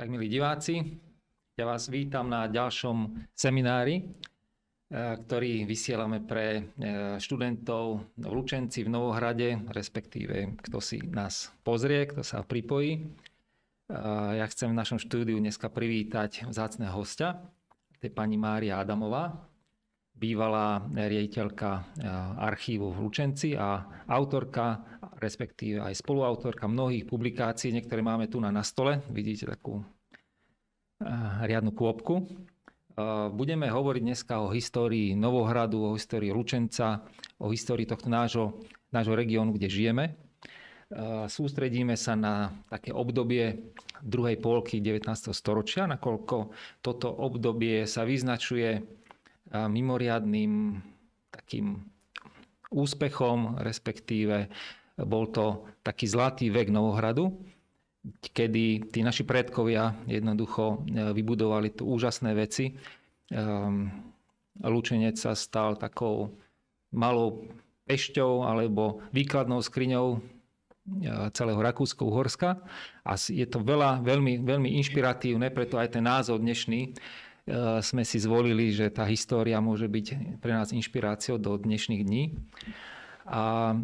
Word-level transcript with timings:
Tak 0.00 0.08
milí 0.08 0.32
diváci, 0.32 0.80
ja 1.60 1.68
vás 1.68 1.92
vítam 1.92 2.24
na 2.24 2.48
ďalšom 2.48 3.20
seminári, 3.36 4.00
e, 4.00 4.04
ktorý 4.96 5.68
vysielame 5.68 6.24
pre 6.24 6.46
e, 6.56 6.62
študentov 7.20 8.08
v 8.16 8.24
Lučenci 8.32 8.80
v 8.80 8.96
Novohrade, 8.96 9.60
respektíve 9.68 10.56
kto 10.56 10.80
si 10.80 11.04
nás 11.04 11.52
pozrie, 11.60 12.08
kto 12.08 12.24
sa 12.24 12.40
pripojí. 12.40 12.96
E, 12.96 13.00
ja 14.40 14.48
chcem 14.48 14.72
v 14.72 14.80
našom 14.80 14.96
štúdiu 14.96 15.36
dneska 15.36 15.68
privítať 15.68 16.48
vzácného 16.48 16.96
hostia, 16.96 17.36
to 18.00 18.08
je 18.08 18.12
pani 18.16 18.40
Mária 18.40 18.80
Adamová, 18.80 19.49
bývalá 20.20 20.84
riaditeľka 20.92 21.96
archívu 22.36 22.92
v 22.92 22.98
Lučenci 23.00 23.56
a 23.56 23.88
autorka 24.04 24.84
respektíve 25.20 25.84
aj 25.84 26.00
spoluautorka 26.00 26.64
mnohých 26.64 27.04
publikácií, 27.04 27.76
niektoré 27.76 28.00
máme 28.00 28.26
tu 28.26 28.40
na, 28.40 28.48
na 28.48 28.64
stole, 28.64 29.04
vidíte 29.12 29.44
takú 29.52 29.84
riadnu 31.44 31.76
kôpku. 31.76 32.24
Budeme 33.32 33.68
hovoriť 33.68 34.02
dneska 34.02 34.44
o 34.44 34.52
histórii 34.52 35.16
Novohradu, 35.16 35.92
o 35.92 35.96
histórii 35.96 36.32
Lučenca, 36.32 37.04
o 37.40 37.48
histórii 37.52 37.88
tohto 37.88 38.12
nášho, 38.12 38.60
nášho 38.92 39.14
regiónu, 39.16 39.56
kde 39.56 39.68
žijeme. 39.72 40.04
Sústredíme 41.30 41.94
sa 41.94 42.18
na 42.18 42.50
také 42.66 42.90
obdobie 42.90 43.72
druhej 44.02 44.42
polky 44.42 44.82
19. 44.82 45.06
storočia, 45.30 45.86
nakoľko 45.86 46.50
toto 46.82 47.08
obdobie 47.08 47.86
sa 47.86 48.02
vyznačuje 48.02 48.99
mimoriadným 49.50 50.78
takým 51.30 51.82
úspechom, 52.70 53.58
respektíve 53.58 54.46
bol 54.94 55.30
to 55.30 55.66
taký 55.82 56.06
zlatý 56.06 56.52
vek 56.52 56.70
Novohradu, 56.70 57.34
kedy 58.20 58.90
tí 58.92 59.00
naši 59.04 59.24
predkovia 59.28 59.92
jednoducho 60.08 60.80
e, 60.88 61.12
vybudovali 61.12 61.76
tu 61.76 61.84
úžasné 61.84 62.32
veci. 62.32 62.72
Ehm, 63.28 63.92
Lučenec 64.60 65.20
sa 65.20 65.36
stal 65.36 65.76
takou 65.76 66.32
malou 66.92 67.48
pešťou 67.84 68.44
alebo 68.44 69.04
výkladnou 69.12 69.60
skriňou 69.60 70.06
e, 70.16 70.18
celého 71.36 71.60
Rakúsko-Uhorska 71.60 72.50
a 73.04 73.12
je 73.20 73.44
to 73.44 73.60
veľa, 73.60 74.00
veľmi, 74.00 74.40
veľmi 74.48 74.68
inšpiratívne, 74.80 75.52
preto 75.52 75.76
aj 75.76 76.00
ten 76.00 76.04
názov 76.04 76.40
dnešný 76.40 76.96
sme 77.80 78.02
si 78.06 78.18
zvolili, 78.22 78.70
že 78.70 78.90
tá 78.90 79.04
história 79.06 79.58
môže 79.58 79.90
byť 79.90 80.38
pre 80.38 80.52
nás 80.54 80.70
inšpiráciou 80.70 81.36
do 81.36 81.58
dnešných 81.58 82.02
dní 82.02 82.24
a 83.30 83.70
e, 83.70 83.74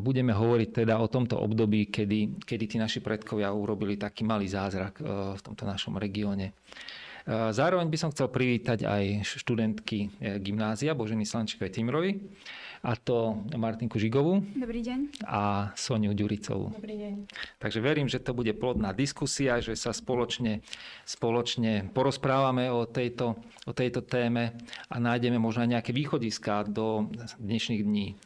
budeme 0.00 0.32
hovoriť 0.32 0.84
teda 0.84 0.96
o 0.96 1.06
tomto 1.06 1.36
období, 1.36 1.92
kedy, 1.92 2.40
kedy 2.48 2.64
tí 2.64 2.76
naši 2.80 3.04
predkovia 3.04 3.52
urobili 3.52 4.00
taký 4.00 4.24
malý 4.24 4.48
zázrak 4.48 5.00
e, 5.00 5.36
v 5.36 5.40
tomto 5.44 5.68
našom 5.68 6.00
regióne. 6.00 6.56
Zároveň 7.30 7.86
by 7.86 7.98
som 7.98 8.10
chcel 8.10 8.26
privítať 8.26 8.82
aj 8.90 9.22
študentky 9.38 10.10
gymnázia 10.42 10.98
Boženy 10.98 11.22
Slančikovej 11.22 11.70
Timrovi, 11.70 12.18
a 12.80 12.96
to 12.96 13.44
Martinku 13.60 14.00
Žigovú. 14.00 14.40
Dobrý 14.56 14.80
deň. 14.80 15.28
A 15.28 15.68
Soniu 15.76 16.16
Ďuricovú. 16.16 16.72
Dobrý 16.72 16.96
deň. 16.96 17.12
Takže 17.60 17.78
verím, 17.84 18.08
že 18.08 18.24
to 18.24 18.32
bude 18.32 18.56
plodná 18.56 18.96
diskusia, 18.96 19.60
že 19.60 19.76
sa 19.76 19.92
spoločne, 19.92 20.64
spoločne 21.04 21.92
porozprávame 21.92 22.72
o 22.72 22.88
tejto, 22.88 23.36
o 23.68 23.72
tejto 23.76 24.00
téme 24.00 24.56
a 24.88 24.96
nájdeme 24.96 25.36
možno 25.36 25.68
aj 25.68 25.76
nejaké 25.76 25.92
východiska 25.92 26.72
do 26.72 27.04
dnešných 27.36 27.84
dní. 27.84 28.16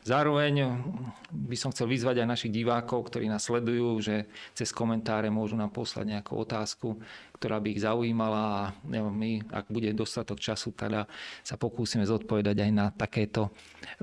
Zároveň 0.00 0.80
by 1.28 1.56
som 1.60 1.68
chcel 1.68 1.84
vyzvať 1.84 2.24
aj 2.24 2.32
našich 2.32 2.52
divákov, 2.52 3.12
ktorí 3.12 3.28
nás 3.28 3.44
sledujú, 3.44 4.00
že 4.00 4.24
cez 4.56 4.72
komentáre 4.72 5.28
môžu 5.28 5.60
nám 5.60 5.68
poslať 5.68 6.16
nejakú 6.16 6.40
otázku, 6.40 6.96
ktorá 7.36 7.60
by 7.60 7.68
ich 7.68 7.84
zaujímala 7.84 8.40
a 8.40 8.62
my, 8.88 9.44
ak 9.52 9.68
bude 9.68 9.92
dostatok 9.92 10.40
času, 10.40 10.72
teda 10.72 11.04
sa 11.44 11.60
pokúsime 11.60 12.08
zodpovedať 12.08 12.56
aj 12.64 12.70
na 12.72 12.86
takéto 12.88 13.48
e, 13.48 13.50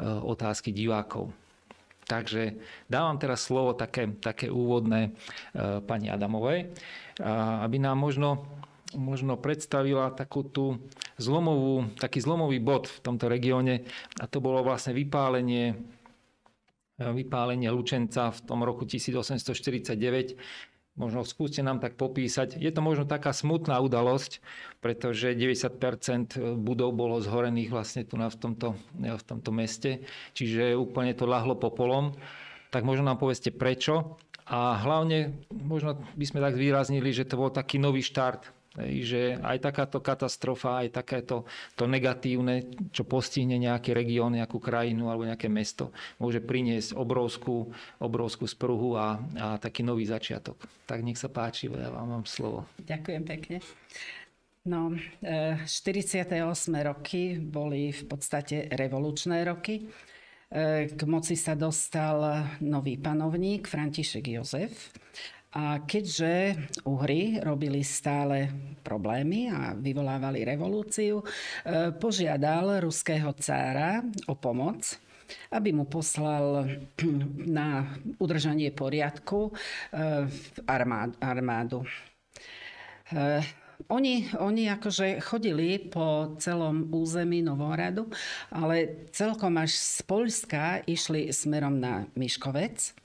otázky 0.05 0.69
divákov. 0.69 1.33
Takže 2.07 2.55
dávam 2.87 3.17
teraz 3.19 3.43
slovo 3.43 3.73
také, 3.73 4.07
také 4.21 4.53
úvodné 4.53 5.11
e, 5.11 5.81
pani 5.81 6.13
Adamovej, 6.13 6.71
aby 7.65 7.77
nám 7.81 7.97
možno 7.97 8.45
možno 8.95 9.36
predstavila 9.36 10.14
takú 10.15 10.45
tú 10.48 10.80
zlomovú, 11.20 11.92
taký 11.99 12.23
zlomový 12.23 12.61
bod 12.64 12.87
v 12.87 12.99
tomto 13.03 13.27
regióne 13.27 13.83
a 14.21 14.30
to 14.30 14.39
bolo 14.39 14.64
vlastne 14.64 14.95
vypálenie, 14.95 15.75
vypálenie 16.95 17.67
Lučenca 17.67 18.31
v 18.31 18.39
tom 18.48 18.64
roku 18.64 18.87
1849. 18.87 20.39
Možno 20.98 21.21
skúste 21.21 21.61
nám 21.61 21.77
tak 21.77 21.93
popísať. 21.93 22.58
Je 22.58 22.73
to 22.73 22.81
možno 22.81 23.05
taká 23.05 23.30
smutná 23.30 23.77
udalosť, 23.86 24.42
pretože 24.81 25.37
90% 25.37 26.58
budov 26.58 26.89
bolo 26.98 27.21
zhorených 27.21 27.69
vlastne 27.69 28.02
tu 28.02 28.17
na, 28.17 28.33
v, 28.33 28.37
tomto, 28.42 28.73
v 28.98 29.23
tomto 29.23 29.54
meste, 29.54 30.02
čiže 30.33 30.73
úplne 30.73 31.14
to 31.14 31.30
lahlo 31.30 31.54
popolom. 31.54 32.17
Tak 32.73 32.81
možno 32.81 33.05
nám 33.05 33.21
povedzte 33.21 33.54
prečo 33.54 34.17
a 34.49 34.73
hlavne 34.81 35.37
možno 35.54 36.02
by 36.17 36.25
sme 36.25 36.39
tak 36.42 36.58
výraznili, 36.58 37.14
že 37.14 37.30
to 37.30 37.37
bol 37.37 37.54
taký 37.54 37.77
nový 37.77 38.02
štart 38.02 38.56
že 38.77 39.42
aj 39.42 39.58
takáto 39.58 39.98
katastrofa, 39.98 40.86
aj 40.86 41.02
takéto 41.02 41.49
to 41.73 41.89
negatívne, 41.89 42.70
čo 42.93 43.02
postihne 43.04 43.58
nejaký 43.58 43.98
región, 43.98 44.38
nejakú 44.38 44.61
krajinu 44.61 45.10
alebo 45.10 45.26
nejaké 45.26 45.49
mesto, 45.49 45.89
môže 46.21 46.38
priniesť 46.39 46.93
obrovskú, 46.93 47.73
obrovskú 47.98 48.45
spruhu 48.45 48.93
a, 48.93 49.17
a 49.37 49.48
taký 49.58 49.82
nový 49.82 50.05
začiatok. 50.05 50.61
Tak 50.86 51.02
nech 51.02 51.17
sa 51.17 51.27
páči, 51.27 51.67
ja 51.67 51.89
vám 51.89 52.21
mám 52.21 52.26
slovo. 52.30 52.70
Ďakujem 52.86 53.23
pekne. 53.26 53.58
No, 54.67 54.92
48. 55.64 56.27
E, 56.36 56.80
roky 56.83 57.39
boli 57.39 57.95
v 57.95 58.04
podstate 58.04 58.67
revolučné 58.67 59.48
roky. 59.48 59.87
E, 60.52 60.92
k 60.92 61.02
moci 61.08 61.39
sa 61.39 61.55
dostal 61.55 62.43
nový 62.60 62.99
panovník 62.99 63.64
František 63.64 64.27
Jozef 64.27 64.92
a 65.57 65.81
keďže 65.81 66.53
Uhry 66.85 67.41
robili 67.41 67.81
stále 67.81 68.53
problémy 68.85 69.49
a 69.49 69.73
vyvolávali 69.73 70.45
revolúciu, 70.45 71.19
e, 71.19 71.25
požiadal 71.97 72.85
ruského 72.85 73.33
cára 73.33 74.05
o 74.29 74.37
pomoc 74.37 75.01
aby 75.51 75.75
mu 75.75 75.83
poslal 75.83 76.63
na 77.59 77.83
udržanie 78.15 78.71
poriadku 78.71 79.51
e, 79.51 79.53
armádu. 81.19 81.83
E, 83.11 83.43
oni, 83.91 84.31
oni 84.39 84.71
akože 84.71 85.19
chodili 85.19 85.83
po 85.83 86.39
celom 86.39 86.87
území 86.95 87.43
Novoradu, 87.43 88.07
ale 88.55 89.05
celkom 89.11 89.59
až 89.59 89.75
z 89.75 89.99
Polska 90.07 90.79
išli 90.87 91.27
smerom 91.35 91.75
na 91.75 92.07
Miškovec 92.15 92.95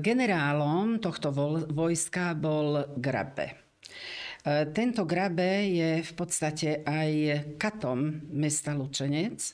generálom 0.00 0.96
tohto 0.96 1.28
vojska 1.68 2.32
bol 2.32 2.88
Grabe. 2.96 3.52
E, 4.40 4.64
tento 4.72 5.04
Grabe 5.04 5.68
je 5.68 5.90
v 6.00 6.12
podstate 6.16 6.80
aj 6.80 7.10
katom 7.60 8.24
mesta 8.32 8.72
Lučenec. 8.72 9.52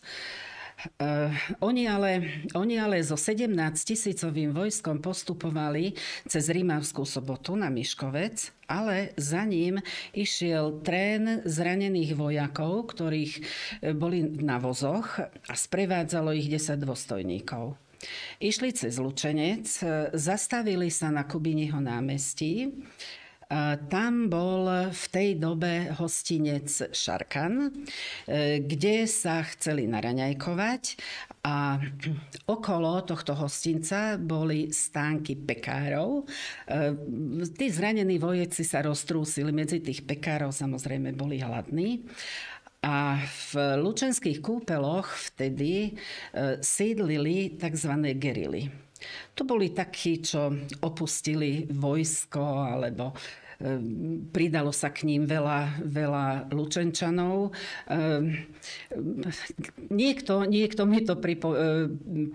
Uh, 1.01 1.33
oni, 1.65 1.89
ale, 1.89 2.45
oni 2.53 2.77
ale 2.77 3.01
so 3.01 3.17
17 3.17 3.49
tisícovým 3.81 4.53
vojskom 4.53 5.01
postupovali 5.01 5.97
cez 6.29 6.53
Rímavskú 6.53 7.01
sobotu 7.09 7.57
na 7.57 7.73
Miškovec, 7.73 8.53
ale 8.69 9.17
za 9.17 9.41
ním 9.49 9.81
išiel 10.13 10.85
trén 10.85 11.41
zranených 11.49 12.13
vojakov, 12.13 12.93
ktorých 12.93 13.33
boli 13.97 14.29
na 14.45 14.61
vozoch 14.61 15.17
a 15.25 15.55
sprevádzalo 15.57 16.37
ich 16.37 16.53
10 16.53 16.77
dôstojníkov. 16.85 17.86
Išli 18.41 18.73
cez 18.73 19.01
Lučenec, 19.01 19.67
e, 19.81 20.11
zastavili 20.13 20.93
sa 20.93 21.09
na 21.09 21.25
Kubinieho 21.25 21.81
námestí. 21.81 22.69
E, 22.69 22.71
tam 23.89 24.29
bol 24.29 24.93
v 24.93 25.05
tej 25.09 25.41
dobe 25.41 25.89
hostinec 25.97 26.93
Šarkan, 26.93 27.67
e, 27.67 27.71
kde 28.61 29.09
sa 29.09 29.41
chceli 29.47 29.89
naraňajkovať 29.89 30.83
a 31.47 31.81
okolo 32.55 33.07
tohto 33.07 33.33
hostinca 33.39 34.21
boli 34.21 34.75
stánky 34.75 35.39
pekárov. 35.39 36.27
Tí 37.55 37.67
zranení 37.71 38.19
vojeci 38.19 38.67
sa 38.67 38.83
roztrúsili 38.83 39.55
medzi 39.55 39.79
tých 39.79 40.03
pekárov, 40.05 40.51
samozrejme 40.51 41.15
boli 41.15 41.39
hladní. 41.39 42.03
A 42.87 43.19
v 43.19 43.83
lučenských 43.83 44.39
kúpeloch 44.39 45.11
vtedy 45.35 45.91
e, 45.91 46.63
sídlili 46.63 47.59
tzv. 47.59 47.93
gerily. 48.15 48.71
To 49.35 49.43
boli 49.43 49.75
takí, 49.75 50.23
čo 50.23 50.55
opustili 50.87 51.67
vojsko 51.67 52.43
alebo 52.79 53.11
pridalo 54.33 54.69
sa 54.69 54.93
k 54.93 55.09
ním 55.09 55.25
veľa, 55.25 55.81
veľa 55.81 56.53
Lučenčanov. 56.53 57.57
Niekto, 59.89 60.45
niekto 60.45 60.83
mi 60.85 61.01
to 61.01 61.17
pripo, 61.17 61.57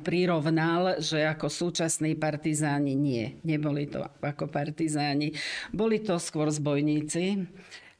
prirovnal, 0.01 0.97
že 0.97 1.21
ako 1.21 1.45
súčasní 1.45 2.17
partizáni 2.17 2.97
nie. 2.97 3.37
Neboli 3.45 3.85
to 3.85 4.01
ako 4.01 4.49
partizáni. 4.49 5.37
Boli 5.69 6.01
to 6.01 6.17
skôr 6.17 6.49
zbojníci 6.49 7.45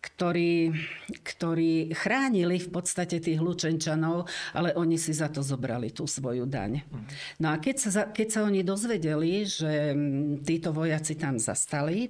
ktorí, 0.02 0.74
ktorí 1.22 1.94
chránili 1.94 2.58
v 2.58 2.70
podstate 2.74 3.22
tých 3.22 3.38
Lučenčanov, 3.38 4.26
ale 4.58 4.74
oni 4.74 4.98
si 4.98 5.14
za 5.14 5.30
to 5.30 5.46
zobrali 5.46 5.94
tú 5.94 6.10
svoju 6.10 6.50
daň. 6.50 6.82
No 7.38 7.54
a 7.54 7.62
keď 7.62 7.76
sa, 7.78 8.10
keď 8.10 8.28
sa 8.28 8.42
oni 8.50 8.66
dozvedeli, 8.66 9.46
že 9.46 9.94
mm, 9.94 10.42
títo 10.42 10.74
vojaci 10.74 11.14
tam 11.22 11.38
zastali, 11.38 12.10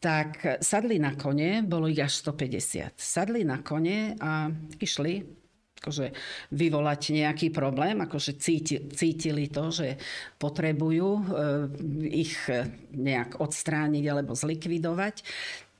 tak 0.00 0.60
sadli 0.60 1.00
na 1.00 1.16
kone, 1.16 1.64
bolo 1.64 1.88
ich 1.88 2.00
až 2.00 2.20
150. 2.20 2.96
Sadli 2.96 3.44
na 3.48 3.60
kone 3.64 4.16
a 4.20 4.48
išli 4.80 5.40
akože 5.80 6.12
vyvolať 6.52 7.16
nejaký 7.16 7.48
problém, 7.48 8.04
akože 8.04 8.36
cíti, 8.36 8.76
cítili 8.92 9.48
to, 9.48 9.72
že 9.72 9.96
potrebujú 10.36 11.08
e, 11.08 11.22
ich 12.12 12.36
nejak 12.92 13.40
odstrániť 13.40 14.04
alebo 14.04 14.36
zlikvidovať 14.36 15.24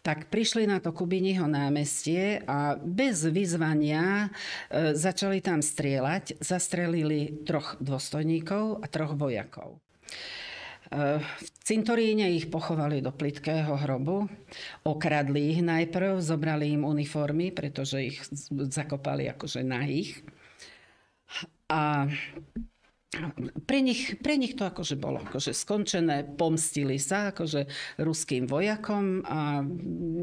tak 0.01 0.33
prišli 0.33 0.67
na 0.67 0.81
to 0.81 0.93
Kubiního 0.93 1.45
námestie 1.47 2.41
a 2.49 2.77
bez 2.81 3.25
vyzvania 3.25 4.29
e, 4.73 4.97
začali 4.97 5.45
tam 5.45 5.61
strieľať. 5.61 6.41
Zastrelili 6.41 7.45
troch 7.45 7.77
dôstojníkov 7.85 8.81
a 8.81 8.87
troch 8.89 9.13
vojakov. 9.13 9.77
E, 9.77 11.21
v 11.21 11.49
cintoríne 11.61 12.33
ich 12.33 12.49
pochovali 12.49 13.05
do 13.05 13.13
plitkého 13.13 13.77
hrobu, 13.77 14.25
okradli 14.89 15.53
ich 15.53 15.61
najprv, 15.61 16.17
zobrali 16.25 16.73
im 16.81 16.89
uniformy, 16.89 17.53
pretože 17.53 18.01
ich 18.01 18.19
zakopali 18.73 19.29
akože 19.29 19.61
nahých. 19.61 20.25
A 21.69 22.09
pre 23.67 23.83
nich, 23.83 24.23
pre 24.23 24.39
nich 24.39 24.55
to 24.55 24.63
akože 24.63 24.95
bolo 24.95 25.19
akože 25.19 25.51
skončené, 25.51 26.23
pomstili 26.39 26.95
sa 27.03 27.35
akože 27.35 27.67
ruským 27.99 28.47
vojakom 28.47 29.27
a 29.27 29.67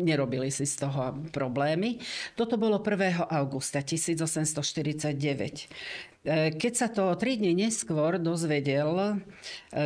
nerobili 0.07 0.47
si 0.47 0.63
z 0.63 0.87
toho 0.87 1.19
problémy. 1.35 1.99
Toto 2.39 2.55
bolo 2.55 2.79
1. 2.79 3.27
augusta 3.27 3.83
1849. 3.83 5.67
E, 6.27 6.55
keď 6.55 6.73
sa 6.75 6.87
to 6.87 7.11
tri 7.19 7.35
dni 7.35 7.67
neskôr 7.67 8.23
dozvedel 8.23 8.95
e, 8.95 9.11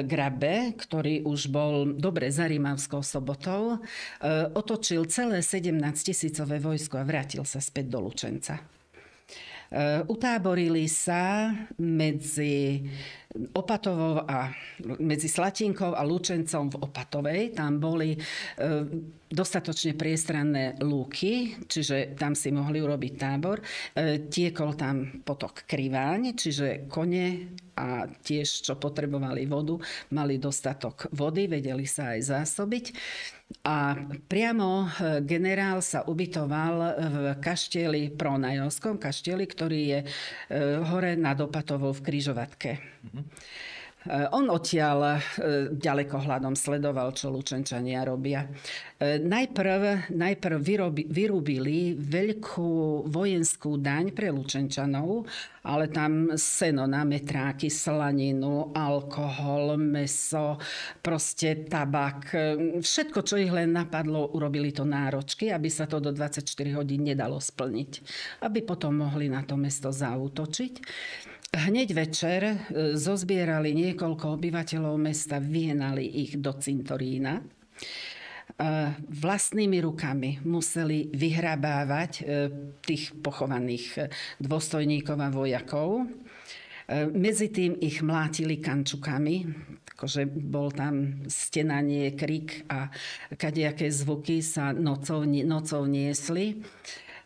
Grabe, 0.06 0.78
ktorý 0.78 1.26
už 1.26 1.50
bol 1.50 1.98
dobre 1.98 2.30
za 2.30 2.46
Rímavskou 2.46 3.02
sobotou, 3.02 3.82
e, 4.22 4.50
otočil 4.54 5.10
celé 5.10 5.42
17 5.42 5.74
tisícové 6.06 6.62
vojsko 6.62 7.02
a 7.02 7.06
vrátil 7.06 7.42
sa 7.50 7.58
späť 7.58 7.98
do 7.98 8.06
Lučenca. 8.06 8.81
Eh, 9.72 10.04
utáborili 10.12 10.84
sa 10.92 11.48
medzi 11.80 12.84
Opatovou 13.56 14.28
a 14.28 14.52
medzi 15.00 15.32
Slatinkou 15.32 15.96
a 15.96 16.04
Lučencom 16.04 16.68
v 16.76 16.80
Opatovej. 16.84 17.56
Tam 17.56 17.80
boli 17.80 18.12
eh, 18.12 18.20
dostatočne 19.32 19.96
priestranné 19.96 20.76
lúky, 20.84 21.56
čiže 21.72 22.20
tam 22.20 22.36
si 22.36 22.52
mohli 22.52 22.84
urobiť 22.84 23.14
tábor. 23.16 23.64
Eh, 23.96 24.28
tiekol 24.28 24.76
tam 24.76 25.24
potok 25.24 25.64
Kriváň, 25.64 26.36
čiže 26.36 26.92
kone 26.92 27.56
a 27.80 28.12
tiež, 28.12 28.68
čo 28.68 28.76
potrebovali 28.76 29.48
vodu, 29.48 29.80
mali 30.12 30.36
dostatok 30.36 31.08
vody, 31.16 31.48
vedeli 31.48 31.88
sa 31.88 32.20
aj 32.20 32.20
zásobiť. 32.28 32.86
A 33.68 33.94
priamo 34.26 34.88
e, 34.88 35.20
generál 35.28 35.84
sa 35.84 36.08
ubytoval 36.08 36.76
v 36.98 37.16
kaštieli 37.38 38.16
Pronajovskom, 38.16 38.98
kaštieli, 38.98 39.46
ktorý 39.46 39.82
je 39.86 40.00
e, 40.02 40.08
hore 40.88 41.20
nad 41.20 41.38
Opatovou 41.40 41.92
v 41.92 42.04
Kryžovatke. 42.04 42.72
Mm-hmm. 42.80 43.26
Eh, 44.02 44.26
on 44.34 44.50
odtiaľ 44.50 45.22
ďaleko 45.78 46.26
hľadom 46.26 46.58
sledoval, 46.58 47.14
čo 47.14 47.30
Lučenčania 47.30 48.02
robia. 48.02 48.50
Najprv, 49.02 50.10
najprv 50.10 50.58
vyrobi, 50.58 51.06
vyrúbili 51.06 51.94
veľkú 51.98 53.06
vojenskú 53.06 53.78
daň 53.78 54.10
pre 54.14 54.34
Lučenčanov, 54.34 55.26
ale 55.62 55.94
tam 55.94 56.34
seno 56.34 56.90
na 56.90 57.06
metráky, 57.06 57.70
slaninu, 57.70 58.74
alkohol, 58.74 59.78
meso, 59.78 60.58
proste 61.02 61.70
tabak. 61.70 62.34
Všetko, 62.82 63.20
čo 63.22 63.38
ich 63.38 63.54
len 63.54 63.78
napadlo, 63.78 64.34
urobili 64.34 64.74
to 64.74 64.82
náročky, 64.88 65.54
aby 65.54 65.70
sa 65.70 65.86
to 65.86 66.02
do 66.02 66.10
24 66.10 66.46
hodín 66.74 67.06
nedalo 67.06 67.38
splniť. 67.38 67.92
Aby 68.42 68.66
potom 68.66 69.06
mohli 69.06 69.30
na 69.30 69.46
to 69.46 69.54
mesto 69.54 69.94
zautočiť. 69.94 70.74
Hneď 71.52 71.90
večer 71.92 72.42
e, 72.48 72.56
zozbierali 72.96 73.76
niekoľko 73.76 74.40
obyvateľov 74.40 74.96
mesta, 74.96 75.44
vyhnali 75.44 76.08
ich 76.24 76.40
do 76.40 76.56
cintorína. 76.56 77.44
E, 78.58 78.68
vlastnými 79.08 79.80
rukami 79.82 80.44
museli 80.44 81.08
vyhrabávať 81.14 82.12
e, 82.20 82.24
tých 82.84 83.16
pochovaných 83.20 84.12
dôstojníkov 84.42 85.18
a 85.20 85.30
vojakov. 85.30 86.08
Medzi 86.92 87.48
tým 87.56 87.80
ich 87.80 88.04
mlátili 88.04 88.60
kančukami, 88.60 89.48
akože 89.96 90.28
bol 90.28 90.76
tam 90.76 91.24
stenanie, 91.24 92.12
krik 92.20 92.68
a 92.68 92.92
kadejaké 93.40 93.88
zvuky 93.88 94.44
sa 94.44 94.76
nocou, 94.76 95.24
nocou 95.24 95.88
niesli. 95.88 96.60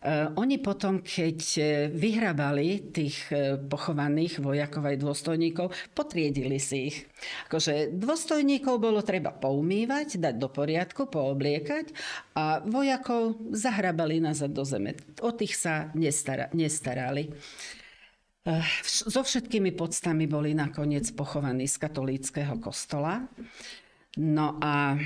Eh, 0.05 0.29
oni 0.37 0.61
potom, 0.61 1.01
keď 1.01 1.39
eh, 1.57 1.65
vyhrabali 1.89 2.93
tých 2.93 3.25
eh, 3.33 3.57
pochovaných 3.57 4.37
vojakov 4.37 4.85
aj 4.85 5.01
dôstojníkov, 5.01 5.73
potriedili 5.97 6.61
si 6.61 6.93
ich. 6.93 6.97
Akože 7.49 7.89
dôstojníkov 7.89 8.77
bolo 8.77 9.01
treba 9.01 9.33
poumývať, 9.33 10.21
dať 10.21 10.37
do 10.37 10.45
poriadku, 10.53 11.09
poobliekať 11.09 11.89
a 12.37 12.61
vojakov 12.61 13.49
zahrabali 13.49 14.21
nazad 14.21 14.53
do 14.53 14.61
zeme. 14.61 14.93
O 15.25 15.33
tých 15.33 15.57
sa 15.57 15.89
nestara, 15.97 16.53
nestarali. 16.53 17.33
So 18.85 19.25
všetkými 19.25 19.73
podstami 19.73 20.29
boli 20.29 20.53
nakoniec 20.53 21.09
pochovaní 21.17 21.65
z 21.65 21.81
katolíckého 21.81 22.61
kostola. 22.61 23.25
No 24.21 24.61
a 24.61 25.01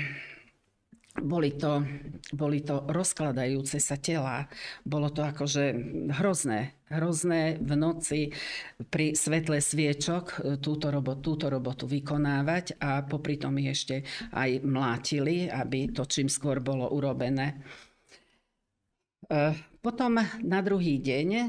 boli 1.20 1.54
to, 1.54 1.84
boli 2.32 2.64
to 2.64 2.84
rozkladajúce 2.88 3.76
sa 3.78 4.00
tela. 4.00 4.48
Bolo 4.82 5.12
to 5.12 5.20
akože 5.22 5.76
hrozné. 6.16 6.74
Hrozné 6.90 7.60
v 7.62 7.72
noci 7.78 8.20
pri 8.90 9.14
svetle 9.14 9.62
sviečok 9.62 10.24
e, 10.26 10.36
túto, 10.58 10.90
robot, 10.90 11.22
túto 11.22 11.46
robotu 11.46 11.86
vykonávať 11.86 12.82
a 12.82 13.06
popri 13.06 13.38
tom 13.38 13.54
ešte 13.62 14.02
aj 14.34 14.64
mlátili, 14.66 15.46
aby 15.46 15.94
to 15.94 16.02
čím 16.08 16.26
skôr 16.26 16.58
bolo 16.58 16.90
urobené. 16.90 17.62
E, 19.30 19.54
potom 19.78 20.18
na 20.42 20.60
druhý 20.66 20.98
deň 20.98 21.28
e, 21.30 21.46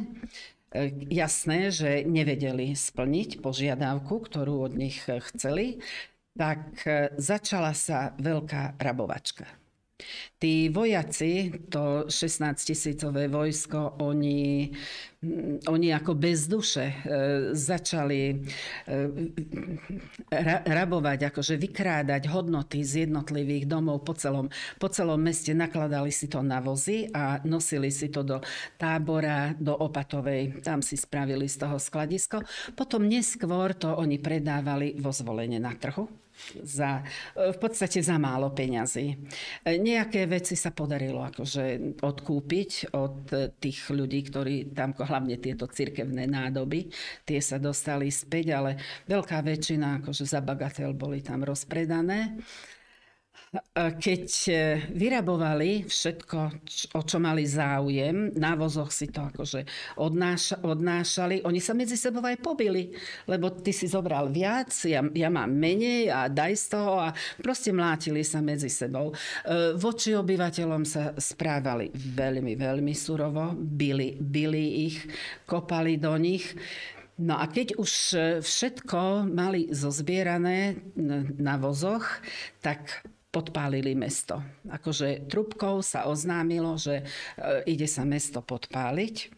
jasné, 1.10 1.74
že 1.74 2.06
nevedeli 2.06 2.78
splniť 2.78 3.42
požiadavku, 3.42 4.22
ktorú 4.22 4.70
od 4.70 4.78
nich 4.78 5.02
chceli, 5.04 5.82
tak 6.32 6.80
začala 7.20 7.76
sa 7.76 8.16
veľká 8.16 8.80
rabovačka. 8.80 9.61
Tí 10.42 10.74
vojaci, 10.74 11.54
to 11.70 12.10
16 12.10 12.66
tisícové 12.66 13.30
vojsko, 13.30 14.02
oni, 14.02 14.74
mm, 15.22 15.70
oni 15.70 15.88
ako 15.94 16.18
bez 16.18 16.50
duše 16.50 16.82
e, 16.82 16.96
začali 17.54 18.22
e, 18.30 18.36
ra, 20.34 20.66
rabovať, 20.66 21.30
akože 21.30 21.62
vykrádať 21.62 22.26
hodnoty 22.34 22.82
z 22.82 23.06
jednotlivých 23.06 23.70
domov 23.70 24.02
po 24.02 24.18
celom, 24.18 24.50
po 24.82 24.90
celom 24.90 25.22
meste, 25.22 25.54
nakladali 25.54 26.10
si 26.10 26.26
to 26.26 26.42
na 26.42 26.58
vozy 26.58 27.06
a 27.14 27.38
nosili 27.46 27.94
si 27.94 28.10
to 28.10 28.26
do 28.26 28.42
tábora, 28.82 29.54
do 29.62 29.78
Opatovej, 29.78 30.66
tam 30.66 30.82
si 30.82 30.98
spravili 30.98 31.46
z 31.46 31.62
toho 31.62 31.78
skladisko. 31.78 32.42
Potom 32.74 33.06
neskôr 33.06 33.78
to 33.78 33.94
oni 33.94 34.18
predávali 34.18 34.98
vo 34.98 35.14
zvolenie 35.14 35.62
na 35.62 35.78
trhu 35.78 36.10
za, 36.64 37.02
v 37.36 37.58
podstate 37.58 38.04
za 38.04 38.18
málo 38.22 38.52
peňazí. 38.52 39.16
Nejaké 39.66 40.28
veci 40.28 40.58
sa 40.58 40.74
podarilo 40.74 41.24
akože 41.24 42.00
odkúpiť 42.02 42.94
od 42.98 43.16
tých 43.62 43.80
ľudí, 43.92 44.28
ktorí 44.28 44.76
tam, 44.76 44.92
hlavne 44.96 45.38
tieto 45.40 45.70
cirkevné 45.70 46.28
nádoby, 46.28 46.92
tie 47.24 47.40
sa 47.40 47.62
dostali 47.62 48.12
späť, 48.12 48.56
ale 48.56 48.72
veľká 49.08 49.40
väčšina 49.42 50.04
akože 50.04 50.24
za 50.28 50.42
bagatel 50.44 50.92
boli 50.94 51.24
tam 51.24 51.46
rozpredané. 51.46 52.38
Keď 53.76 54.26
e, 54.48 54.54
vyrabovali 54.96 55.84
všetko, 55.84 56.38
o 56.96 57.02
čo 57.04 57.18
mali 57.20 57.44
záujem, 57.44 58.32
na 58.40 58.56
vozoch 58.56 58.96
si 58.96 59.12
to 59.12 59.28
akože 59.28 59.68
odnáša, 60.00 60.64
odnášali, 60.64 61.44
oni 61.44 61.60
sa 61.60 61.76
medzi 61.76 62.00
sebou 62.00 62.24
aj 62.24 62.40
pobili, 62.40 62.96
lebo 63.28 63.52
ty 63.52 63.76
si 63.76 63.92
zobral 63.92 64.32
viac, 64.32 64.72
ja, 64.88 65.04
ja 65.04 65.28
mám 65.28 65.52
menej 65.52 66.08
a 66.08 66.32
daj 66.32 66.54
z 66.56 66.66
toho 66.80 67.04
a 67.04 67.12
proste 67.44 67.76
mlátili 67.76 68.24
sa 68.24 68.40
medzi 68.40 68.72
sebou. 68.72 69.12
E, 69.12 69.76
voči 69.76 70.16
obyvateľom 70.16 70.88
sa 70.88 71.12
správali 71.20 71.92
veľmi, 71.92 72.56
veľmi 72.56 72.96
surovo, 72.96 73.52
bili, 73.52 74.16
bili 74.16 74.88
ich, 74.88 75.04
kopali 75.44 76.00
do 76.00 76.16
nich. 76.16 76.56
No 77.20 77.36
a 77.36 77.52
keď 77.52 77.76
už 77.76 77.92
všetko 78.40 79.28
mali 79.28 79.68
zozbierané 79.76 80.80
na 81.36 81.60
vozoch, 81.60 82.08
tak 82.64 83.04
podpálili 83.32 83.96
mesto. 83.96 84.44
Akože 84.68 85.26
trubkou 85.32 85.80
sa 85.80 86.06
oznámilo, 86.12 86.76
že 86.76 87.00
e, 87.00 87.04
ide 87.72 87.88
sa 87.88 88.04
mesto 88.04 88.44
podpáliť 88.44 89.32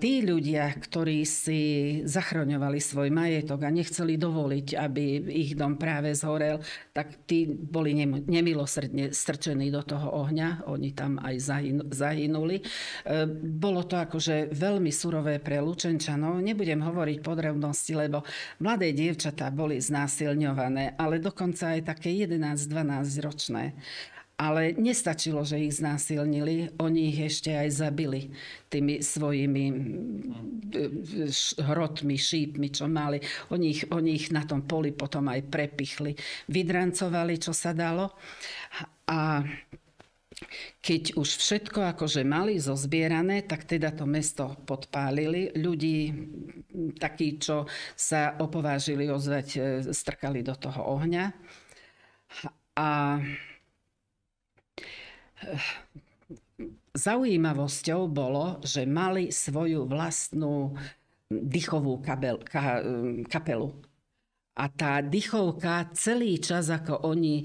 tí 0.00 0.24
ľudia, 0.24 0.72
ktorí 0.72 1.28
si 1.28 1.60
zachroňovali 2.08 2.80
svoj 2.80 3.12
majetok 3.12 3.68
a 3.68 3.70
nechceli 3.70 4.16
dovoliť, 4.16 4.68
aby 4.80 5.04
ich 5.28 5.52
dom 5.52 5.76
práve 5.76 6.16
zhorel, 6.16 6.64
tak 6.96 7.28
tí 7.28 7.44
boli 7.52 7.92
nemilosrdne 8.24 9.12
strčení 9.12 9.68
do 9.68 9.84
toho 9.84 10.08
ohňa. 10.24 10.64
Oni 10.72 10.96
tam 10.96 11.20
aj 11.20 11.52
zahynuli. 11.92 12.56
E, 12.58 12.64
bolo 13.44 13.84
to 13.84 14.00
akože 14.00 14.56
veľmi 14.56 14.88
surové 14.88 15.36
pre 15.36 15.60
Lučenčanov. 15.60 16.40
Nebudem 16.40 16.80
hovoriť 16.80 17.20
podrobnosti, 17.20 17.92
lebo 17.92 18.24
mladé 18.64 18.96
dievčatá 18.96 19.52
boli 19.52 19.76
znásilňované, 19.76 20.96
ale 20.96 21.20
dokonca 21.20 21.76
aj 21.76 21.92
také 21.92 22.08
11-12 22.24 23.20
ročné. 23.20 23.76
Ale 24.42 24.74
nestačilo, 24.74 25.46
že 25.46 25.62
ich 25.62 25.78
znásilnili, 25.78 26.74
oni 26.82 27.14
ich 27.14 27.30
ešte 27.30 27.54
aj 27.54 27.68
zabili 27.78 28.34
tými 28.66 28.98
svojimi 28.98 29.64
hrotmi, 31.62 32.16
šípmi, 32.18 32.74
čo 32.74 32.90
mali. 32.90 33.22
Oni 33.54 33.70
ich, 33.70 33.86
oni 33.94 34.18
ich 34.18 34.34
na 34.34 34.42
tom 34.42 34.66
poli 34.66 34.90
potom 34.90 35.30
aj 35.30 35.46
prepichli. 35.46 36.18
Vydrancovali, 36.50 37.38
čo 37.38 37.54
sa 37.54 37.70
dalo. 37.70 38.18
A 39.06 39.46
keď 40.82 41.14
už 41.14 41.28
všetko 41.38 41.94
akože 41.94 42.26
mali 42.26 42.58
zozbierané, 42.58 43.46
tak 43.46 43.62
teda 43.62 43.94
to 43.94 44.10
mesto 44.10 44.58
podpálili. 44.66 45.54
Ľudí, 45.54 45.98
takí, 46.98 47.38
čo 47.38 47.70
sa 47.94 48.34
opovážili 48.42 49.06
ozvať, 49.06 49.46
e, 49.54 49.60
strkali 49.94 50.42
do 50.42 50.58
toho 50.58 50.98
ohňa. 50.98 51.30
A 52.74 53.20
Zaujímavosťou 56.92 58.06
bolo, 58.06 58.60
že 58.62 58.84
mali 58.84 59.32
svoju 59.32 59.88
vlastnú 59.88 60.76
dychovú 61.32 62.04
kabel, 62.04 62.38
ka, 62.44 62.84
kapelu. 63.26 63.72
A 64.52 64.68
tá 64.68 65.00
dychovka 65.00 65.88
celý 65.96 66.36
čas, 66.36 66.68
ako 66.68 67.08
oni 67.08 67.40
e, 67.40 67.44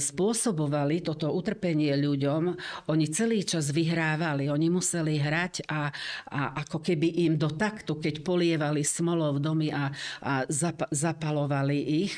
spôsobovali 0.00 1.04
toto 1.04 1.28
utrpenie 1.28 1.92
ľuďom, 1.92 2.56
oni 2.88 3.04
celý 3.12 3.44
čas 3.44 3.68
vyhrávali. 3.68 4.48
Oni 4.48 4.72
museli 4.72 5.20
hrať 5.20 5.68
a, 5.68 5.92
a 6.32 6.40
ako 6.64 6.80
keby 6.80 7.28
im 7.28 7.36
do 7.36 7.52
taktu, 7.52 8.00
keď 8.00 8.24
polievali 8.24 8.80
smolov 8.80 9.44
domy 9.44 9.68
a, 9.68 9.92
a 10.24 10.48
zap, 10.48 10.88
zapalovali 10.88 12.08
ich, 12.08 12.16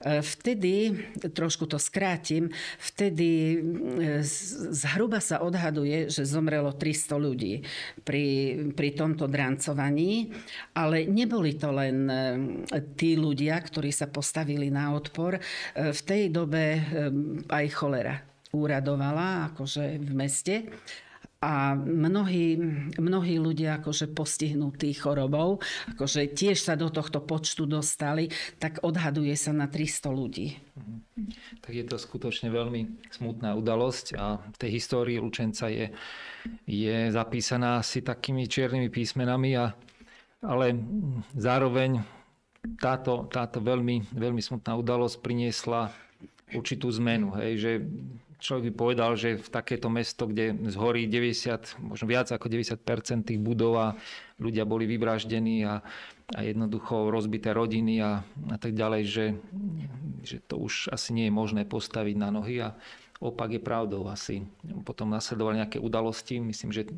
vtedy, 0.00 0.96
trošku 1.20 1.68
to 1.68 1.76
skrátim, 1.76 2.48
vtedy 2.80 3.30
e, 3.30 4.24
zhruba 4.72 5.20
sa 5.20 5.44
odhaduje, 5.44 6.08
že 6.08 6.24
zomrelo 6.24 6.72
300 6.72 7.20
ľudí 7.20 7.60
pri, 8.00 8.26
pri 8.72 8.88
tomto 8.96 9.28
drancovaní, 9.28 10.32
ale 10.72 11.04
neboli 11.04 11.60
to 11.60 11.68
len 11.68 12.08
e, 12.08 12.16
tí 12.96 13.12
ľudia, 13.20 13.60
ktorí 13.60 13.92
sa 13.92 14.08
postavili 14.08 14.72
na 14.72 14.96
odpor. 14.96 15.36
V 15.76 16.00
tej 16.00 16.32
dobe 16.32 16.80
aj 17.48 17.66
cholera 17.76 18.16
úradovala 18.50 19.52
akože 19.54 20.00
v 20.00 20.12
meste 20.16 20.54
a 21.40 21.72
mnohí, 21.72 22.60
mnohí 23.00 23.40
ľudia 23.40 23.80
akože 23.80 24.12
postihnutí 24.12 24.92
chorobou, 24.92 25.56
akože 25.96 26.36
tiež 26.36 26.60
sa 26.60 26.76
do 26.76 26.92
tohto 26.92 27.24
počtu 27.24 27.64
dostali, 27.64 28.28
tak 28.60 28.84
odhaduje 28.84 29.32
sa 29.40 29.56
na 29.56 29.64
300 29.64 30.12
ľudí. 30.12 30.60
Tak 31.64 31.72
je 31.72 31.84
to 31.88 31.96
skutočne 31.96 32.52
veľmi 32.52 33.08
smutná 33.08 33.56
udalosť 33.56 34.20
a 34.20 34.36
v 34.36 34.56
tej 34.60 34.70
histórii 34.76 35.16
Lučenca 35.16 35.72
je, 35.72 35.88
je 36.68 37.08
zapísaná 37.08 37.80
asi 37.80 38.04
takými 38.04 38.44
čiernymi 38.44 38.92
písmenami, 38.92 39.56
a, 39.56 39.72
ale 40.44 40.76
zároveň 41.32 42.04
táto, 42.76 43.24
táto 43.32 43.64
veľmi, 43.64 44.12
veľmi 44.12 44.44
smutná 44.44 44.76
udalosť 44.76 45.16
priniesla 45.24 45.88
určitú 46.52 46.92
zmenu. 47.00 47.32
Hej, 47.40 47.52
že 47.56 47.72
človek 48.40 48.72
by 48.72 48.72
povedal, 48.72 49.10
že 49.14 49.36
v 49.36 49.48
takéto 49.52 49.92
mesto, 49.92 50.24
kde 50.24 50.56
zhorí 50.72 51.06
90, 51.06 51.78
možno 51.84 52.06
viac 52.08 52.32
ako 52.32 52.48
90 52.48 52.80
tých 53.22 53.40
budov 53.40 53.72
a 53.76 53.86
ľudia 54.40 54.64
boli 54.64 54.88
vyvraždení 54.88 55.62
a, 55.68 55.84
a 56.32 56.40
jednoducho 56.40 57.12
rozbité 57.12 57.52
rodiny 57.52 58.00
a, 58.00 58.24
a 58.48 58.56
tak 58.56 58.72
ďalej, 58.72 59.02
že, 59.04 59.26
že 60.24 60.36
to 60.40 60.56
už 60.56 60.88
asi 60.90 61.12
nie 61.12 61.28
je 61.28 61.36
možné 61.36 61.62
postaviť 61.68 62.16
na 62.16 62.32
nohy 62.32 62.64
a 62.64 62.74
opak 63.20 63.52
je 63.52 63.60
pravdou 63.60 64.08
asi. 64.08 64.48
Potom 64.88 65.12
nasledovali 65.12 65.60
nejaké 65.60 65.76
udalosti, 65.76 66.40
myslím, 66.40 66.72
že 66.72 66.88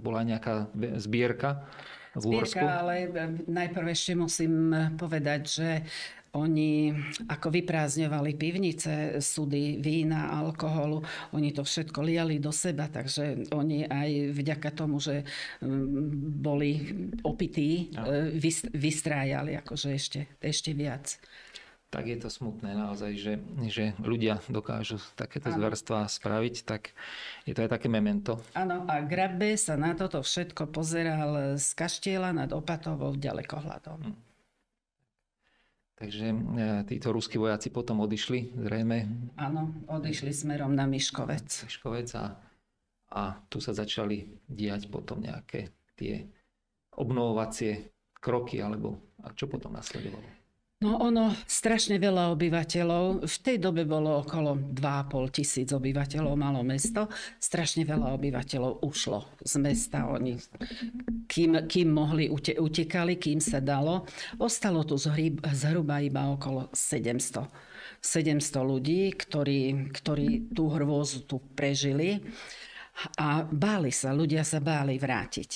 bola 0.00 0.24
nejaká 0.24 0.72
zbierka 0.96 1.68
v. 2.16 2.40
Zbierka, 2.40 2.82
ale 2.82 3.12
najprv 3.44 3.86
ešte 3.92 4.16
musím 4.16 4.72
povedať, 4.96 5.40
že 5.44 5.68
oni 6.36 6.92
ako 7.28 7.48
vyprázdňovali 7.48 8.36
pivnice, 8.36 9.22
sudy, 9.24 9.80
vína, 9.80 10.28
alkoholu, 10.44 11.00
oni 11.32 11.54
to 11.56 11.64
všetko 11.64 12.04
liali 12.04 12.36
do 12.36 12.52
seba, 12.52 12.90
takže 12.92 13.48
oni 13.54 13.88
aj 13.88 14.36
vďaka 14.36 14.70
tomu, 14.76 15.00
že 15.00 15.24
mm, 15.64 15.84
boli 16.44 16.70
opití, 17.24 17.92
no. 17.96 18.04
vystrájali 18.76 19.56
akože 19.56 19.88
ešte, 19.94 20.20
ešte 20.42 20.76
viac. 20.76 21.16
Tak 21.88 22.04
je 22.04 22.20
to 22.20 22.28
smutné 22.28 22.76
naozaj, 22.76 23.16
že, 23.16 23.40
že 23.64 23.96
ľudia 23.96 24.44
dokážu 24.52 25.00
takéto 25.16 25.48
zverstva 25.48 26.04
spraviť, 26.04 26.54
tak 26.68 26.92
je 27.48 27.56
to 27.56 27.64
aj 27.64 27.80
také 27.80 27.88
memento. 27.88 28.44
Áno, 28.52 28.84
a 28.84 29.00
Grabbe 29.00 29.56
sa 29.56 29.80
na 29.80 29.96
toto 29.96 30.20
všetko 30.20 30.68
pozeral 30.68 31.56
z 31.56 31.68
kaštieľa 31.72 32.44
nad 32.44 32.50
Opatovou 32.52 33.16
ďalekohľadom. 33.16 34.04
Hm. 34.04 34.27
Takže 35.98 36.26
e, 36.30 36.34
títo 36.86 37.10
ruskí 37.10 37.42
vojaci 37.42 37.74
potom 37.74 38.06
odišli, 38.06 38.54
zrejme. 38.54 39.10
Áno, 39.34 39.74
odišli 39.90 40.30
smerom 40.30 40.70
na 40.70 40.86
Miškovec. 40.86 41.66
Miškovec 41.66 42.08
a, 42.14 42.38
a 43.10 43.22
tu 43.50 43.58
sa 43.58 43.74
začali 43.74 44.38
diať 44.46 44.86
potom 44.86 45.18
nejaké 45.18 45.74
tie 45.98 46.30
obnovovacie 46.94 47.90
kroky, 48.22 48.62
alebo 48.62 49.02
a 49.26 49.34
čo 49.34 49.50
potom 49.50 49.74
nasledovalo? 49.74 50.37
No 50.78 50.94
ono, 51.02 51.34
strašne 51.50 51.98
veľa 51.98 52.30
obyvateľov. 52.38 53.26
V 53.26 53.36
tej 53.42 53.58
dobe 53.58 53.82
bolo 53.82 54.22
okolo 54.22 54.54
2,5 54.54 55.34
tisíc 55.34 55.74
obyvateľov, 55.74 56.38
malo 56.38 56.62
mesto. 56.62 57.10
Strašne 57.42 57.82
veľa 57.82 58.14
obyvateľov 58.14 58.86
ušlo 58.86 59.42
z 59.42 59.58
mesta. 59.58 60.06
Oni, 60.06 60.38
kým, 61.26 61.66
kým 61.66 61.88
mohli, 61.90 62.30
utekali, 62.30 63.18
kým 63.18 63.42
sa 63.42 63.58
dalo. 63.58 64.06
Ostalo 64.38 64.86
tu 64.86 64.94
zhruba 64.94 65.98
iba 65.98 66.30
okolo 66.30 66.70
700. 66.70 67.98
700 67.98 68.38
ľudí, 68.62 69.18
ktorí, 69.18 69.90
ktorí 69.90 70.54
tú 70.54 70.70
hrôzu 70.70 71.26
tu 71.26 71.42
prežili. 71.58 72.22
A 73.18 73.42
báli 73.42 73.90
sa, 73.90 74.14
ľudia 74.14 74.46
sa 74.46 74.62
báli 74.62 74.94
vrátiť 74.94 75.50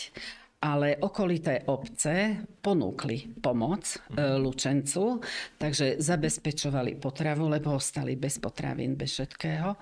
ale 0.62 0.94
okolité 1.02 1.66
obce 1.66 2.46
ponúkli 2.62 3.34
pomoc 3.42 3.82
e, 3.82 4.38
Lučencu, 4.38 5.18
takže 5.58 5.98
zabezpečovali 5.98 7.02
potravu, 7.02 7.50
lebo 7.50 7.74
ostali 7.74 8.14
bez 8.14 8.38
potravín, 8.38 8.94
bez 8.94 9.18
všetkého. 9.18 9.74
E, 9.74 9.78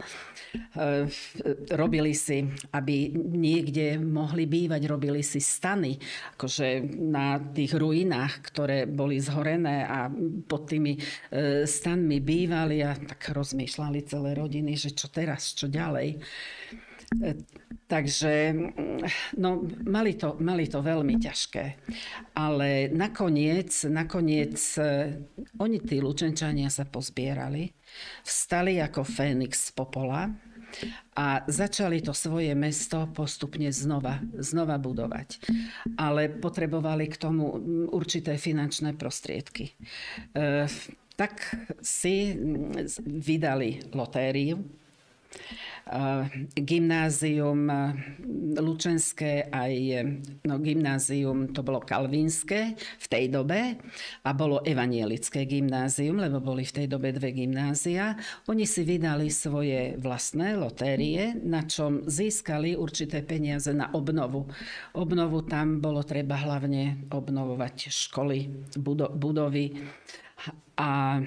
robili 1.76 2.16
si, 2.16 2.48
aby 2.72 3.12
niekde 3.12 4.00
mohli 4.00 4.48
bývať, 4.48 4.80
robili 4.88 5.20
si 5.20 5.44
stany, 5.44 6.00
akože 6.40 6.96
na 6.96 7.36
tých 7.36 7.76
ruinách, 7.76 8.40
ktoré 8.48 8.88
boli 8.88 9.20
zhorené 9.20 9.84
a 9.84 10.08
pod 10.48 10.64
tými 10.64 10.96
e, 10.96 11.00
stanmi 11.68 12.24
bývali 12.24 12.80
a 12.80 12.96
tak 12.96 13.36
rozmýšľali 13.36 14.00
celé 14.08 14.32
rodiny, 14.32 14.80
že 14.80 14.96
čo 14.96 15.12
teraz, 15.12 15.52
čo 15.52 15.68
ďalej 15.68 16.16
Takže 17.90 18.54
no, 19.42 19.66
mali, 19.82 20.14
to, 20.14 20.38
mali 20.38 20.70
to 20.70 20.78
veľmi 20.78 21.18
ťažké. 21.18 21.64
Ale 22.38 22.86
nakoniec, 22.94 23.74
nakoniec 23.90 24.54
eh, 24.78 25.18
oni, 25.58 25.82
tí 25.82 25.98
Lučenčania 25.98 26.70
sa 26.70 26.86
pozbierali, 26.86 27.66
vstali 28.22 28.78
ako 28.78 29.02
Fénix 29.02 29.68
z 29.68 29.70
popola 29.74 30.30
a 31.18 31.42
začali 31.50 31.98
to 31.98 32.14
svoje 32.14 32.54
mesto 32.54 33.10
postupne 33.10 33.74
znova, 33.74 34.22
znova 34.38 34.78
budovať. 34.78 35.42
Ale 35.98 36.30
potrebovali 36.30 37.10
k 37.10 37.18
tomu 37.18 37.58
určité 37.90 38.38
finančné 38.38 38.94
prostriedky. 38.94 39.66
E, 39.66 39.74
tak 41.18 41.58
si 41.82 42.38
vydali 43.02 43.90
lotériu, 43.90 44.62
gymnázium 46.54 47.66
Lučenské 48.60 49.50
aj 49.50 49.74
no, 50.46 50.54
gymnázium 50.62 51.50
to 51.50 51.66
bolo 51.66 51.82
kalvínske 51.82 52.78
v 52.78 53.06
tej 53.10 53.32
dobe 53.32 53.74
a 54.22 54.30
bolo 54.30 54.62
evanielické 54.62 55.48
gymnázium, 55.50 56.22
lebo 56.22 56.38
boli 56.38 56.62
v 56.62 56.82
tej 56.82 56.86
dobe 56.86 57.10
dve 57.10 57.34
gymnázia. 57.34 58.14
Oni 58.46 58.68
si 58.68 58.86
vydali 58.86 59.32
svoje 59.32 59.98
vlastné 59.98 60.54
lotérie, 60.54 61.34
na 61.42 61.66
čom 61.66 62.06
získali 62.06 62.78
určité 62.78 63.26
peniaze 63.26 63.74
na 63.74 63.90
obnovu. 63.90 64.46
Obnovu 64.94 65.42
tam 65.46 65.82
bolo 65.82 66.06
treba 66.06 66.38
hlavne 66.38 67.10
obnovovať 67.10 67.90
školy, 67.90 68.70
budovy 69.16 69.74
a 70.78 71.18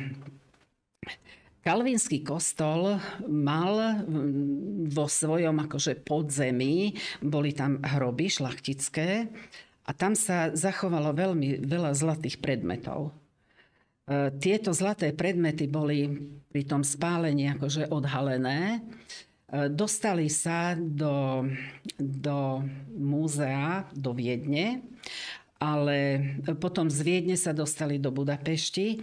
Kalvínsky 1.64 2.28
kostol 2.28 3.00
mal 3.24 4.04
mm, 4.04 4.92
vo 4.92 5.08
svojom 5.08 5.64
akože 5.64 5.96
podzemí, 6.04 6.92
boli 7.24 7.56
tam 7.56 7.80
hroby 7.80 8.28
šlachtické 8.28 9.32
a 9.88 9.92
tam 9.96 10.12
sa 10.12 10.52
zachovalo 10.52 11.16
veľmi 11.16 11.64
veľa 11.64 11.96
zlatých 11.96 12.44
predmetov. 12.44 13.16
E, 14.04 14.36
tieto 14.44 14.76
zlaté 14.76 15.16
predmety 15.16 15.72
boli 15.72 16.12
pri 16.52 16.68
tom 16.68 16.84
spálení 16.84 17.48
akože 17.56 17.88
odhalené. 17.96 18.84
E, 19.48 19.72
dostali 19.72 20.28
sa 20.28 20.76
do, 20.76 21.48
do 21.96 22.60
múzea, 22.92 23.88
do 23.96 24.12
Viedne 24.12 24.84
ale 25.64 25.98
potom 26.60 26.92
z 26.92 27.00
Viedne 27.08 27.40
sa 27.40 27.56
dostali 27.56 27.96
do 27.96 28.12
Budapešti, 28.12 29.00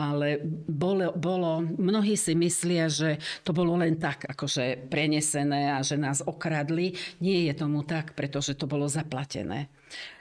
ale 0.00 0.40
bolo, 0.64 1.12
bolo, 1.12 1.60
mnohí 1.60 2.16
si 2.16 2.32
myslia, 2.32 2.88
že 2.88 3.20
to 3.44 3.52
bolo 3.52 3.76
len 3.76 4.00
tak, 4.00 4.24
akože 4.24 4.88
prenesené 4.88 5.76
a 5.76 5.84
že 5.84 6.00
nás 6.00 6.24
okradli. 6.24 6.96
Nie 7.20 7.52
je 7.52 7.54
tomu 7.60 7.84
tak, 7.84 8.16
pretože 8.16 8.56
to 8.56 8.64
bolo 8.64 8.88
zaplatené 8.88 9.68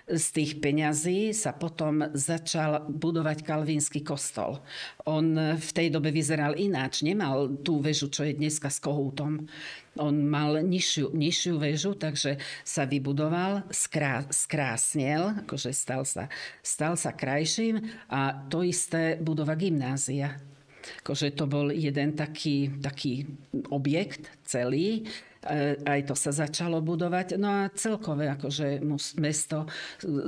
z 0.08 0.26
tých 0.32 0.64
peňazí 0.64 1.36
sa 1.36 1.52
potom 1.52 2.00
začal 2.16 2.88
budovať 2.88 3.44
kalvínsky 3.44 4.08
kostol. 4.08 4.64
On 5.04 5.36
v 5.60 5.72
tej 5.76 5.92
dobe 5.92 6.16
vyzeral 6.16 6.56
ináč. 6.56 7.04
Nemal 7.04 7.60
tú 7.60 7.84
väžu, 7.84 8.08
čo 8.08 8.24
je 8.24 8.32
dneska 8.32 8.72
s 8.72 8.80
kohútom. 8.80 9.44
On 10.00 10.16
mal 10.16 10.64
nižšiu, 10.64 11.12
nižšiu 11.12 11.60
väžu, 11.60 11.92
takže 12.00 12.40
sa 12.64 12.88
vybudoval, 12.88 13.68
skrá, 13.68 14.24
skrásnel, 14.32 15.44
akože 15.44 15.76
stal 15.76 16.08
sa, 16.08 16.32
stal 16.64 16.96
sa 16.96 17.12
krajším 17.12 17.84
a 18.08 18.48
to 18.48 18.64
isté 18.64 19.20
budova 19.20 19.60
gymnázia. 19.60 20.40
Akože 21.04 21.36
to 21.36 21.52
bol 21.52 21.68
jeden 21.68 22.16
taký, 22.16 22.80
taký 22.80 23.28
objekt 23.76 24.32
celý, 24.48 25.04
aj 25.86 26.00
to 26.08 26.16
sa 26.18 26.32
začalo 26.34 26.82
budovať. 26.82 27.38
No 27.38 27.50
a 27.50 27.62
celkové 27.74 28.32
akože 28.34 28.82
mesto 29.22 29.70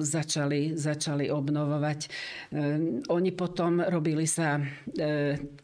začali, 0.01 0.77
začali 0.77 1.31
obnovovať. 1.31 1.99
E, 2.05 2.09
oni 3.09 3.31
potom 3.33 3.81
robili 3.81 4.29
sa 4.29 4.59
e, 4.59 4.63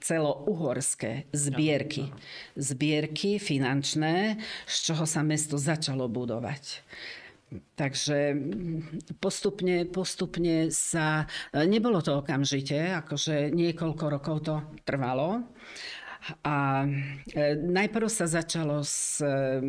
celouhorské 0.01 1.29
zbierky. 1.33 2.09
Zbierky 2.57 3.37
finančné, 3.37 4.39
z 4.65 4.75
čoho 4.91 5.05
sa 5.05 5.21
mesto 5.21 5.59
začalo 5.59 6.09
budovať. 6.09 6.85
Takže 7.75 8.35
postupne, 9.21 9.85
postupne 9.85 10.73
sa... 10.73 11.29
Nebolo 11.53 12.01
to 12.01 12.25
okamžite, 12.25 12.75
akože 13.05 13.53
niekoľko 13.53 14.05
rokov 14.09 14.37
to 14.43 14.55
trvalo. 14.81 15.45
A 16.43 16.85
e, 17.35 17.55
najprv 17.55 18.09
sa 18.09 18.25
začalo 18.25 18.81
s 18.81 19.21
e, 19.21 19.61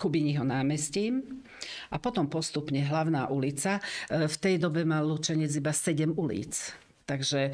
Kubiního 0.00 0.44
námestím 0.44 1.22
a 1.90 1.98
potom 2.00 2.26
postupne 2.32 2.80
hlavná 2.80 3.28
ulica. 3.28 3.80
E, 4.08 4.28
v 4.28 4.36
tej 4.40 4.56
dobe 4.58 4.84
mal 4.88 5.04
Lučenec 5.04 5.52
iba 5.52 5.72
7 5.72 6.16
ulic. 6.16 6.72
Takže 7.08 7.40
e, 7.48 7.52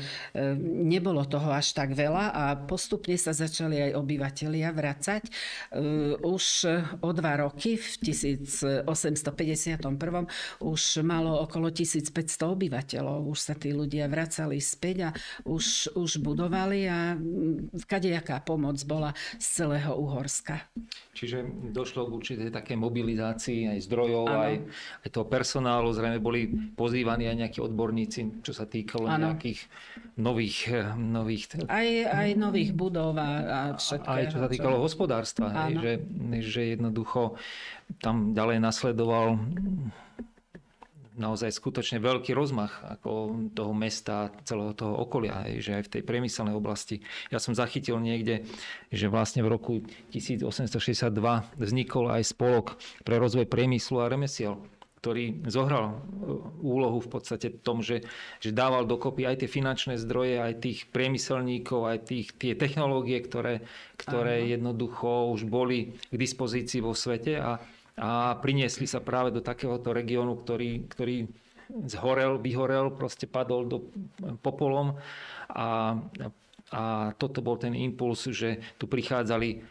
nebolo 0.59 1.23
toho 1.31 1.55
až 1.55 1.79
tak 1.79 1.95
veľa 1.95 2.35
a 2.35 2.45
postupne 2.59 3.15
sa 3.15 3.31
začali 3.31 3.79
aj 3.79 3.91
obyvateľia 3.95 4.75
vracať. 4.75 5.23
E, 5.23 5.31
už 6.19 6.45
o 6.99 7.11
dva 7.15 7.47
roky, 7.47 7.79
v 7.79 7.87
1851. 8.03 9.95
už 10.59 10.83
malo 11.07 11.39
okolo 11.47 11.71
1500 11.71 12.51
obyvateľov. 12.51 13.31
Už 13.31 13.39
sa 13.39 13.55
tí 13.55 13.71
ľudia 13.71 14.11
vracali 14.11 14.59
späť 14.59 14.97
a 15.07 15.11
už, 15.47 15.95
už 15.95 16.19
budovali 16.19 16.91
a 16.91 17.15
kadejaká 17.87 18.43
pomoc 18.43 18.83
bola 18.83 19.15
z 19.39 19.47
celého 19.63 19.95
Uhorska. 19.95 20.67
Čiže 21.15 21.71
došlo 21.71 22.11
k 22.11 22.15
určitej 22.19 22.51
také 22.51 22.75
mobilizácii 22.75 23.71
aj 23.71 23.79
zdrojov, 23.87 24.27
aj, 24.27 24.55
aj 25.07 25.09
toho 25.15 25.27
personálu. 25.31 25.95
Zrejme 25.95 26.19
boli 26.19 26.51
pozývaní 26.75 27.31
aj 27.31 27.37
nejakí 27.47 27.59
odborníci, 27.63 28.43
čo 28.43 28.51
sa 28.51 28.67
týkalo 28.67 29.07
ano. 29.07 29.31
nejakých 29.31 29.44
nových... 30.17 30.59
Eh, 30.73 30.89
nových 30.97 31.45
aj, 31.69 31.89
aj 32.09 32.29
nových 32.41 32.71
budov 32.73 33.13
a, 33.21 33.77
všetkého. 33.77 34.15
Aj 34.17 34.25
čo 34.33 34.39
sa 34.41 34.49
týkalo 34.49 34.77
čo... 34.81 34.85
hospodárstva. 34.89 35.47
Hej, 35.69 35.75
že, 35.79 35.93
že 36.41 36.61
jednoducho 36.79 37.37
tam 38.01 38.33
ďalej 38.33 38.59
nasledoval 38.65 39.37
naozaj 41.15 41.55
skutočne 41.55 42.03
veľký 42.03 42.35
rozmach 42.35 42.83
ako 42.83 43.47
toho 43.55 43.73
mesta, 43.73 44.35
celého 44.43 44.75
toho 44.75 44.99
okolia, 44.99 45.47
že 45.63 45.79
aj 45.79 45.83
v 45.87 45.93
tej 45.99 46.03
priemyselnej 46.03 46.55
oblasti. 46.55 47.01
Ja 47.31 47.39
som 47.39 47.55
zachytil 47.55 48.03
niekde, 48.03 48.43
že 48.91 49.07
vlastne 49.07 49.47
v 49.47 49.55
roku 49.55 49.73
1862 50.11 51.15
vznikol 51.55 52.11
aj 52.11 52.23
spolok 52.35 52.67
pre 53.07 53.23
rozvoj 53.23 53.47
priemyslu 53.47 54.03
a 54.03 54.11
remesiel 54.11 54.59
ktorý 55.05 55.45
zohral 55.53 55.93
e, 55.93 55.95
úlohu 56.65 57.05
v 57.05 57.13
podstate 57.13 57.53
v 57.53 57.61
tom, 57.61 57.85
že, 57.85 58.01
že 58.41 58.57
dával 58.57 58.89
dokopy 58.89 59.29
aj 59.29 59.45
tie 59.45 59.53
finančné 59.53 60.01
zdroje, 60.01 60.41
aj 60.41 60.65
tých 60.65 60.89
priemyselníkov, 60.89 61.85
aj 61.85 61.99
tých, 62.09 62.33
tie 62.41 62.57
technológie, 62.57 63.21
ktoré, 63.21 63.61
ktoré 64.01 64.49
jednoducho 64.49 65.29
už 65.29 65.45
boli 65.45 65.93
k 66.09 66.17
dispozícii 66.17 66.81
vo 66.81 66.97
svete 66.97 67.37
a 67.37 67.61
a 67.95 68.35
priniesli 68.43 68.91
sa 68.91 68.99
práve 68.99 69.31
do 69.31 69.39
takéhoto 69.39 69.95
regiónu, 69.95 70.43
ktorý, 70.43 70.91
ktorý 70.91 71.31
zhorel, 71.87 72.43
vyhorel, 72.43 72.91
proste 72.91 73.31
padol 73.31 73.71
do 73.71 73.79
popolom 74.43 74.99
a, 75.49 75.99
a 76.75 76.83
toto 77.15 77.39
bol 77.39 77.55
ten 77.55 77.73
impuls, 77.79 78.27
že 78.35 78.59
tu 78.83 78.91
prichádzali 78.91 79.63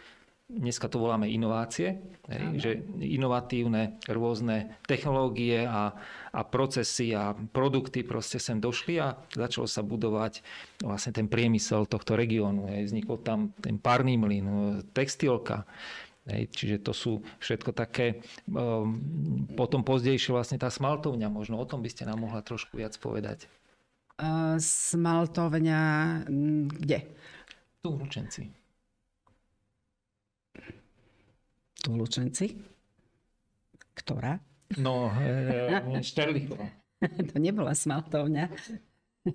dneska 0.54 0.86
to 0.88 1.02
voláme 1.02 1.26
inovácie, 1.26 2.00
hej, 2.30 2.44
že 2.62 2.72
inovatívne 3.02 3.98
rôzne 4.06 4.78
technológie 4.86 5.66
a, 5.66 5.98
a 6.30 6.39
procesy 6.46 7.12
a 7.18 7.34
produkty 7.34 8.06
proste 8.06 8.38
sem 8.38 8.62
došli 8.62 9.02
a 9.02 9.18
začalo 9.34 9.66
sa 9.66 9.82
budovať 9.82 10.46
vlastne 10.86 11.12
ten 11.12 11.26
priemysel 11.26 11.89
tohto 11.89 12.13
regiónu. 12.13 12.70
Vznikol 12.70 13.20
tam 13.26 13.52
ten 13.60 13.82
párny 13.82 14.16
mlyn, 14.16 14.46
textilka, 14.94 15.66
Hej, 16.24 16.56
čiže 16.56 16.78
to 16.80 16.96
sú 16.96 17.20
všetko 17.44 17.76
také, 17.76 18.24
um, 18.48 18.96
potom 19.60 19.84
pozdejšie 19.84 20.32
vlastne 20.32 20.56
tá 20.56 20.72
smaltovňa, 20.72 21.28
možno 21.28 21.60
o 21.60 21.68
tom 21.68 21.84
by 21.84 21.92
ste 21.92 22.08
nám 22.08 22.24
mohla 22.24 22.39
trošku 22.39 22.80
viac 22.80 22.96
povedať. 22.96 23.52
Uh, 24.16 24.56
smaltovňa 24.56 25.82
kde? 26.80 27.12
Tu 27.84 27.88
v 27.92 28.00
Lučenci. 28.00 28.42
Tu 31.73 31.73
v 31.91 31.96
Lučenci? 32.00 32.48
Ktorá? 33.98 34.39
No, 34.80 35.12
e, 35.19 36.00
Šterlichová. 36.00 36.69
to 37.30 37.36
nebola 37.41 37.76
smaltovňa. 37.76 38.48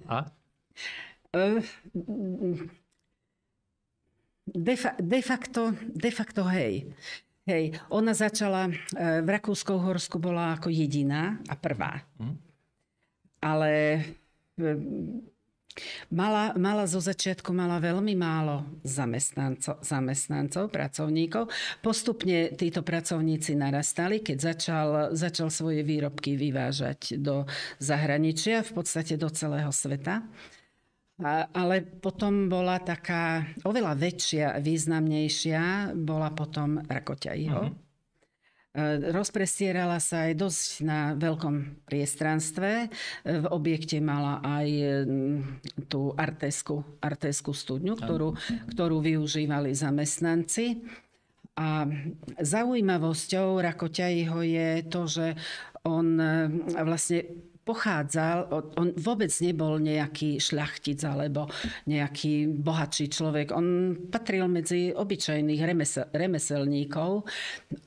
A? 0.09 0.19
Uh, 1.37 1.61
De, 4.55 4.77
fa, 4.77 4.97
de, 4.97 5.21
facto, 5.23 5.75
de 5.93 6.11
facto 6.11 6.45
hej. 6.49 6.89
Hej, 7.49 7.81
ona 7.89 8.13
začala, 8.13 8.69
e, 8.69 8.73
v 9.25 9.29
Rakúsko-Horsku 9.29 10.21
bola 10.21 10.57
ako 10.57 10.69
jediná 10.69 11.41
a 11.49 11.57
prvá. 11.57 12.05
Hmm. 12.21 12.37
Ale 13.41 13.73
e, 14.61 14.73
Mala, 16.11 16.59
mala 16.59 16.91
zo 16.91 16.99
začiatku 16.99 17.55
mala 17.55 17.79
veľmi 17.79 18.19
málo 18.19 18.67
zamestnancov, 18.83 19.79
zamestnancov, 19.85 20.75
pracovníkov. 20.75 21.53
Postupne 21.85 22.51
títo 22.59 22.83
pracovníci 22.83 23.55
narastali, 23.55 24.19
keď 24.19 24.39
začal, 24.39 24.89
začal 25.15 25.49
svoje 25.55 25.87
výrobky 25.87 26.35
vyvážať 26.35 27.23
do 27.23 27.47
zahraničia, 27.79 28.67
v 28.67 28.73
podstate 28.75 29.15
do 29.15 29.31
celého 29.31 29.71
sveta. 29.71 30.27
A, 31.19 31.51
ale 31.51 31.83
potom 31.83 32.47
bola 32.47 32.79
taká 32.79 33.43
oveľa 33.67 33.99
väčšia, 33.99 34.47
významnejšia, 34.63 35.95
bola 35.99 36.31
potom 36.31 36.79
Rakoťajiho. 36.87 37.63
Uh-huh. 37.67 37.88
Rozprestierala 39.11 39.97
sa 39.99 40.29
aj 40.29 40.33
dosť 40.39 40.69
na 40.85 41.17
veľkom 41.17 41.83
priestranstve. 41.89 42.93
V 43.25 43.47
objekte 43.49 43.99
mala 43.99 44.39
aj 44.45 44.69
tú 45.89 46.13
artesku, 46.15 46.85
artesku 47.01 47.57
studňu, 47.57 47.97
ktorú, 47.97 48.37
ktorú 48.71 48.97
využívali 49.03 49.73
zamestnanci. 49.73 50.85
A 51.59 51.91
zaujímavosťou 52.39 53.59
Rakoťajiho 53.59 54.39
je 54.47 54.71
to, 54.87 55.11
že 55.11 55.27
on 55.83 56.21
vlastne 56.71 57.25
pochádzal, 57.69 58.49
on 58.81 58.89
vôbec 58.97 59.29
nebol 59.45 59.77
nejaký 59.77 60.41
šľachtic 60.41 61.05
alebo 61.05 61.53
nejaký 61.85 62.49
bohatší 62.49 63.13
človek. 63.13 63.53
On 63.53 63.93
patril 64.09 64.49
medzi 64.49 64.89
obyčajných 64.97 65.61
remesel, 65.61 66.09
remeselníkov 66.17 67.29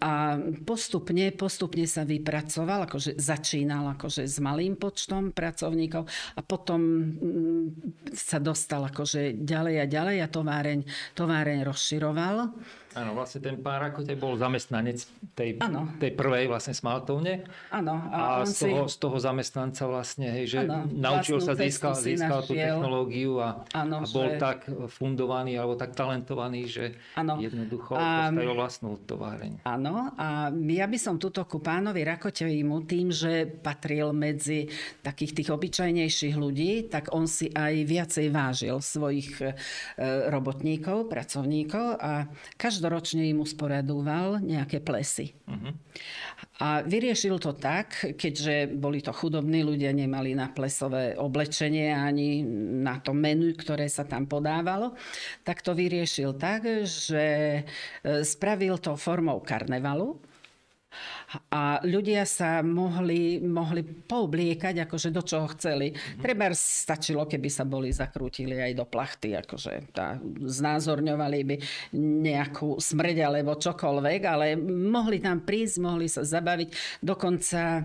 a 0.05 0.37
postupne, 0.61 1.33
postupne 1.33 1.89
sa 1.89 2.05
vypracoval, 2.05 2.85
akože 2.85 3.17
začínal 3.17 3.97
akože 3.97 4.29
s 4.29 4.37
malým 4.37 4.77
počtom 4.77 5.33
pracovníkov 5.33 6.05
a 6.37 6.41
potom 6.45 6.81
mm, 6.81 7.65
sa 8.13 8.37
dostal 8.37 8.85
akože 8.85 9.41
ďalej 9.41 9.75
a 9.81 9.85
ďalej 9.89 10.17
a 10.21 10.27
továreň, 10.29 10.79
továreň 11.17 11.65
rozširoval. 11.65 12.53
Áno, 12.91 13.15
vlastne 13.15 13.39
ten 13.39 13.55
pán 13.63 13.79
Rakote 13.79 14.11
bol 14.19 14.35
zamestnanec 14.35 15.07
tej, 15.31 15.63
tej 15.95 16.11
prvej 16.11 16.51
vlastne 16.51 16.75
smaltovne. 16.75 17.47
Áno. 17.71 17.95
A, 18.11 18.43
a 18.43 18.43
z, 18.43 18.67
toho, 18.67 18.83
si... 18.83 18.91
z 18.91 18.97
toho 18.99 19.17
zamestnanca 19.17 19.83
vlastne, 19.87 20.27
hej, 20.27 20.45
že 20.51 20.59
ano, 20.67 20.91
naučil 20.91 21.39
sa, 21.39 21.55
získal, 21.55 21.95
získal 21.95 22.43
tú 22.43 22.51
technológiu 22.51 23.39
a, 23.39 23.63
ano, 23.71 24.03
a 24.03 24.05
bol 24.11 24.35
že... 24.35 24.43
tak 24.43 24.67
fundovaný 24.91 25.55
alebo 25.55 25.79
tak 25.79 25.95
talentovaný, 25.95 26.67
že 26.67 26.85
ano. 27.15 27.39
jednoducho 27.39 27.95
a... 27.95 28.27
postavil 28.27 28.53
vlastnú 28.59 28.91
továreň. 29.07 29.63
Áno, 29.63 30.11
a 30.19 30.51
ja 30.51 30.87
by 30.91 30.97
som 30.99 31.15
tuto 31.15 31.47
ku 31.47 31.63
pánovi 31.63 32.03
Rakotevimu 32.03 32.83
tým, 32.83 33.07
že 33.07 33.47
patril 33.47 34.11
medzi 34.11 34.67
takých 34.99 35.31
tých 35.39 35.49
obyčajnejších 35.55 36.35
ľudí, 36.35 36.91
tak 36.91 37.15
on 37.15 37.23
si 37.23 37.47
aj 37.55 37.87
viacej 37.87 38.27
vážil 38.35 38.75
svojich 38.83 39.39
e, 39.39 39.55
robotníkov, 40.27 41.07
pracovníkov 41.07 41.95
a 41.95 42.27
každý 42.59 42.80
každoročne 42.81 43.29
im 43.29 43.45
usporadoval 43.45 44.41
nejaké 44.41 44.81
plesy. 44.81 45.37
Uh-huh. 45.45 45.69
A 46.65 46.81
vyriešil 46.81 47.37
to 47.37 47.53
tak, 47.53 48.17
keďže 48.17 48.73
boli 48.73 49.05
to 49.05 49.13
chudobní 49.13 49.61
ľudia, 49.61 49.93
nemali 49.93 50.33
na 50.33 50.49
plesové 50.49 51.13
oblečenie 51.13 51.93
ani 51.93 52.41
na 52.81 52.97
to 52.97 53.13
menu, 53.13 53.53
ktoré 53.53 53.85
sa 53.85 54.01
tam 54.01 54.25
podávalo, 54.25 54.97
tak 55.45 55.61
to 55.61 55.77
vyriešil 55.77 56.41
tak, 56.41 56.65
že 56.89 57.61
e, 58.01 58.25
spravil 58.25 58.81
to 58.81 58.97
formou 58.97 59.45
karnevalu 59.45 60.17
a 61.31 61.79
ľudia 61.87 62.27
sa 62.27 62.59
mohli, 62.59 63.39
mohli 63.39 63.83
poobliekať 63.83 64.83
akože 64.83 65.09
do 65.15 65.23
čoho 65.23 65.47
chceli. 65.55 65.95
Mm-hmm. 65.95 66.19
Treba 66.19 66.51
stačilo, 66.51 67.23
keby 67.23 67.47
sa 67.47 67.63
boli 67.63 67.95
zakrútili 67.95 68.59
aj 68.59 68.73
do 68.75 68.83
plachty, 68.83 69.39
akože 69.39 69.95
tá, 69.95 70.19
znázorňovali 70.43 71.39
by 71.47 71.55
nejakú 71.95 72.75
smrť 72.75 73.17
alebo 73.23 73.55
čokoľvek, 73.55 74.21
ale 74.27 74.59
mohli 74.67 75.23
tam 75.23 75.47
prísť, 75.47 75.75
mohli 75.79 76.11
sa 76.11 76.27
zabaviť. 76.27 76.99
Dokonca 76.99 77.61
e, 77.79 77.83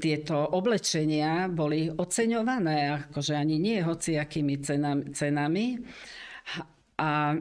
tieto 0.00 0.36
oblečenia 0.56 1.52
boli 1.52 1.92
oceňované, 1.92 3.08
akože 3.12 3.36
ani 3.36 3.60
nie 3.60 3.78
hociakými 3.84 4.54
cenami. 4.64 5.04
cenami. 5.12 5.66
A 6.98 7.36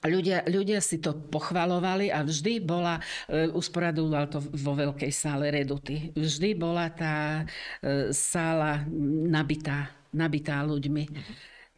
Ľudia, 0.00 0.48
ľudia 0.48 0.80
si 0.80 0.96
to 0.96 1.12
pochvalovali 1.12 2.08
a 2.08 2.24
vždy 2.24 2.64
bola, 2.64 2.96
e, 3.28 3.52
usporadoval 3.52 4.32
to 4.32 4.40
vo 4.40 4.72
veľkej 4.72 5.12
sále 5.12 5.52
Reduty, 5.52 6.16
vždy 6.16 6.56
bola 6.56 6.88
tá 6.88 7.44
e, 7.84 8.08
sála 8.08 8.80
nabitá, 9.28 9.92
nabitá 10.16 10.64
ľuďmi. 10.64 11.04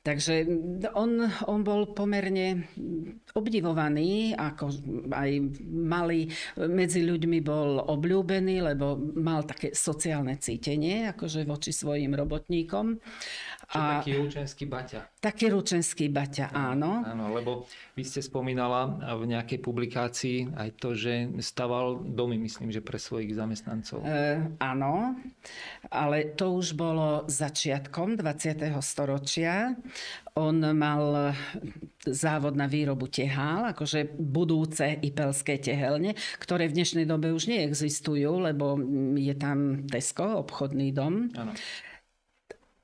Takže 0.03 0.51
on, 0.99 1.31
on 1.47 1.63
bol 1.63 1.95
pomerne 1.95 2.67
obdivovaný, 3.39 4.35
ako 4.35 4.75
aj 5.15 5.31
malý, 5.71 6.27
medzi 6.59 7.07
ľuďmi 7.07 7.39
bol 7.39 7.79
obľúbený, 7.87 8.67
lebo 8.75 8.99
mal 8.99 9.47
také 9.47 9.71
sociálne 9.79 10.43
cítenie, 10.43 11.07
akože 11.15 11.47
voči 11.47 11.71
svojim 11.71 12.19
robotníkom. 12.19 12.99
Čo 13.73 13.81
a, 13.81 13.97
taký 13.97 14.21
ručenský 14.21 14.65
baťa. 14.69 15.01
Taký 15.17 15.47
ručenský 15.49 16.13
baťa, 16.13 16.53
áno. 16.53 17.01
Áno, 17.09 17.33
lebo 17.33 17.65
vy 17.97 18.05
ste 18.05 18.21
spomínala 18.21 19.01
v 19.17 19.33
nejakej 19.33 19.65
publikácii 19.65 20.53
aj 20.53 20.69
to, 20.77 20.93
že 20.93 21.33
staval 21.41 22.05
domy, 22.05 22.37
myslím, 22.37 22.69
že 22.69 22.85
pre 22.85 23.01
svojich 23.01 23.33
zamestnancov. 23.33 24.05
E, 24.05 24.45
áno, 24.61 25.17
ale 25.89 26.37
to 26.37 26.53
už 26.53 26.77
bolo 26.77 27.25
začiatkom 27.33 28.21
20. 28.21 28.77
storočia. 28.85 29.73
On 30.37 30.61
mal 30.77 31.33
závod 32.05 32.53
na 32.53 32.69
výrobu 32.69 33.09
tehál, 33.09 33.73
akože 33.73 34.21
budúce 34.21 35.01
ipelské 35.01 35.57
tehelne, 35.57 36.13
ktoré 36.37 36.69
v 36.69 36.77
dnešnej 36.77 37.09
dobe 37.09 37.33
už 37.33 37.49
neexistujú, 37.49 38.37
lebo 38.37 38.77
je 39.17 39.33
tam 39.33 39.89
Tesco, 39.89 40.45
obchodný 40.45 40.93
dom. 40.93 41.33
Ano. 41.33 41.57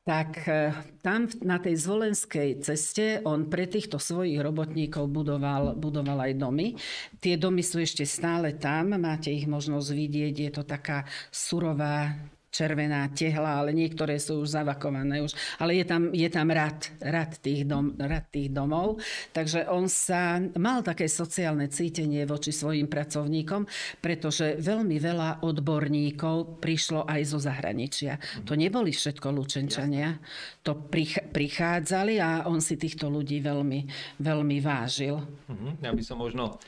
Tak 0.09 0.49
e, 0.49 0.73
tam 1.05 1.29
na 1.45 1.61
tej 1.61 1.77
zvolenskej 1.77 2.65
ceste 2.65 3.21
on 3.29 3.45
pre 3.53 3.69
týchto 3.69 4.01
svojich 4.01 4.41
robotníkov 4.41 5.05
budoval, 5.13 5.77
budoval 5.77 6.25
aj 6.25 6.33
domy. 6.41 6.73
Tie 7.21 7.37
domy 7.37 7.61
sú 7.61 7.85
ešte 7.85 8.09
stále 8.09 8.57
tam, 8.57 8.97
máte 8.97 9.29
ich 9.29 9.45
možnosť 9.45 9.89
vidieť, 9.93 10.35
je 10.49 10.51
to 10.57 10.65
taká 10.65 11.05
surová 11.29 12.17
červená 12.49 13.09
tehla, 13.13 13.61
ale 13.65 13.77
niektoré 13.77 14.17
sú 14.17 14.43
už 14.45 14.57
zavakované 14.57 15.21
už. 15.21 15.37
Ale 15.61 15.77
je 15.77 15.85
tam, 15.85 16.11
je 16.13 16.29
tam 16.33 16.49
rad, 16.49 16.81
rad, 17.01 17.37
tých 17.41 17.69
dom, 17.69 17.95
rad 17.97 18.27
tých 18.33 18.53
domov. 18.53 19.01
Takže 19.37 19.69
on 19.69 19.87
sa 19.87 20.41
mal 20.57 20.81
také 20.81 21.07
sociálne 21.07 21.69
cítenie 21.69 22.25
voči 22.25 22.51
svojim 22.51 22.89
pracovníkom, 22.89 23.69
pretože 24.01 24.57
veľmi 24.59 24.97
veľa 24.97 25.45
odborníkov 25.45 26.61
prišlo 26.61 27.05
aj 27.05 27.21
zo 27.29 27.39
zahraničia. 27.39 28.17
Mm. 28.17 28.45
To 28.49 28.53
neboli 28.57 28.91
všetko 28.93 29.27
Lučenčania. 29.33 30.17
To 30.65 30.89
prichádzali 31.33 32.21
a 32.21 32.49
on 32.49 32.61
si 32.61 32.77
týchto 32.77 33.09
ľudí 33.09 33.41
veľmi, 33.41 33.81
veľmi 34.21 34.59
vážil. 34.61 35.17
Mm-hmm. 35.49 35.73
Ja 35.85 35.93
by 35.93 36.03
som 36.05 36.21
možno 36.21 36.61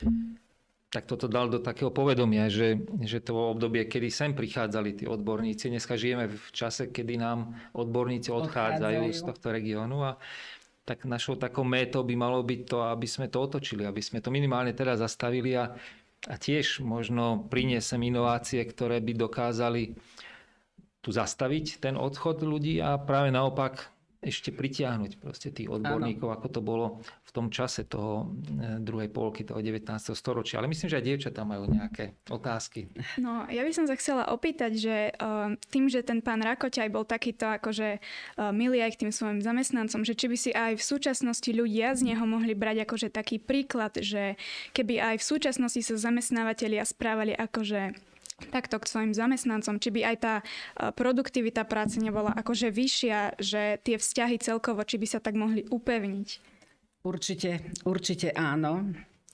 tak 0.91 1.07
toto 1.07 1.31
dal 1.31 1.47
do 1.47 1.63
takého 1.63 1.87
povedomia, 1.87 2.51
že, 2.51 2.83
že 2.99 3.23
to 3.23 3.31
obdobie, 3.31 3.87
kedy 3.87 4.11
sem 4.11 4.35
prichádzali 4.35 4.99
tí 4.99 5.05
odborníci. 5.07 5.71
Dneska 5.71 5.95
žijeme 5.95 6.27
v 6.27 6.49
čase, 6.51 6.91
kedy 6.91 7.15
nám 7.15 7.55
odborníci 7.71 8.27
odchádzajú, 8.27 9.07
odchádzajú. 9.07 9.15
z 9.15 9.21
tohto 9.23 9.47
regiónu 9.55 10.03
a 10.03 10.19
tak 10.83 11.07
našou 11.07 11.39
takou 11.39 11.63
métou 11.63 12.03
by 12.03 12.15
malo 12.19 12.43
byť 12.43 12.61
to, 12.67 12.77
aby 12.91 13.07
sme 13.07 13.31
to 13.31 13.39
otočili, 13.39 13.87
aby 13.87 14.03
sme 14.03 14.19
to 14.19 14.27
minimálne 14.35 14.75
teraz 14.75 14.99
zastavili 14.99 15.55
a, 15.55 15.71
a 16.27 16.35
tiež 16.35 16.83
možno 16.83 17.47
priniesem 17.47 18.03
inovácie, 18.03 18.59
ktoré 18.67 18.99
by 18.99 19.15
dokázali 19.15 19.95
tu 20.99 21.09
zastaviť 21.15 21.79
ten 21.79 21.95
odchod 21.95 22.43
ľudí 22.43 22.83
a 22.83 22.99
práve 22.99 23.31
naopak 23.31 23.87
ešte 24.21 24.53
pritiahnuť 24.53 25.17
proste 25.17 25.49
tých 25.49 25.65
odborníkov, 25.65 26.29
ano. 26.29 26.35
ako 26.37 26.47
to 26.53 26.61
bolo 26.61 26.85
v 27.01 27.31
tom 27.33 27.49
čase 27.49 27.89
toho 27.89 28.29
e, 28.53 28.77
druhej 28.77 29.09
polky, 29.09 29.41
toho 29.41 29.57
19. 29.57 29.81
storočia. 30.13 30.61
Ale 30.61 30.69
myslím, 30.69 30.93
že 30.93 31.01
aj 31.01 31.05
dievčatá 31.09 31.41
majú 31.41 31.65
nejaké 31.65 32.21
otázky. 32.29 32.85
No, 33.17 33.49
ja 33.49 33.65
by 33.65 33.73
som 33.73 33.89
sa 33.89 33.97
chcela 33.97 34.29
opýtať, 34.29 34.77
že 34.77 34.97
uh, 35.17 35.57
tým, 35.73 35.89
že 35.89 36.05
ten 36.05 36.21
pán 36.21 36.45
Rakoťaj 36.45 36.93
bol 36.93 37.01
takýto 37.01 37.49
akože 37.49 37.97
uh, 37.97 38.53
milý 38.53 38.85
aj 38.85 38.93
k 38.93 39.01
tým 39.07 39.11
svojim 39.11 39.41
zamestnancom, 39.41 40.05
že 40.05 40.13
či 40.13 40.29
by 40.29 40.37
si 40.37 40.51
aj 40.53 40.77
v 40.77 40.83
súčasnosti 40.83 41.49
ľudia 41.49 41.97
z 41.97 42.13
neho 42.13 42.23
mohli 42.29 42.53
brať 42.53 42.85
akože 42.85 43.09
taký 43.09 43.41
príklad, 43.41 43.97
že 43.97 44.37
keby 44.77 45.01
aj 45.01 45.15
v 45.17 45.27
súčasnosti 45.27 45.81
sa 45.81 45.97
zamestnávateľia 45.97 46.85
správali 46.85 47.33
akože 47.33 47.97
takto 48.49 48.81
k 48.81 48.89
svojim 48.89 49.13
zamestnancom, 49.13 49.77
či 49.77 49.89
by 49.93 50.01
aj 50.13 50.17
tá 50.17 50.35
e, 50.39 50.43
produktivita 50.89 51.67
práce 51.69 52.01
nebola 52.01 52.33
akože 52.33 52.73
vyššia, 52.73 53.37
že 53.37 53.77
tie 53.85 54.01
vzťahy 54.01 54.41
celkovo, 54.41 54.81
či 54.81 54.97
by 54.97 55.07
sa 55.07 55.19
tak 55.21 55.37
mohli 55.37 55.67
upevniť? 55.69 56.29
Určite, 57.05 57.73
určite 57.85 58.33
áno. 58.33 58.89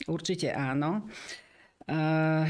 Určite 0.07 0.53
áno. 0.53 1.07
Uh, 1.87 2.45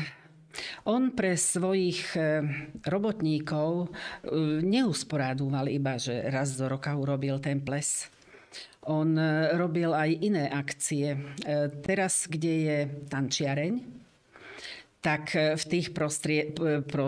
On 0.89 1.13
pre 1.13 1.37
svojich 1.37 2.17
e, 2.17 2.41
robotníkov 2.81 3.93
neusporádúval 4.65 5.69
iba, 5.69 6.01
že 6.01 6.25
raz 6.33 6.57
do 6.57 6.65
roka 6.65 6.97
urobil 6.97 7.37
ten 7.37 7.61
ples. 7.61 8.09
On 8.89 9.05
robil 9.53 9.93
aj 9.93 10.09
iné 10.17 10.49
akcie. 10.49 11.13
Teraz, 11.83 12.25
kde 12.25 12.53
je 12.65 12.77
tančiareň, 13.11 13.73
tak 15.07 15.31
v 15.55 15.63
tých 15.71 15.95
prostrie, 15.95 16.51
pro, 16.83 17.07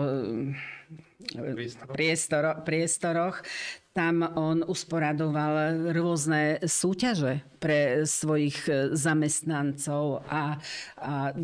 priestoro, 1.92 2.64
priestoroch. 2.64 3.44
Tam 3.90 4.22
on 4.22 4.62
usporadoval 4.62 5.90
rôzne 5.90 6.62
súťaže 6.62 7.42
pre 7.58 8.06
svojich 8.06 8.58
e, 8.70 8.94
zamestnancov 8.94 10.22
a, 10.30 10.62
a 10.94 11.34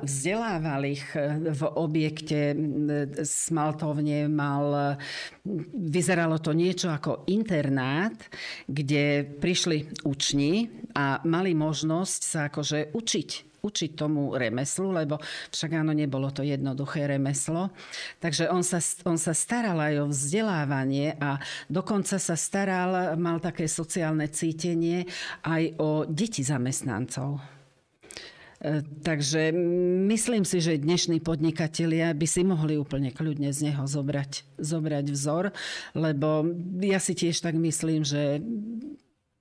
vzdelával 0.00 0.82
ich 0.88 1.04
v 1.44 1.62
objekte 1.76 2.56
smaltovne 3.20 4.32
mal, 4.32 4.96
vyzeralo 5.76 6.40
to 6.40 6.56
niečo 6.56 6.88
ako 6.88 7.28
internát, 7.28 8.16
kde 8.64 9.36
prišli 9.36 10.00
učni 10.08 10.72
a 10.96 11.20
mali 11.28 11.52
možnosť 11.52 12.20
sa 12.24 12.48
akože 12.48 12.96
učiť 12.96 13.49
učiť 13.60 13.90
tomu 13.96 14.34
remeslu, 14.34 14.92
lebo 14.92 15.20
však 15.52 15.70
áno, 15.80 15.92
nebolo 15.92 16.32
to 16.32 16.40
jednoduché 16.40 17.06
remeslo. 17.06 17.70
Takže 18.18 18.48
on 18.48 18.64
sa, 18.64 18.80
on 19.04 19.20
sa 19.20 19.36
staral 19.36 19.78
aj 19.78 19.94
o 20.02 20.06
vzdelávanie 20.10 21.16
a 21.20 21.36
dokonca 21.68 22.16
sa 22.16 22.36
staral, 22.36 23.16
mal 23.20 23.38
také 23.38 23.68
sociálne 23.68 24.28
cítenie 24.32 25.04
aj 25.44 25.62
o 25.78 25.88
deti 26.08 26.40
zamestnancov. 26.40 27.60
E, 28.60 28.84
takže 29.00 29.56
myslím 30.12 30.44
si, 30.44 30.60
že 30.60 30.76
dnešní 30.76 31.24
podnikatelia 31.24 32.12
by 32.12 32.26
si 32.28 32.44
mohli 32.44 32.76
úplne 32.76 33.08
kľudne 33.08 33.48
z 33.56 33.72
neho 33.72 33.88
zobrať, 33.88 34.60
zobrať 34.60 35.06
vzor, 35.08 35.48
lebo 35.96 36.44
ja 36.84 37.00
si 37.00 37.16
tiež 37.16 37.40
tak 37.40 37.56
myslím, 37.56 38.04
že 38.04 38.44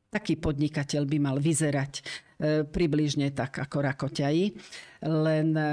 taký 0.09 0.39
podnikateľ 0.39 1.03
by 1.03 1.17
mal 1.19 1.37
vyzerať 1.37 1.99
približne 2.71 3.35
tak 3.35 3.59
ako 3.59 3.83
rakoťaji. 3.83 4.45
Len 5.03 5.49
e, 5.55 5.67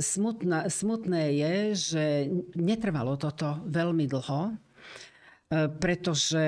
smutná, 0.00 0.72
smutné 0.72 1.22
je, 1.36 1.54
že 1.76 2.04
netrvalo 2.56 3.20
toto 3.20 3.60
veľmi 3.68 4.08
dlho, 4.08 4.40
e, 4.48 4.54
pretože 5.76 6.44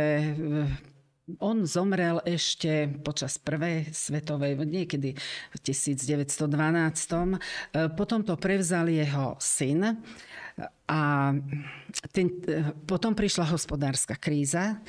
on 1.41 1.65
zomrel 1.65 2.21
ešte 2.29 2.89
počas 3.01 3.41
prvej 3.41 3.89
svetovej, 3.93 4.61
niekedy 4.61 5.17
v 5.53 5.59
1912. 5.65 6.45
Potom 7.97 8.21
to 8.21 8.37
prevzal 8.37 8.93
jeho 8.93 9.33
syn 9.41 10.05
a 10.85 11.33
ten, 12.13 12.27
potom 12.85 13.17
prišla 13.17 13.57
hospodárska 13.57 14.21
kríza 14.21 14.85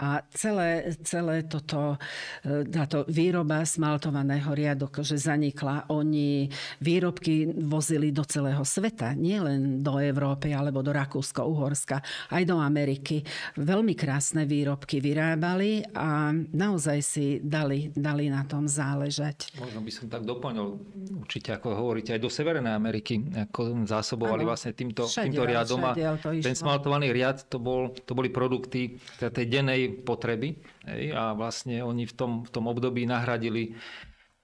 a 0.00 0.24
celé, 0.32 0.96
celé 1.04 1.44
toto, 1.44 2.00
e, 2.40 2.64
táto 2.72 3.04
výroba 3.04 3.60
smaltovaného 3.68 4.48
riadok, 4.56 5.04
že 5.04 5.20
zanikla. 5.20 5.92
Oni 5.92 6.48
výrobky 6.80 7.52
vozili 7.68 8.08
do 8.08 8.24
celého 8.24 8.64
sveta, 8.64 9.12
nielen 9.12 9.84
do 9.84 10.00
Európy 10.00 10.56
alebo 10.56 10.80
do 10.80 10.96
Rakúsko-Uhorska, 10.96 12.00
aj 12.32 12.42
do 12.48 12.56
Ameriky. 12.56 13.20
Veľmi 13.60 13.92
krásne 13.92 14.48
výrobky 14.48 15.04
vyrábali 15.04 15.84
a 15.92 16.32
naozaj 16.32 16.98
si 17.04 17.26
dali, 17.44 17.92
dali 17.92 18.32
na 18.32 18.48
tom 18.48 18.64
záležať. 18.64 19.52
Možno 19.60 19.84
by 19.84 19.92
som 19.92 20.08
tak 20.08 20.24
doplnil, 20.24 20.80
určite 21.20 21.52
ako 21.60 21.76
hovoríte, 21.76 22.16
aj 22.16 22.24
do 22.24 22.32
Severnej 22.32 22.72
Ameriky, 22.72 23.20
ako 23.36 23.84
zásobovali 23.84 24.48
ano, 24.48 24.50
vlastne 24.56 24.72
týmto, 24.72 25.04
týmto 25.04 25.44
riadom. 25.44 25.92
Ten 26.40 26.56
smaltovaný 26.56 27.12
riad, 27.12 27.44
to, 27.52 27.60
bol, 27.60 27.92
to 27.92 28.16
boli 28.16 28.32
produkty 28.32 28.96
tej 29.20 29.44
dennej 29.44 29.89
potreby 29.92 30.58
hej, 30.86 31.12
a 31.12 31.34
vlastne 31.34 31.82
oni 31.82 32.06
v 32.06 32.14
tom, 32.14 32.32
v 32.46 32.50
tom 32.50 32.64
období 32.70 33.04
nahradili 33.04 33.74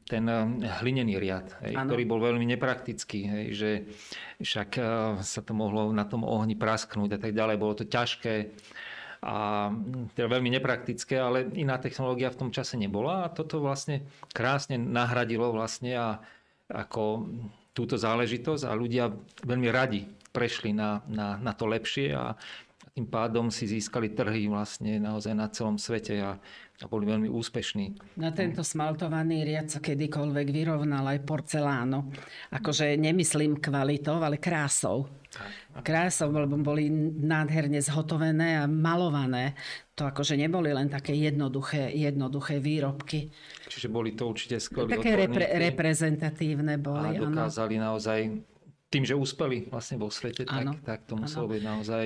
ten 0.06 0.24
eh, 0.30 0.46
hlinený 0.82 1.18
riad, 1.18 1.46
hej, 1.66 1.74
ktorý 1.74 2.02
bol 2.06 2.22
veľmi 2.22 2.46
nepraktický, 2.56 3.20
hej, 3.26 3.46
že 3.54 3.70
však 4.42 4.70
eh, 4.78 4.86
sa 5.20 5.40
to 5.42 5.52
mohlo 5.52 5.90
na 5.90 6.06
tom 6.06 6.22
ohni 6.22 6.54
prasknúť 6.54 7.18
a 7.18 7.20
tak 7.20 7.32
ďalej. 7.34 7.56
Bolo 7.58 7.74
to 7.74 7.84
ťažké 7.84 8.54
a 9.26 9.72
teda 10.14 10.28
veľmi 10.28 10.54
nepraktické, 10.54 11.18
ale 11.18 11.50
iná 11.56 11.80
technológia 11.80 12.30
v 12.30 12.46
tom 12.46 12.50
čase 12.52 12.78
nebola 12.78 13.26
a 13.26 13.32
toto 13.32 13.58
vlastne 13.58 14.06
krásne 14.30 14.78
nahradilo 14.78 15.50
vlastne 15.50 15.98
a 15.98 16.08
ako 16.70 17.26
túto 17.72 17.98
záležitosť 17.98 18.62
a 18.68 18.72
ľudia 18.76 19.10
veľmi 19.42 19.68
radi 19.72 20.06
prešli 20.30 20.76
na, 20.76 21.00
na, 21.08 21.40
na 21.40 21.52
to 21.56 21.64
lepšie 21.64 22.12
a 22.12 22.36
tým 22.96 23.12
pádom 23.12 23.52
si 23.52 23.68
získali 23.68 24.16
trhy 24.16 24.48
vlastne 24.48 24.96
naozaj 24.96 25.36
na 25.36 25.52
celom 25.52 25.76
svete 25.76 26.16
a, 26.16 26.40
a 26.80 26.84
boli 26.88 27.04
veľmi 27.04 27.28
úspešní. 27.28 28.16
Na 28.16 28.32
tento 28.32 28.64
smaltovaný 28.64 29.44
riad 29.44 29.68
sa 29.68 29.84
kedykoľvek 29.84 30.48
vyrovnal 30.48 31.04
aj 31.04 31.20
porceláno. 31.28 32.08
Akože 32.56 32.96
nemyslím 32.96 33.60
kvalitou, 33.60 34.16
ale 34.24 34.40
krásou. 34.40 35.12
Krásou, 35.84 36.32
lebo 36.32 36.56
boli 36.56 36.88
nádherne 37.20 37.84
zhotovené 37.84 38.64
a 38.64 38.64
malované. 38.64 39.52
To 39.92 40.08
akože 40.08 40.40
neboli 40.40 40.72
len 40.72 40.88
také 40.88 41.12
jednoduché, 41.12 41.92
jednoduché 41.92 42.64
výrobky. 42.64 43.28
Čiže 43.68 43.92
boli 43.92 44.16
to 44.16 44.24
určite 44.24 44.56
skvelí 44.56 44.88
Také 44.88 45.20
repre- 45.20 45.52
reprezentatívne 45.68 46.80
boli. 46.80 47.12
A 47.12 47.20
dokázali 47.20 47.76
ano. 47.76 47.92
naozaj 47.92 48.55
tým, 48.96 49.04
že 49.04 49.12
úspeli 49.12 49.68
vlastne 49.68 50.00
vo 50.00 50.08
svete, 50.08 50.48
tak, 50.48 50.80
tak 50.80 51.04
to 51.04 51.20
muselo 51.20 51.44
ano. 51.44 51.52
byť 51.52 51.62
naozaj 51.68 52.04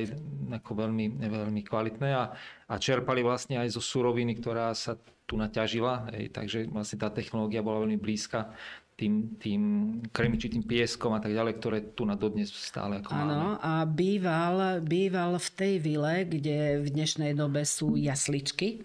ako 0.59 0.70
veľmi, 0.74 1.22
veľmi 1.22 1.62
kvalitné 1.62 2.11
a, 2.11 2.35
a 2.66 2.74
čerpali 2.83 3.22
vlastne 3.22 3.62
aj 3.62 3.70
zo 3.70 3.79
suroviny, 3.79 4.35
ktorá 4.42 4.74
sa 4.74 4.98
tu 5.22 5.38
naťažila, 5.38 6.11
hej, 6.11 6.35
takže 6.35 6.66
vlastne 6.66 6.98
tá 6.98 7.14
technológia 7.14 7.62
bola 7.62 7.87
veľmi 7.87 7.94
blízka 7.94 8.50
tým, 8.98 9.38
tým 9.38 9.62
kremičitým 10.11 10.66
pieskom 10.66 11.14
a 11.14 11.22
tak 11.22 11.31
ďalej, 11.31 11.62
ktoré 11.62 11.79
tu 11.94 12.03
na 12.03 12.18
dodnes 12.18 12.50
stále 12.50 12.98
ako 12.98 13.14
Áno, 13.14 13.55
a 13.62 13.87
býval, 13.87 14.83
býval 14.83 15.38
v 15.38 15.48
tej 15.55 15.74
vile, 15.79 16.26
kde 16.26 16.83
v 16.83 16.90
dnešnej 16.90 17.38
dobe 17.38 17.62
sú 17.62 17.94
jasličky 17.94 18.83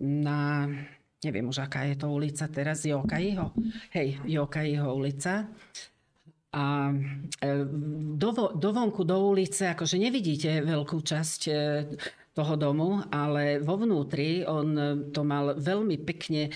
na 0.00 0.64
neviem 1.22 1.46
už 1.46 1.62
aká 1.62 1.86
je 1.86 1.96
to 2.00 2.10
ulica 2.10 2.50
teraz, 2.50 2.82
Jokaiho. 2.82 3.54
Hej, 3.94 4.18
Jokaiho 4.26 4.90
ulica. 4.90 5.46
A 6.52 6.92
e, 7.40 7.64
do, 8.20 8.70
vonku, 8.76 9.08
do 9.08 9.32
ulice, 9.32 9.72
akože 9.72 9.96
nevidíte 9.96 10.60
veľkú 10.60 11.00
časť 11.00 11.40
e, 11.48 11.52
toho 12.32 12.56
domu, 12.56 13.00
ale 13.08 13.60
vo 13.60 13.76
vnútri 13.76 14.44
on 14.44 14.72
to 15.12 15.20
mal 15.24 15.56
veľmi 15.56 15.96
pekne 16.04 16.48
e, 16.48 16.50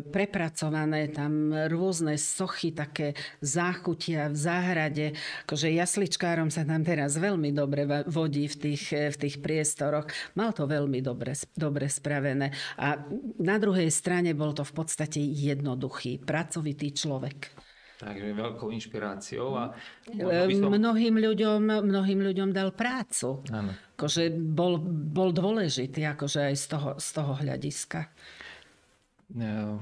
prepracované, 0.00 1.08
tam 1.12 1.52
rôzne 1.52 2.20
sochy, 2.20 2.76
také 2.76 3.16
záchutia 3.40 4.28
v 4.28 4.36
záhrade. 4.36 5.06
Akože 5.48 5.72
jasličkárom 5.72 6.52
sa 6.52 6.68
tam 6.68 6.84
teraz 6.84 7.16
veľmi 7.16 7.48
dobre 7.52 7.88
vodí 8.04 8.52
v 8.52 8.56
tých, 8.56 8.84
v 8.92 9.16
tých 9.16 9.40
priestoroch. 9.40 10.08
Mal 10.36 10.52
to 10.52 10.68
veľmi 10.68 11.00
dobre, 11.00 11.32
dobre 11.56 11.88
spravené. 11.88 12.52
A 12.80 13.00
na 13.40 13.56
druhej 13.56 13.88
strane 13.88 14.36
bol 14.36 14.52
to 14.52 14.64
v 14.64 14.76
podstate 14.76 15.20
jednoduchý, 15.20 16.20
pracovitý 16.20 16.92
človek. 16.92 17.67
Takže 17.98 18.30
veľkou 18.30 18.70
inšpiráciou. 18.70 19.58
A 19.58 19.74
som... 20.06 20.70
mnohým, 20.70 21.18
ľuďom, 21.18 21.82
mnohým 21.82 22.20
ľuďom 22.22 22.54
dal 22.54 22.70
prácu. 22.70 23.42
Áno. 23.50 23.74
Akože 23.98 24.30
bol, 24.30 24.78
bol 24.86 25.34
dôležitý 25.34 26.06
akože 26.06 26.54
aj 26.54 26.54
z 26.54 26.66
toho, 26.70 26.90
z 26.94 27.08
toho 27.10 27.32
hľadiska. 27.34 28.06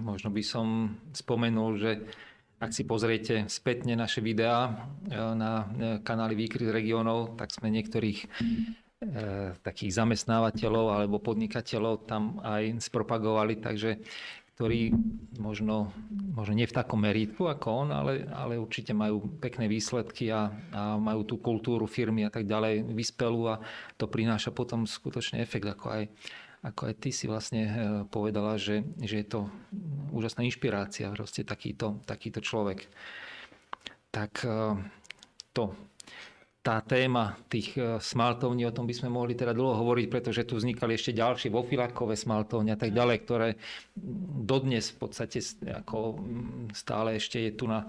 Možno 0.00 0.32
by 0.32 0.42
som 0.42 0.96
spomenul, 1.12 1.76
že 1.76 1.90
ak 2.56 2.72
si 2.72 2.88
pozriete 2.88 3.44
spätne 3.52 3.92
naše 4.00 4.24
videá 4.24 4.72
e, 4.72 5.12
na 5.36 5.52
e, 5.60 5.64
kanály 6.00 6.32
Výkryt 6.32 6.72
regionov, 6.72 7.36
tak 7.36 7.52
sme 7.52 7.68
niektorých 7.68 8.18
e, 8.24 8.26
takých 9.60 9.92
zamestnávateľov 9.92 10.86
alebo 10.96 11.20
podnikateľov 11.20 12.08
tam 12.08 12.40
aj 12.40 12.80
spropagovali, 12.80 13.60
takže 13.60 14.00
ktorí 14.56 14.88
možno, 15.36 15.92
možno 16.32 16.56
nie 16.56 16.64
v 16.64 16.72
takom 16.72 17.04
meritku 17.04 17.44
ako 17.44 17.84
on, 17.84 17.88
ale, 17.92 18.24
ale 18.32 18.56
určite 18.56 18.96
majú 18.96 19.36
pekné 19.36 19.68
výsledky 19.68 20.32
a, 20.32 20.48
a 20.72 20.96
majú 20.96 21.28
tú 21.28 21.36
kultúru 21.36 21.84
firmy 21.84 22.24
a 22.24 22.32
tak 22.32 22.48
ďalej 22.48 22.88
vyspelú 22.88 23.52
a 23.52 23.60
to 24.00 24.08
prináša 24.08 24.56
potom 24.56 24.88
skutočne 24.88 25.44
efekt, 25.44 25.68
ako 25.68 26.00
aj, 26.00 26.02
ako 26.64 26.80
aj 26.88 26.94
ty 26.96 27.12
si 27.12 27.28
vlastne 27.28 27.62
e, 27.68 27.72
povedala, 28.08 28.56
že, 28.56 28.80
že 29.04 29.20
je 29.20 29.26
to 29.28 29.40
úžasná 30.16 30.40
inšpirácia, 30.48 31.12
proste 31.12 31.44
takýto, 31.44 32.00
takýto 32.08 32.40
človek. 32.40 32.88
Tak 34.08 34.40
e, 34.40 34.72
to. 35.52 35.76
Tá 36.66 36.82
téma 36.82 37.38
tých 37.46 37.78
e, 37.78 38.02
smaltovní, 38.02 38.66
o 38.66 38.74
tom 38.74 38.90
by 38.90 38.94
sme 38.98 39.06
mohli 39.06 39.38
teda 39.38 39.54
dlho 39.54 39.78
hovoriť, 39.86 40.06
pretože 40.10 40.42
tu 40.42 40.58
vznikali 40.58 40.98
ešte 40.98 41.14
ďalšie 41.14 41.54
vofilakové 41.54 42.18
smaltovne 42.18 42.74
a 42.74 42.78
tak 42.78 42.90
ďalej, 42.90 43.16
ktoré 43.22 43.48
dodnes 44.42 44.90
v 44.90 44.96
podstate 44.98 45.38
ako 45.62 46.18
stále 46.74 47.22
ešte 47.22 47.38
je 47.38 47.52
tu 47.54 47.70
na 47.70 47.86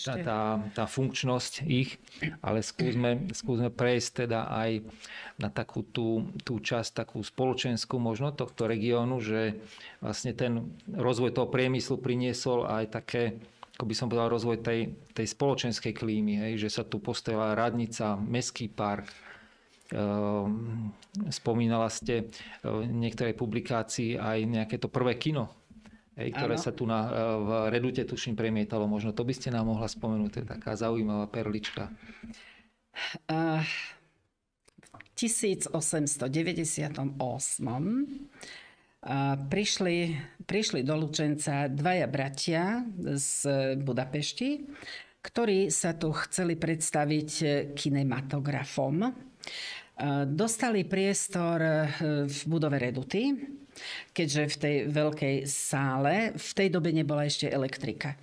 tá, 0.00 0.14
tá, 0.16 0.40
tá 0.72 0.84
funkčnosť 0.88 1.68
ich, 1.68 2.00
ale 2.40 2.64
skúsme, 2.64 3.28
skúsme 3.36 3.68
prejsť 3.68 4.24
teda 4.24 4.48
aj 4.48 4.80
na 5.36 5.52
takú 5.52 5.84
tú, 5.84 6.32
tú 6.40 6.64
časť, 6.64 7.04
takú 7.04 7.20
spoločenskú 7.20 8.00
možno 8.00 8.32
tohto 8.32 8.64
regiónu, 8.64 9.20
že 9.20 9.60
vlastne 10.00 10.32
ten 10.32 10.72
rozvoj 10.88 11.36
toho 11.36 11.52
priemyslu 11.52 12.00
priniesol 12.00 12.64
aj 12.64 12.84
také 12.96 13.36
ako 13.84 13.92
by 13.92 14.00
som 14.00 14.08
povedal, 14.08 14.32
rozvoj 14.32 14.64
tej, 14.64 14.96
tej 15.12 15.28
spoločenskej 15.28 15.92
klímy, 15.92 16.40
hej, 16.40 16.56
že 16.56 16.72
sa 16.72 16.88
tu 16.88 17.04
postavila 17.04 17.52
radnica, 17.52 18.16
meský 18.16 18.72
park, 18.72 19.12
ehm, 19.92 20.88
spomínala 21.28 21.92
ste 21.92 22.32
v 22.64 22.88
niektorej 22.88 23.36
publikácii 23.36 24.16
aj 24.16 24.38
nejaké 24.48 24.80
to 24.80 24.88
prvé 24.88 25.20
kino, 25.20 25.52
hej, 26.16 26.32
ktoré 26.32 26.56
ano. 26.56 26.64
sa 26.64 26.72
tu 26.72 26.88
na, 26.88 27.12
v 27.36 27.68
Redute 27.68 28.08
tuším 28.08 28.32
premietalo. 28.32 28.88
Možno 28.88 29.12
to 29.12 29.20
by 29.20 29.36
ste 29.36 29.52
nám 29.52 29.68
mohla 29.68 29.84
spomenúť, 29.84 30.30
to 30.32 30.40
je 30.40 30.48
taká 30.48 30.72
zaujímavá 30.80 31.28
perlička. 31.28 31.92
Uh, 33.28 33.60
v 34.80 35.28
1898 35.28 36.24
prišli, 39.52 40.16
prišli 40.48 40.80
do 40.80 40.96
Lučenca 40.96 41.68
dvaja 41.68 42.08
bratia 42.08 42.80
z 42.96 43.44
Budapešti, 43.76 44.64
ktorí 45.20 45.68
sa 45.68 45.92
tu 45.96 46.12
chceli 46.12 46.56
predstaviť 46.56 47.30
kinematografom. 47.76 49.12
Dostali 50.26 50.82
priestor 50.82 51.62
e, 51.62 51.74
v 52.26 52.38
budove 52.50 52.82
Reduty, 52.82 53.30
keďže 54.10 54.42
v 54.50 54.56
tej 54.58 54.76
veľkej 54.90 55.36
sále 55.46 56.34
v 56.34 56.50
tej 56.50 56.68
dobe 56.74 56.90
nebola 56.90 57.30
ešte 57.30 57.46
elektrika. 57.46 58.18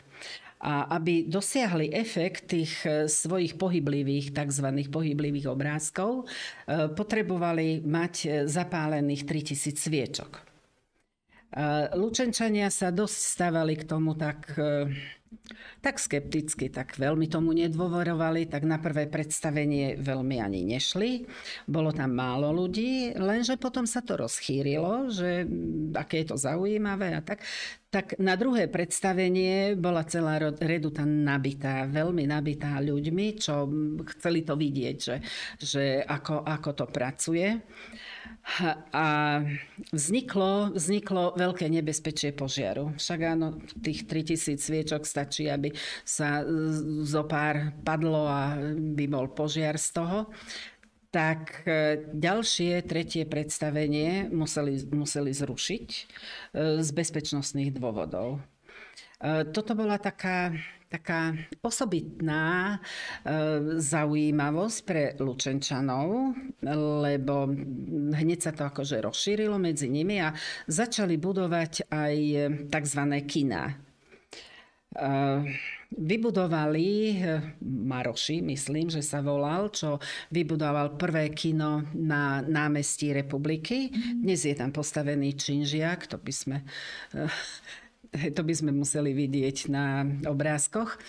A 0.62 0.92
aby 1.00 1.32
dosiahli 1.32 1.96
efekt 1.96 2.52
tých 2.52 2.76
e, 2.84 3.08
svojich 3.08 3.56
pohyblivých, 3.56 4.36
tzv. 4.36 4.68
pohyblivých 4.92 5.48
obrázkov, 5.48 6.28
e, 6.28 6.92
potrebovali 6.92 7.80
mať 7.88 8.44
zapálených 8.52 9.24
3000 9.24 9.80
sviečok. 9.80 10.51
Lučenčania 12.00 12.72
sa 12.72 12.96
dosť 12.96 13.18
stávali 13.20 13.76
k 13.76 13.84
tomu 13.84 14.16
tak, 14.16 14.56
e, 14.56 14.88
tak 15.84 16.00
skepticky, 16.00 16.72
tak 16.72 16.96
veľmi 16.96 17.28
tomu 17.28 17.52
nedôverovali, 17.52 18.48
tak 18.48 18.64
na 18.64 18.80
prvé 18.80 19.12
predstavenie 19.12 20.00
veľmi 20.00 20.40
ani 20.40 20.64
nešli. 20.64 21.28
Bolo 21.68 21.92
tam 21.92 22.16
málo 22.16 22.56
ľudí, 22.56 23.12
lenže 23.20 23.60
potom 23.60 23.84
sa 23.84 24.00
to 24.00 24.16
rozchýrilo, 24.16 25.12
že 25.12 25.44
aké 25.92 26.24
je 26.24 26.32
to 26.32 26.38
zaujímavé 26.40 27.20
a 27.20 27.22
tak. 27.24 27.44
Tak 27.92 28.16
na 28.24 28.40
druhé 28.40 28.72
predstavenie 28.72 29.76
bola 29.76 30.08
celá 30.08 30.40
reduta 30.40 31.04
nabitá, 31.04 31.84
veľmi 31.84 32.24
nabitá 32.32 32.80
ľuďmi, 32.80 33.36
čo 33.36 33.68
chceli 34.16 34.48
to 34.48 34.56
vidieť, 34.56 34.96
že, 34.96 35.16
že 35.60 35.84
ako, 36.00 36.48
ako 36.48 36.70
to 36.72 36.86
pracuje. 36.88 37.60
A 38.92 39.08
vzniklo, 39.94 40.74
vzniklo 40.74 41.38
veľké 41.38 41.70
nebezpečie 41.70 42.34
požiaru. 42.34 42.92
Však 42.98 43.20
áno, 43.22 43.62
tých 43.80 44.10
3000 44.10 44.58
sviečok 44.58 45.06
stačí, 45.06 45.48
aby 45.48 45.72
sa 46.02 46.42
zo 47.06 47.24
pár 47.30 47.72
padlo 47.86 48.26
a 48.26 48.58
by 48.76 49.06
bol 49.08 49.30
požiar 49.32 49.78
z 49.78 49.90
toho. 49.94 50.20
Tak 51.12 51.68
e, 51.68 52.08
ďalšie, 52.16 52.88
tretie 52.88 53.28
predstavenie 53.28 54.32
museli, 54.32 54.80
museli 54.96 55.36
zrušiť 55.36 55.88
e, 55.92 56.02
z 56.80 56.90
bezpečnostných 56.96 57.76
dôvodov. 57.76 58.40
E, 59.20 59.44
toto 59.52 59.76
bola 59.76 60.00
taká 60.00 60.56
taká 60.92 61.32
osobitná 61.64 62.76
e, 62.76 62.78
zaujímavosť 63.80 64.80
pre 64.84 65.16
Lučenčanov, 65.16 66.36
lebo 67.02 67.48
hneď 68.12 68.40
sa 68.44 68.52
to 68.52 68.68
akože 68.68 69.00
rozšírilo 69.00 69.56
medzi 69.56 69.88
nimi 69.88 70.20
a 70.20 70.36
začali 70.68 71.16
budovať 71.16 71.88
aj 71.88 72.16
tzv. 72.68 73.02
kina. 73.24 73.72
E, 73.72 75.08
vybudovali 75.96 76.88
e, 77.08 77.16
Maroši, 77.64 78.44
myslím, 78.44 78.92
že 78.92 79.00
sa 79.00 79.24
volal, 79.24 79.72
čo 79.72 80.04
vybudoval 80.36 81.00
prvé 81.00 81.32
kino 81.32 81.88
na 81.96 82.44
námestí 82.44 83.16
republiky. 83.16 83.88
Dnes 84.20 84.44
je 84.44 84.52
tam 84.52 84.76
postavený 84.76 85.40
činžiak, 85.40 86.12
to 86.12 86.20
by 86.20 86.34
sme 86.36 86.58
to 88.12 88.42
by 88.44 88.54
sme 88.54 88.72
museli 88.76 89.16
vidieť 89.16 89.72
na 89.72 90.04
obrázkoch. 90.28 91.00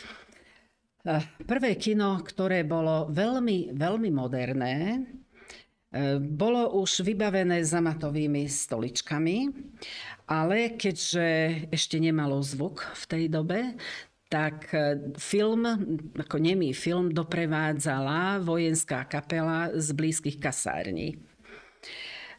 Prvé 1.42 1.74
kino, 1.74 2.22
ktoré 2.22 2.62
bolo 2.62 3.10
veľmi, 3.10 3.74
veľmi 3.74 4.10
moderné, 4.14 5.02
e, 5.90 6.22
bolo 6.22 6.78
už 6.78 7.02
vybavené 7.02 7.58
zamatovými 7.66 8.46
stoličkami, 8.46 9.50
ale 10.30 10.78
keďže 10.78 11.26
ešte 11.74 11.98
nemalo 11.98 12.38
zvuk 12.38 12.86
v 12.94 13.04
tej 13.10 13.24
dobe, 13.26 13.74
tak 14.30 14.70
e, 14.70 15.10
film, 15.18 15.66
ako 16.14 16.36
nemý 16.38 16.70
film, 16.70 17.10
doprevádzala 17.10 18.38
vojenská 18.38 19.02
kapela 19.10 19.74
z 19.74 19.90
blízkych 19.90 20.38
kasární. 20.38 21.31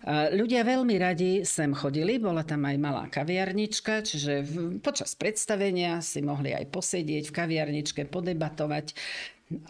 Ľudia 0.04 0.68
veľmi 0.68 1.00
radi 1.00 1.48
sem 1.48 1.72
chodili, 1.72 2.20
bola 2.20 2.44
tam 2.44 2.68
aj 2.68 2.76
malá 2.76 3.08
kaviarnička, 3.08 4.04
čiže 4.04 4.44
počas 4.84 5.16
predstavenia 5.16 6.04
si 6.04 6.20
mohli 6.20 6.52
aj 6.52 6.68
posedieť 6.76 7.32
v 7.32 7.36
kaviarničke, 7.36 8.12
podebatovať. 8.12 8.92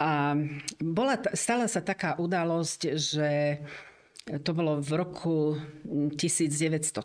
A 0.02 0.34
bola, 0.82 1.22
stala 1.38 1.70
sa 1.70 1.86
taká 1.86 2.18
udalosť, 2.18 2.98
že 2.98 3.62
to 4.24 4.56
bolo 4.56 4.80
v 4.82 4.92
roku 4.96 5.60
1913, 5.86 6.98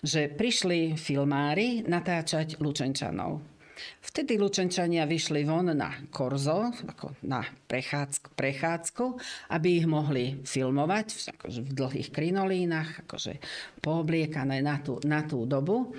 že 0.00 0.20
prišli 0.32 0.96
filmári 0.96 1.84
natáčať 1.84 2.56
Lučenčanov. 2.62 3.55
Vtedy 4.00 4.40
Lučenčania 4.40 5.04
vyšli 5.04 5.44
von 5.44 5.68
na 5.76 5.92
korzo, 6.08 6.72
ako 6.72 7.20
na 7.28 7.44
prechádzku, 7.44 8.32
prechádzku, 8.32 9.04
aby 9.52 9.68
ich 9.82 9.86
mohli 9.86 10.40
filmovať 10.40 11.36
akože 11.36 11.60
v 11.60 11.70
dlhých 11.76 12.08
krinolínach, 12.10 13.04
akože 13.04 13.36
poobliekané 13.84 14.64
na 14.64 14.80
tú, 14.80 14.96
na 15.04 15.22
tú 15.24 15.44
dobu. 15.44 15.92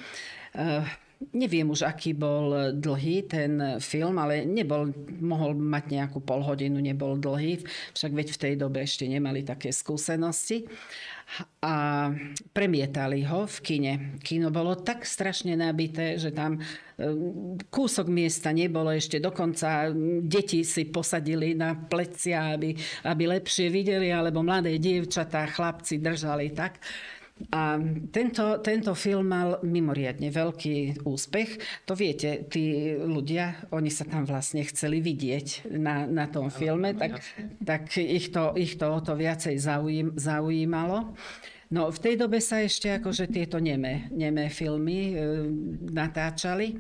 Uh, 0.58 0.84
Neviem 1.34 1.74
už, 1.74 1.82
aký 1.82 2.14
bol 2.14 2.78
dlhý 2.78 3.26
ten 3.26 3.82
film, 3.82 4.22
ale 4.22 4.46
nebol, 4.46 4.94
mohol 5.18 5.58
mať 5.58 5.98
nejakú 5.98 6.22
polhodinu, 6.22 6.78
nebol 6.78 7.18
dlhý, 7.18 7.66
však 7.98 8.12
veď 8.14 8.28
v 8.30 8.42
tej 8.42 8.54
dobe 8.54 8.86
ešte 8.86 9.10
nemali 9.10 9.42
také 9.42 9.74
skúsenosti 9.74 10.70
a 11.60 12.08
premietali 12.56 13.28
ho 13.28 13.44
v 13.44 13.58
kine. 13.60 13.94
Kino 14.24 14.48
bolo 14.48 14.80
tak 14.80 15.04
strašne 15.04 15.60
nabité, 15.60 16.16
že 16.16 16.32
tam 16.32 16.56
e, 16.56 16.62
kúsok 17.68 18.08
miesta 18.08 18.56
nebolo 18.56 18.96
ešte. 18.96 19.20
Dokonca 19.20 19.92
deti 20.24 20.64
si 20.64 20.88
posadili 20.88 21.52
na 21.52 21.76
plecia, 21.76 22.56
aby, 22.56 22.72
aby 23.04 23.24
lepšie 23.28 23.68
videli, 23.68 24.08
alebo 24.08 24.40
mladé 24.40 24.80
dievčatá, 24.80 25.52
chlapci 25.52 26.00
držali 26.00 26.56
tak. 26.56 26.80
A 27.54 27.78
tento, 28.12 28.60
tento 28.60 28.92
film 28.98 29.30
mal 29.30 29.62
mimoriadne 29.62 30.34
veľký 30.34 31.06
úspech. 31.06 31.62
To 31.86 31.94
viete, 31.94 32.44
tí 32.50 32.96
ľudia, 32.98 33.70
oni 33.72 33.94
sa 33.94 34.04
tam 34.04 34.26
vlastne 34.26 34.66
chceli 34.66 35.00
vidieť 35.00 35.70
na, 35.78 36.10
na 36.10 36.26
tom 36.28 36.50
filme, 36.50 36.98
tak, 36.98 37.22
tak 37.62 37.94
ich, 37.96 38.34
to, 38.34 38.58
ich 38.58 38.76
to 38.76 38.90
o 38.90 39.00
to 39.00 39.14
viacej 39.16 39.56
zaujím, 39.62 40.18
zaujímalo. 40.18 41.14
No 41.68 41.92
v 41.92 42.00
tej 42.00 42.16
dobe 42.16 42.40
sa 42.40 42.64
ešte 42.64 42.88
akože 42.96 43.28
tieto 43.28 43.60
nemé, 43.60 44.08
nemé 44.16 44.48
filmy 44.48 45.12
e, 45.12 45.16
natáčali 45.92 46.68
e, 46.72 46.76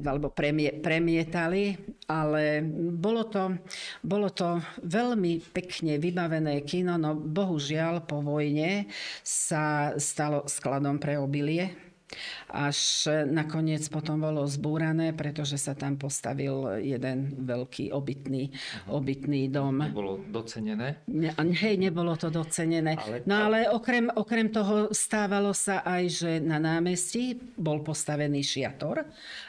alebo 0.00 0.32
premie, 0.32 0.72
premietali, 0.80 1.76
ale 2.08 2.64
bolo 2.96 3.28
to, 3.28 3.52
bolo 4.00 4.32
to 4.32 4.64
veľmi 4.80 5.52
pekne 5.52 6.00
vybavené 6.00 6.64
kino, 6.64 6.96
no 6.96 7.12
bohužiaľ 7.12 8.08
po 8.08 8.24
vojne 8.24 8.88
sa 9.20 9.92
stalo 10.00 10.48
skladom 10.48 10.96
pre 10.96 11.20
obilie 11.20 11.87
až 12.48 13.08
nakoniec 13.28 13.84
potom 13.92 14.24
bolo 14.24 14.44
zbúrané, 14.48 15.12
pretože 15.12 15.60
sa 15.60 15.76
tam 15.76 16.00
postavil 16.00 16.80
jeden 16.80 17.36
veľký 17.44 17.92
obytný, 17.92 18.50
obytný 18.88 19.52
dom. 19.52 19.84
Nebolo 19.84 20.20
docenené? 20.28 21.04
Ne, 21.08 21.32
hej, 21.36 21.76
nebolo 21.76 22.16
to 22.16 22.32
docenené. 22.32 22.96
Ale... 22.96 23.22
No 23.28 23.48
ale 23.48 23.68
okrem, 23.68 24.08
okrem 24.08 24.48
toho 24.48 24.88
stávalo 24.90 25.52
sa 25.52 25.84
aj, 25.84 26.04
že 26.08 26.30
na 26.40 26.56
námestí 26.56 27.36
bol 27.56 27.84
postavený 27.84 28.40
šiator 28.40 29.04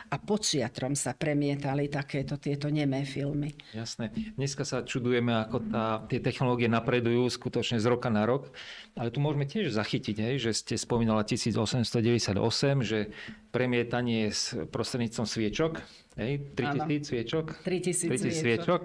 a 0.09 0.15
pod 0.17 0.41
šiatrom 0.41 0.97
sa 0.97 1.13
premietali 1.13 1.85
takéto 1.85 2.41
tieto 2.41 2.73
nemé 2.73 3.05
filmy. 3.05 3.53
Jasné. 3.77 4.09
Dneska 4.33 4.65
sa 4.65 4.81
čudujeme, 4.81 5.37
ako 5.45 5.57
tá, 5.69 6.01
tie 6.09 6.17
technológie 6.17 6.65
napredujú 6.65 7.29
skutočne 7.29 7.77
z 7.77 7.85
roka 7.85 8.09
na 8.09 8.25
rok, 8.25 8.49
ale 8.97 9.13
tu 9.13 9.21
môžeme 9.21 9.45
tiež 9.45 9.69
zachytiť, 9.69 10.17
hej, 10.17 10.35
že 10.49 10.51
ste 10.57 10.75
spomínala 10.81 11.21
1898, 11.21 12.41
že 12.81 13.13
premietanie 13.53 14.33
s 14.33 14.57
prostredníctvom 14.73 15.25
sviečok, 15.29 15.85
hej, 16.17 16.41
3000 16.57 17.05
sviečok. 17.05 17.45
3000, 17.61 18.09
3000 18.09 18.41
sviečok. 18.41 18.81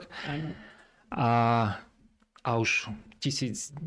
A, 1.14 1.30
a 2.44 2.50
už 2.60 2.92
1910 3.24 3.80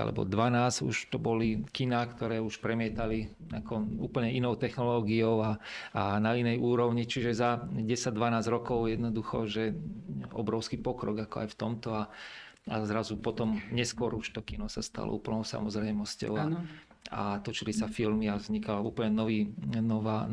alebo 0.00 0.24
12 0.24 0.88
už 0.88 1.12
to 1.12 1.20
boli 1.20 1.60
kina, 1.68 2.08
ktoré 2.08 2.40
už 2.40 2.64
premietali 2.64 3.28
úplne 4.00 4.32
inou 4.32 4.56
technológiou 4.56 5.44
a, 5.44 5.60
a 5.92 6.16
na 6.16 6.32
inej 6.32 6.56
úrovni. 6.56 7.04
Čiže 7.04 7.36
za 7.36 7.60
10-12 7.68 8.48
rokov 8.48 8.88
jednoducho, 8.88 9.44
že 9.44 9.76
obrovský 10.32 10.80
pokrok 10.80 11.28
ako 11.28 11.36
aj 11.44 11.48
v 11.52 11.56
tomto 11.60 11.88
a, 11.92 12.08
a 12.72 12.74
zrazu 12.88 13.20
potom 13.20 13.60
neskôr 13.68 14.16
už 14.16 14.32
to 14.32 14.40
kino 14.40 14.64
sa 14.72 14.80
stalo 14.80 15.12
úplnou 15.12 15.44
samozrejmosťou. 15.44 16.32
A, 16.40 16.56
a 17.10 17.42
točili 17.42 17.74
sa 17.74 17.90
filmy 17.90 18.30
a 18.30 18.38
vznikal 18.38 18.84
úplne 18.86 19.10
nový, 19.10 19.50
nová, 19.80 20.30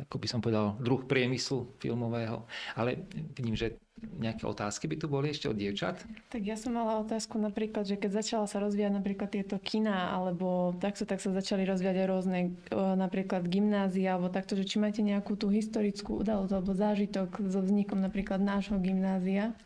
ako 0.00 0.16
by 0.16 0.26
som 0.26 0.40
povedal, 0.40 0.78
druh 0.80 1.04
priemyslu 1.04 1.76
filmového. 1.82 2.48
Ale 2.78 3.04
vidím, 3.36 3.58
že 3.58 3.76
nejaké 3.96 4.44
otázky 4.44 4.88
by 4.92 4.96
tu 5.00 5.06
boli 5.08 5.32
ešte 5.32 5.48
od 5.48 5.56
dievčat? 5.56 6.04
Tak 6.28 6.42
ja 6.44 6.56
som 6.56 6.76
mala 6.76 7.00
otázku 7.00 7.40
napríklad, 7.40 7.88
že 7.88 7.96
keď 7.96 8.20
začala 8.20 8.46
sa 8.48 8.60
rozvíjať 8.60 8.92
napríklad 8.92 9.28
tieto 9.32 9.56
kina, 9.56 10.12
alebo 10.12 10.76
takto, 10.76 11.08
tak 11.08 11.20
sa 11.24 11.32
začali 11.32 11.64
rozvíjať 11.64 11.96
aj 12.04 12.08
rôzne 12.08 12.40
napríklad 12.72 13.48
gymnázia, 13.48 14.16
alebo 14.16 14.28
takto, 14.28 14.52
že 14.52 14.68
či 14.68 14.76
máte 14.76 15.00
nejakú 15.00 15.36
tú 15.40 15.48
historickú 15.48 16.20
udalosť 16.20 16.52
alebo 16.52 16.72
zážitok 16.76 17.40
so 17.48 17.60
vznikom 17.64 18.00
napríklad 18.00 18.40
nášho 18.40 18.76
gymnázia? 18.76 19.56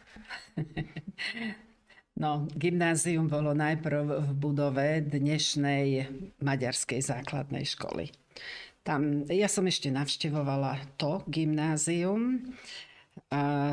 No, 2.21 2.45
gymnázium 2.53 3.33
bolo 3.33 3.57
najprv 3.57 4.29
v 4.29 4.31
budove 4.37 5.01
dnešnej 5.09 6.05
maďarskej 6.45 7.01
základnej 7.01 7.65
školy. 7.65 8.13
Tam, 8.85 9.25
ja 9.25 9.49
som 9.49 9.65
ešte 9.65 9.89
navštevovala 9.89 11.01
to 11.01 11.25
gymnázium. 11.33 12.45
A 13.33 13.73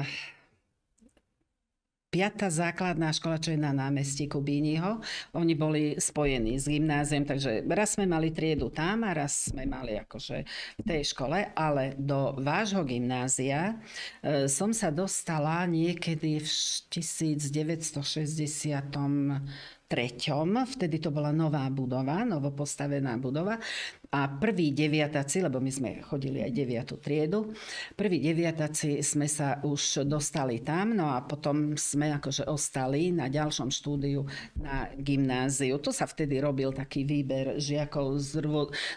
piatá 2.07 2.47
základná 2.47 3.11
škola, 3.11 3.35
čo 3.35 3.51
je 3.51 3.59
na 3.59 3.75
námestí 3.75 4.31
Kubíniho. 4.31 5.03
Oni 5.35 5.53
boli 5.59 5.99
spojení 5.99 6.55
s 6.55 6.71
gymnáziem, 6.71 7.27
takže 7.27 7.67
raz 7.67 7.99
sme 7.99 8.07
mali 8.07 8.31
triedu 8.31 8.71
tam 8.71 9.03
a 9.03 9.11
raz 9.11 9.51
sme 9.51 9.67
mali 9.67 9.99
akože 9.99 10.37
v 10.79 10.83
tej 10.87 11.03
škole, 11.11 11.51
ale 11.51 11.99
do 11.99 12.31
vášho 12.39 12.87
gymnázia 12.87 13.75
e, 14.23 14.47
som 14.47 14.71
sa 14.71 14.87
dostala 14.87 15.67
niekedy 15.67 16.39
v 16.39 16.47
1960 16.47 17.91
treťom, 19.87 20.47
vtedy 20.67 20.99
to 20.99 21.15
bola 21.15 21.31
nová 21.31 21.63
budova, 21.71 22.27
novopostavená 22.27 23.15
budova 23.19 23.55
a 24.07 24.31
prví 24.31 24.71
deviataci, 24.71 25.43
lebo 25.43 25.59
my 25.59 25.71
sme 25.71 25.89
chodili 25.99 26.39
aj 26.39 26.51
deviatú 26.55 26.95
triedu, 26.95 27.51
prví 27.99 28.23
deviataci 28.23 29.03
sme 29.03 29.27
sa 29.27 29.59
už 29.63 30.07
dostali 30.07 30.63
tam, 30.63 30.95
no 30.95 31.11
a 31.11 31.19
potom 31.23 31.75
sme 31.75 32.15
akože 32.15 32.47
ostali 32.47 33.11
na 33.11 33.27
ďalšom 33.27 33.67
štúdiu 33.67 34.23
na 34.55 34.87
gymnáziu. 34.95 35.75
To 35.83 35.91
sa 35.91 36.07
vtedy 36.07 36.39
robil 36.39 36.71
taký 36.71 37.03
výber 37.03 37.59
žiakov 37.59 38.15
z, 38.23 38.39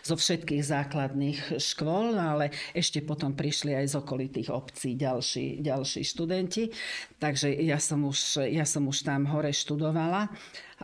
zo 0.07 0.15
všetkých 0.15 0.63
základných 0.63 1.59
škôl, 1.59 2.15
ale 2.15 2.55
ešte 2.71 3.03
potom 3.03 3.35
prišli 3.35 3.75
aj 3.75 3.87
z 3.91 3.95
okolitých 3.99 4.49
obcí 4.55 4.95
ďalší, 4.95 5.59
ďalší 5.59 6.03
študenti. 6.07 6.71
Takže 7.19 7.51
ja 7.51 7.83
som 7.83 8.07
už, 8.07 8.47
ja 8.47 8.65
som 8.65 8.87
už 8.87 9.03
tam 9.03 9.27
hore 9.27 9.51
študovala. 9.51 10.31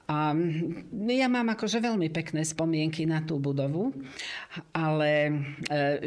A 0.04 0.36
ja 1.08 1.26
mám 1.32 1.48
akože 1.56 1.80
veľmi 1.80 2.12
pekné 2.12 2.44
spomienky 2.44 3.08
na 3.08 3.24
tú 3.24 3.40
budovu, 3.40 3.96
ale 4.72 5.12
e, 5.26 5.32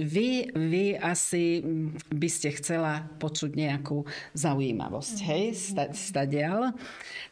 vy, 0.02 0.50
vy 0.54 0.86
asi 0.98 1.62
by 2.10 2.30
ste 2.30 2.56
chcela 2.58 3.06
počuť 3.22 3.52
nejakú 3.54 4.06
zaujímavosť, 4.34 5.16
hej, 5.26 5.44
stadial. 5.94 6.74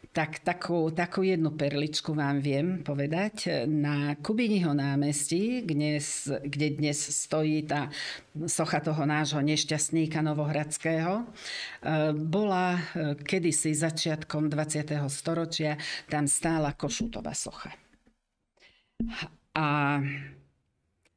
Tak 0.08 0.42
takú, 0.42 0.90
takú 0.90 1.22
jednu 1.22 1.54
perličku 1.54 2.16
vám 2.16 2.42
viem 2.42 2.82
povedať. 2.82 3.68
Na 3.68 4.18
Kubiniho 4.18 4.72
námestí, 4.74 5.62
kde, 5.62 6.00
kde 6.48 6.66
dnes 6.74 6.98
stojí 6.98 7.62
tá 7.68 7.92
socha 8.46 8.80
toho 8.80 9.02
nášho 9.04 9.42
nešťastníka 9.42 10.22
Novohradského, 10.22 11.22
e, 11.22 11.24
bola 12.14 12.78
e, 12.78 12.80
kedysi 13.18 13.74
začiatkom 13.74 14.48
20. 14.50 14.96
storočia, 15.10 15.76
tam 16.06 16.30
stála 16.30 16.72
Košutová 16.74 17.34
socha. 17.34 17.74
A 19.54 19.98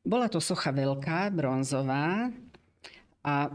bola 0.02 0.28
to 0.28 0.42
socha 0.42 0.74
veľká, 0.74 1.30
bronzová 1.34 2.30
a 3.22 3.50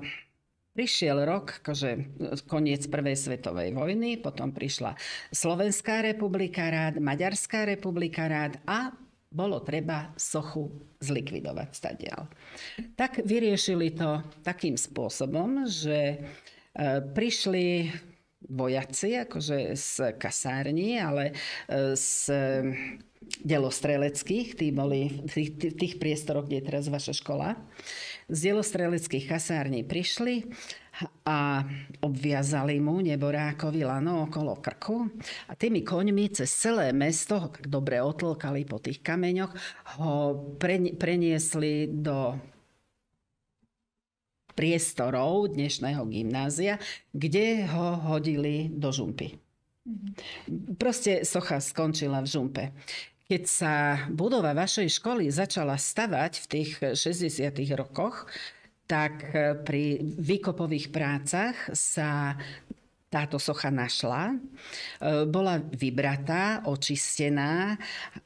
Prišiel 0.77 1.25
rok, 1.25 1.65
akože 1.65 2.21
koniec 2.45 2.85
prvej 2.93 3.17
svetovej 3.17 3.73
vojny, 3.73 4.21
potom 4.21 4.53
prišla 4.53 4.93
Slovenská 5.33 6.05
republika 6.05 6.69
rád, 6.69 7.01
Maďarská 7.01 7.65
republika 7.65 8.29
rád 8.29 8.61
a 8.69 8.93
bolo 9.33 9.65
treba 9.65 10.13
sochu 10.21 10.69
zlikvidovať 11.01 11.69
stadial. 11.73 12.29
Tak 12.93 13.25
vyriešili 13.25 13.97
to 13.97 14.21
takým 14.45 14.77
spôsobom, 14.77 15.65
že 15.65 15.97
e, 16.13 16.17
prišli 17.09 17.89
vojaci, 18.49 19.19
akože 19.27 19.75
z 19.75 20.17
kasárni, 20.19 20.99
ale 20.99 21.35
e, 21.67 21.95
z 21.99 22.31
delostreleckých, 23.43 24.55
tí 24.55 24.71
boli 24.71 25.27
v 25.27 25.33
tých, 25.33 25.51
tých 25.75 25.95
priestoroch, 25.99 26.47
kde 26.47 26.63
je 26.63 26.69
teraz 26.71 26.87
vaša 26.87 27.15
škola. 27.17 27.59
Z 28.31 28.55
delostreleckých 28.55 29.27
kasární 29.27 29.83
prišli 29.83 30.47
a 31.29 31.61
obviazali 32.01 32.81
mu 32.81 33.05
neborákovi 33.05 33.85
lano 33.85 34.31
okolo 34.31 34.57
krku 34.57 35.13
a 35.51 35.53
tými 35.53 35.85
koňmi 35.85 36.33
cez 36.33 36.49
celé 36.49 36.97
mesto, 36.97 37.53
dobre 37.67 38.01
otlkali 38.01 38.65
po 38.65 38.81
tých 38.81 39.05
kameňoch, 39.05 39.53
ho 40.01 40.13
preniesli 40.97 41.93
do 41.93 42.39
priestorov 44.57 45.53
dnešného 45.53 46.03
gymnázia, 46.09 46.81
kde 47.13 47.69
ho 47.69 48.01
hodili 48.09 48.73
do 48.73 48.89
žumpy. 48.89 49.37
Proste 50.81 51.23
socha 51.29 51.61
skončila 51.61 52.25
v 52.25 52.27
žumpe. 52.27 52.65
Keď 53.29 53.43
sa 53.45 53.75
budova 54.09 54.57
vašej 54.57 54.99
školy 54.99 55.29
začala 55.29 55.77
stavať 55.77 56.33
v 56.43 56.47
tých 56.51 56.71
60. 56.97 57.53
rokoch, 57.77 58.27
tak 58.87 59.35
pri 59.67 59.99
výkopových 60.03 60.95
prácach 60.95 61.55
sa 61.75 62.39
táto 63.11 63.39
socha 63.39 63.71
našla. 63.71 64.39
Bola 65.27 65.59
vybratá, 65.59 66.67
očistená 66.71 67.79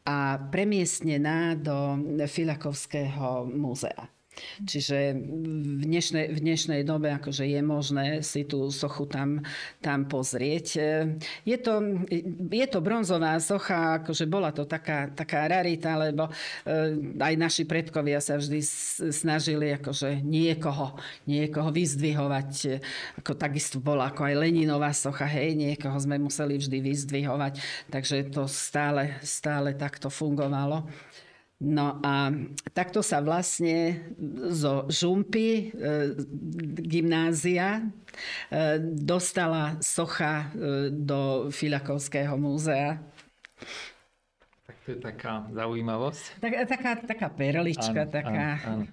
a 0.04 0.36
premiestnená 0.36 1.56
do 1.56 1.96
Filakovského 2.28 3.48
múzea. 3.48 4.19
Čiže 4.62 5.18
v 5.50 5.82
dnešnej, 5.84 6.30
v 6.30 6.38
dnešnej 6.38 6.80
dobe 6.86 7.10
akože 7.10 7.44
je 7.50 7.60
možné 7.60 8.06
si 8.22 8.46
tú 8.46 8.70
sochu 8.70 9.10
tam, 9.10 9.42
tam 9.82 10.06
pozrieť. 10.06 10.66
Je 11.42 11.56
to, 11.58 12.06
je 12.48 12.66
to 12.70 12.78
bronzová 12.78 13.36
socha, 13.42 14.00
akože 14.00 14.30
bola 14.30 14.54
to 14.54 14.64
taká, 14.64 15.10
taká 15.10 15.50
rarita, 15.50 15.98
lebo 15.98 16.30
eh, 16.30 16.94
aj 17.18 17.34
naši 17.36 17.66
predkovia 17.66 18.22
sa 18.22 18.38
vždy 18.38 18.60
snažili 19.10 19.74
akože 19.76 20.22
niekoho, 20.22 20.94
niekoho 21.26 21.74
vyzdvihovať. 21.74 22.80
Ako 23.18 23.34
takisto 23.34 23.82
bola 23.82 24.14
ako 24.14 24.30
aj 24.30 24.34
Leninová 24.38 24.94
socha, 24.94 25.26
hej, 25.26 25.58
niekoho 25.58 25.98
sme 25.98 26.22
museli 26.22 26.54
vždy 26.56 26.78
vyzdvihovať. 26.78 27.58
Takže 27.90 28.30
to 28.30 28.46
stále, 28.46 29.18
stále 29.26 29.74
takto 29.74 30.06
fungovalo. 30.06 30.86
No 31.61 32.00
a 32.00 32.32
takto 32.72 33.04
sa 33.04 33.20
vlastne 33.20 34.08
zo 34.48 34.88
Žumpy, 34.88 35.48
e, 35.52 35.62
gymnázia, 36.88 37.84
e, 38.48 38.80
dostala 38.80 39.76
socha 39.84 40.48
e, 40.56 40.88
do 40.88 41.52
Filakovského 41.52 42.32
múzea. 42.40 42.96
Tak 44.64 44.76
to 44.88 44.88
je 44.96 44.98
taká 45.04 45.52
zaujímavosť. 45.52 46.40
Tak, 46.40 46.52
taká, 46.64 46.90
taká 47.04 47.28
perlička, 47.28 48.08
Áno, 48.08 48.12
taká... 48.12 48.48
áno, 48.64 48.72
áno. 48.80 48.84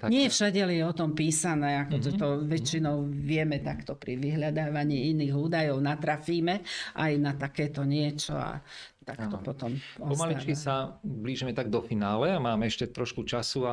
Tak, 0.00 0.10
Nie 0.10 0.26
všade 0.28 0.62
je 0.62 0.84
o 0.84 0.94
tom 0.94 1.14
písané, 1.14 1.86
ako 1.86 1.96
Mhm, 1.98 2.18
to 2.18 2.26
väčšinou 2.46 2.96
vieme 3.06 3.58
takto 3.62 3.94
pri 3.94 4.18
vyhľadávaní 4.18 5.14
iných 5.14 5.34
údajov, 5.34 5.78
natrafíme 5.82 6.62
aj 6.94 7.12
na 7.18 7.32
takéto 7.34 7.82
niečo 7.86 8.34
a 8.34 8.60
tak 9.06 9.30
to 9.30 9.38
Áno. 9.38 9.46
potom 9.46 9.70
Pomaličky 10.02 10.58
sa 10.58 10.98
blížime 11.06 11.54
tak 11.54 11.70
do 11.70 11.78
finále 11.78 12.34
a 12.34 12.42
máme 12.42 12.66
ešte 12.66 12.90
trošku 12.90 13.22
času 13.22 13.60
a 13.70 13.72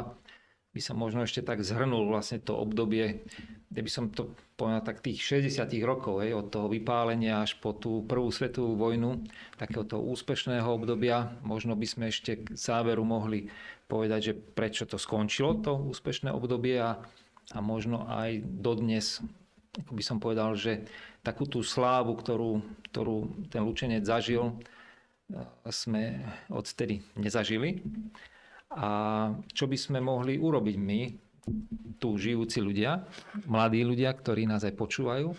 by 0.74 0.82
som 0.82 0.98
možno 0.98 1.26
ešte 1.26 1.42
tak 1.46 1.62
zhrnul 1.62 2.10
vlastne 2.10 2.42
to 2.42 2.58
obdobie, 2.58 3.26
kde 3.70 3.82
by 3.82 3.90
som 3.90 4.10
to 4.10 4.34
povedal 4.58 4.82
tak 4.82 5.06
tých 5.06 5.22
60 5.46 5.70
rokov, 5.86 6.26
hej, 6.26 6.34
od 6.34 6.50
toho 6.50 6.66
vypálenia 6.66 7.46
až 7.46 7.58
po 7.62 7.78
tú 7.78 8.06
prvú 8.06 8.34
svetovú 8.34 8.74
vojnu, 8.74 9.22
takého 9.58 9.86
toho 9.86 10.02
úspešného 10.02 10.66
obdobia. 10.66 11.38
Možno 11.46 11.78
by 11.78 11.86
sme 11.86 12.06
ešte 12.10 12.42
k 12.42 12.58
záveru 12.58 13.06
mohli 13.06 13.54
povedať, 13.86 14.20
že 14.22 14.34
prečo 14.34 14.90
to 14.90 14.98
skončilo, 14.98 15.62
to 15.62 15.78
úspešné 15.78 16.34
obdobie 16.34 16.82
a, 16.82 17.02
a 17.54 17.58
možno 17.62 18.10
aj 18.10 18.42
dodnes, 18.42 19.22
ako 19.78 19.94
by 19.94 20.04
som 20.06 20.18
povedal, 20.18 20.58
že 20.58 20.90
takú 21.22 21.46
tú 21.46 21.62
slávu, 21.62 22.18
ktorú, 22.18 22.66
ktorú 22.90 23.46
ten 23.54 23.62
Lučenec 23.62 24.02
zažil, 24.02 24.58
sme 25.70 26.22
odtedy 26.52 27.02
nezažili. 27.18 27.82
A 28.74 28.88
čo 29.54 29.70
by 29.70 29.78
sme 29.78 30.00
mohli 30.02 30.42
urobiť 30.42 30.76
my, 30.78 31.02
tu 32.00 32.16
žijúci 32.16 32.64
ľudia, 32.64 33.04
mladí 33.46 33.84
ľudia, 33.84 34.10
ktorí 34.16 34.48
nás 34.48 34.64
aj 34.64 34.74
počúvajú, 34.80 35.30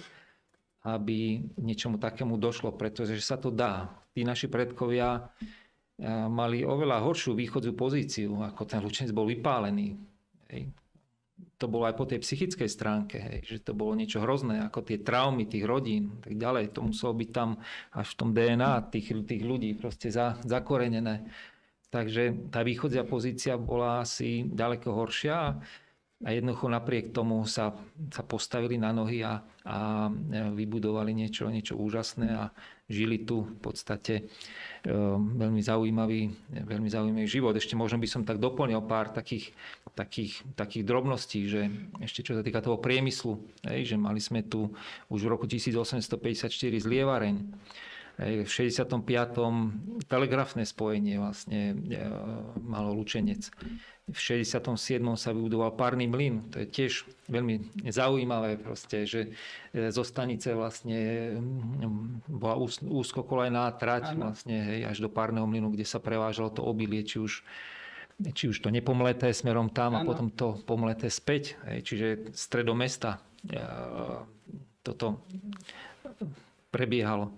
aby 0.84 1.40
niečomu 1.56 1.96
takému 1.96 2.36
došlo, 2.36 2.76
pretože 2.76 3.16
sa 3.24 3.40
to 3.40 3.48
dá. 3.48 3.88
Tí 4.12 4.22
naši 4.22 4.52
predkovia 4.52 5.18
eh, 5.18 6.06
mali 6.28 6.62
oveľa 6.62 7.02
horšiu 7.02 7.32
východzú 7.32 7.72
pozíciu, 7.72 8.44
ako 8.44 8.62
ten 8.68 8.80
lučenec 8.84 9.10
bol 9.16 9.26
vypálený. 9.26 9.96
To 11.34 11.66
bolo 11.66 11.90
aj 11.90 11.98
po 11.98 12.06
tej 12.06 12.22
psychickej 12.22 12.70
stránke, 12.70 13.18
hej, 13.18 13.38
že 13.42 13.58
to 13.66 13.74
bolo 13.74 13.98
niečo 13.98 14.22
hrozné, 14.22 14.62
ako 14.62 14.86
tie 14.86 15.02
traumy 15.02 15.50
tých 15.50 15.66
rodín, 15.66 16.22
tak 16.22 16.38
ďalej. 16.38 16.70
To 16.78 16.86
muselo 16.86 17.10
byť 17.10 17.30
tam 17.34 17.58
až 17.90 18.06
v 18.14 18.18
tom 18.18 18.30
DNA 18.30 18.72
tých, 18.94 19.08
tých 19.26 19.42
ľudí 19.42 19.74
proste 19.74 20.14
za, 20.14 20.38
zakorenené. 20.46 21.26
Takže 21.90 22.50
tá 22.50 22.66
východzia 22.66 23.06
pozícia 23.06 23.54
bola 23.54 24.02
asi 24.02 24.46
ďaleko 24.46 24.94
horšia 24.94 25.62
a 26.24 26.28
jednoducho 26.32 26.66
napriek 26.72 27.12
tomu 27.12 27.44
sa, 27.44 27.76
sa 28.08 28.22
postavili 28.22 28.80
na 28.80 28.94
nohy 28.94 29.20
a, 29.20 29.42
a 29.66 30.08
vybudovali 30.54 31.12
niečo, 31.12 31.50
niečo 31.52 31.76
úžasné 31.76 32.28
a 32.32 32.48
žili 32.88 33.28
tu 33.28 33.44
v 33.44 33.58
podstate 33.60 34.14
e, 34.20 34.22
veľmi 35.14 35.60
zaujímavý, 35.60 36.32
veľmi 36.64 36.88
zaujímavý 36.88 37.28
život. 37.28 37.52
Ešte 37.56 37.76
možno 37.76 38.00
by 38.00 38.08
som 38.08 38.22
tak 38.24 38.40
doplnil 38.40 38.80
pár 38.88 39.12
takých, 39.12 39.52
takých, 39.94 40.42
takých 40.58 40.84
drobností, 40.84 41.40
že 41.46 41.70
ešte 42.02 42.26
čo 42.26 42.34
sa 42.34 42.42
týka 42.42 42.60
toho 42.60 42.78
priemyslu, 42.78 43.38
hej, 43.66 43.94
že 43.94 43.96
mali 43.96 44.18
sme 44.18 44.42
tu 44.42 44.74
už 45.08 45.20
v 45.22 45.30
roku 45.30 45.46
1854 45.46 46.50
zlievareň, 46.82 47.36
v 48.18 48.46
65. 48.46 49.02
telegrafné 50.06 50.62
spojenie 50.62 51.18
vlastne 51.18 51.74
e, 51.74 52.06
malo 52.62 52.94
Lučenec. 52.94 53.50
V 54.06 54.14
67. 54.14 55.02
sa 55.18 55.34
vybudoval 55.34 55.74
párny 55.74 56.06
mlyn. 56.06 56.46
To 56.54 56.62
je 56.62 56.66
tiež 56.70 57.10
veľmi 57.26 57.82
zaujímavé, 57.90 58.54
proste, 58.62 59.02
že 59.02 59.34
e, 59.74 59.90
zo 59.90 60.06
stanice 60.06 60.54
vlastne 60.54 61.34
bola 62.30 62.54
úzkokolajná 62.86 63.74
trať 63.82 64.14
vlastne, 64.14 64.62
hej, 64.62 64.94
až 64.94 65.02
do 65.02 65.10
párneho 65.10 65.50
mlynu, 65.50 65.74
kde 65.74 65.82
sa 65.82 65.98
prevážalo 65.98 66.54
to 66.54 66.62
obilie, 66.62 67.02
či 67.02 67.18
už 67.18 67.42
či 68.20 68.50
už 68.50 68.62
to 68.62 68.70
nepomleté 68.70 69.34
smerom 69.34 69.70
tam 69.74 69.98
a 69.98 70.00
Áno. 70.02 70.08
potom 70.08 70.30
to 70.30 70.60
pomleté 70.62 71.10
späť. 71.10 71.58
Čiže 71.66 72.30
stredom 72.34 72.78
mesta 72.78 73.18
toto 74.84 75.24
prebiehalo. 76.70 77.32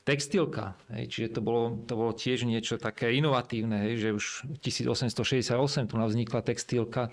Textilka, 0.00 0.74
čiže 0.88 1.38
to 1.38 1.40
bolo, 1.44 1.76
to 1.84 1.92
bolo 1.92 2.16
tiež 2.16 2.48
niečo 2.48 2.80
také 2.80 3.12
inovatívne, 3.14 3.94
že 4.00 4.16
už 4.16 4.48
1868 4.64 5.52
tu 5.86 5.94
vznikla 6.00 6.40
textilka, 6.40 7.12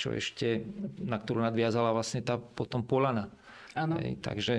čo 0.00 0.16
ešte, 0.16 0.64
na 1.04 1.20
ktorú 1.20 1.44
nadviazala 1.44 1.92
vlastne 1.92 2.24
tá 2.24 2.40
potom 2.40 2.82
Polana. 2.82 3.28
Hej, 3.76 4.20
takže 4.20 4.54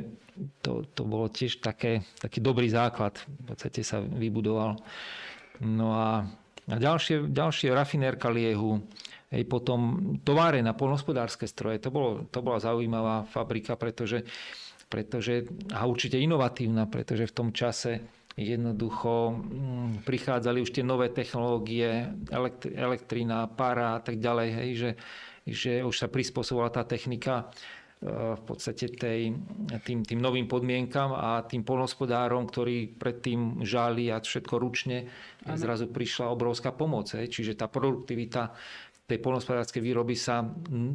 to, 0.62 0.86
to 0.94 1.02
bolo 1.06 1.30
tiež 1.30 1.62
také, 1.62 2.06
taký 2.18 2.42
dobrý 2.42 2.70
základ, 2.70 3.18
v 3.26 3.54
podstate 3.54 3.82
sa 3.86 4.02
vybudoval. 4.02 4.78
No 5.62 5.94
a, 5.94 6.26
a 6.70 6.76
ďalšie, 6.80 7.28
ďalšie 7.32 7.76
rafinérka 7.76 8.32
liehu, 8.32 8.80
hej, 9.34 9.44
potom 9.50 10.16
továre 10.24 10.64
na 10.64 10.72
polnospodárske 10.72 11.50
stroje, 11.50 11.84
to, 11.84 11.92
bolo, 11.92 12.24
to 12.32 12.40
bola 12.40 12.64
zaujímavá 12.64 13.28
fabrika, 13.28 13.76
pretože 13.76 14.24
pretože, 14.94 15.50
a 15.74 15.90
určite 15.90 16.22
inovatívna, 16.22 16.86
pretože 16.86 17.26
v 17.26 17.34
tom 17.34 17.50
čase 17.50 17.98
jednoducho 18.38 19.34
mm, 19.34 20.06
prichádzali 20.06 20.62
už 20.62 20.70
tie 20.70 20.86
nové 20.86 21.10
technológie, 21.10 22.14
elektri- 22.30 22.78
elektrina, 22.78 23.50
para 23.50 23.98
a 23.98 24.00
tak 24.06 24.22
ďalej, 24.22 24.50
hej, 24.54 24.70
že, 24.78 24.92
že 25.50 25.72
už 25.82 25.98
sa 25.98 26.06
prispôsobovala 26.06 26.70
tá 26.70 26.86
technika 26.86 27.50
v 28.04 28.44
podstate 28.44 28.92
tej, 28.92 29.32
tým, 29.88 30.04
tým 30.04 30.20
novým 30.20 30.44
podmienkam 30.44 31.16
a 31.16 31.40
tým 31.48 31.64
polnospodárom, 31.64 32.52
ktorí 32.52 33.00
predtým 33.00 33.64
žali 33.64 34.12
a 34.12 34.20
všetko 34.20 34.60
ručne, 34.60 35.08
ano. 35.48 35.56
zrazu 35.56 35.88
prišla 35.88 36.28
obrovská 36.28 36.76
pomoc. 36.76 37.16
Hej. 37.16 37.32
Čiže 37.32 37.64
tá 37.64 37.72
produktivita 37.72 38.52
tej 39.08 39.20
polnospodárskej 39.24 39.80
výroby 39.80 40.20
sa 40.20 40.44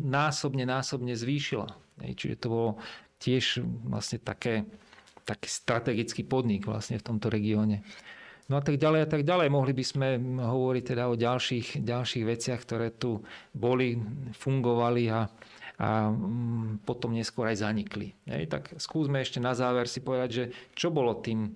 násobne, 0.05 0.69
násobne 0.69 1.17
zvýšila. 1.17 1.69
Hej. 2.05 2.13
Čiže 2.21 2.37
to 2.45 2.47
bolo 2.53 2.71
tiež 3.17 3.65
vlastne 3.89 4.21
také, 4.21 4.69
taký 5.25 5.49
strategický 5.49 6.29
podnik 6.29 6.69
vlastne 6.69 7.01
v 7.01 7.07
tomto 7.09 7.33
regióne. 7.33 7.81
No 8.49 8.57
a 8.57 8.65
tak 8.65 8.81
ďalej 8.81 9.01
a 9.05 9.09
tak 9.09 9.23
ďalej. 9.29 9.49
Mohli 9.53 9.73
by 9.77 9.85
sme 9.85 10.09
hovoriť 10.41 10.85
teda 10.97 11.05
o 11.09 11.21
ďalších, 11.21 11.85
ďalších 11.85 12.25
veciach, 12.25 12.61
ktoré 12.65 12.93
tu 12.97 13.21
boli, 13.53 13.97
fungovali 14.33 15.05
a, 15.13 15.29
a 15.79 16.11
mm, 16.11 16.83
potom 16.83 17.15
neskôr 17.15 17.47
aj 17.47 17.63
zanikli. 17.63 18.19
Hej, 18.27 18.51
tak 18.51 18.75
skúsme 18.83 19.23
ešte 19.23 19.39
na 19.39 19.55
záver 19.55 19.87
si 19.87 20.03
povedať, 20.03 20.31
že 20.31 20.45
čo 20.75 20.91
bolo 20.91 21.15
tým 21.23 21.55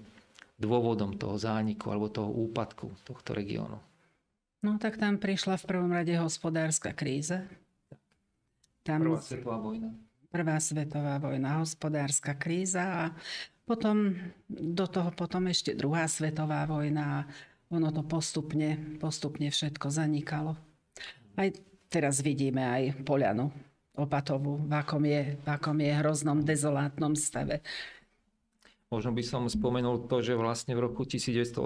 dôvodom 0.63 1.19
toho 1.19 1.35
zániku 1.35 1.91
alebo 1.91 2.07
toho 2.07 2.31
úpadku 2.31 2.95
tohto 3.03 3.35
regiónu. 3.35 3.83
No 4.63 4.79
tak 4.79 4.95
tam 4.95 5.19
prišla 5.19 5.59
v 5.59 5.67
prvom 5.67 5.91
rade 5.91 6.15
hospodárska 6.15 6.95
kríza. 6.95 7.51
Tam 8.87 9.03
Prvá 9.03 9.19
svetová 9.19 9.59
vojna. 9.59 9.91
Prvá 10.31 10.57
svetová 10.63 11.15
vojna, 11.19 11.59
hospodárska 11.59 12.39
kríza 12.39 12.83
a 12.87 13.05
potom 13.67 14.15
do 14.47 14.87
toho 14.87 15.11
potom 15.11 15.51
ešte 15.51 15.75
druhá 15.75 16.07
svetová 16.07 16.63
vojna 16.71 17.03
a 17.03 17.27
ono 17.75 17.91
to 17.91 18.07
postupne, 18.07 18.99
postupne 19.03 19.51
všetko 19.51 19.91
zanikalo. 19.91 20.55
Aj 21.35 21.51
teraz 21.91 22.23
vidíme 22.23 22.63
aj 22.63 23.03
Polianu 23.03 23.51
Opatovú, 23.93 24.57
v 24.57 24.73
akom 24.73 25.05
je, 25.05 25.37
v 25.37 25.47
akom 25.49 25.77
je 25.77 25.93
hroznom 25.93 26.41
dezolátnom 26.41 27.13
stave. 27.13 27.61
Možno 28.89 29.13
by 29.13 29.25
som 29.25 29.45
spomenul 29.49 30.09
to, 30.09 30.25
že 30.25 30.37
vlastne 30.37 30.73
v 30.77 30.85
roku 30.89 31.05
1918 31.05 31.61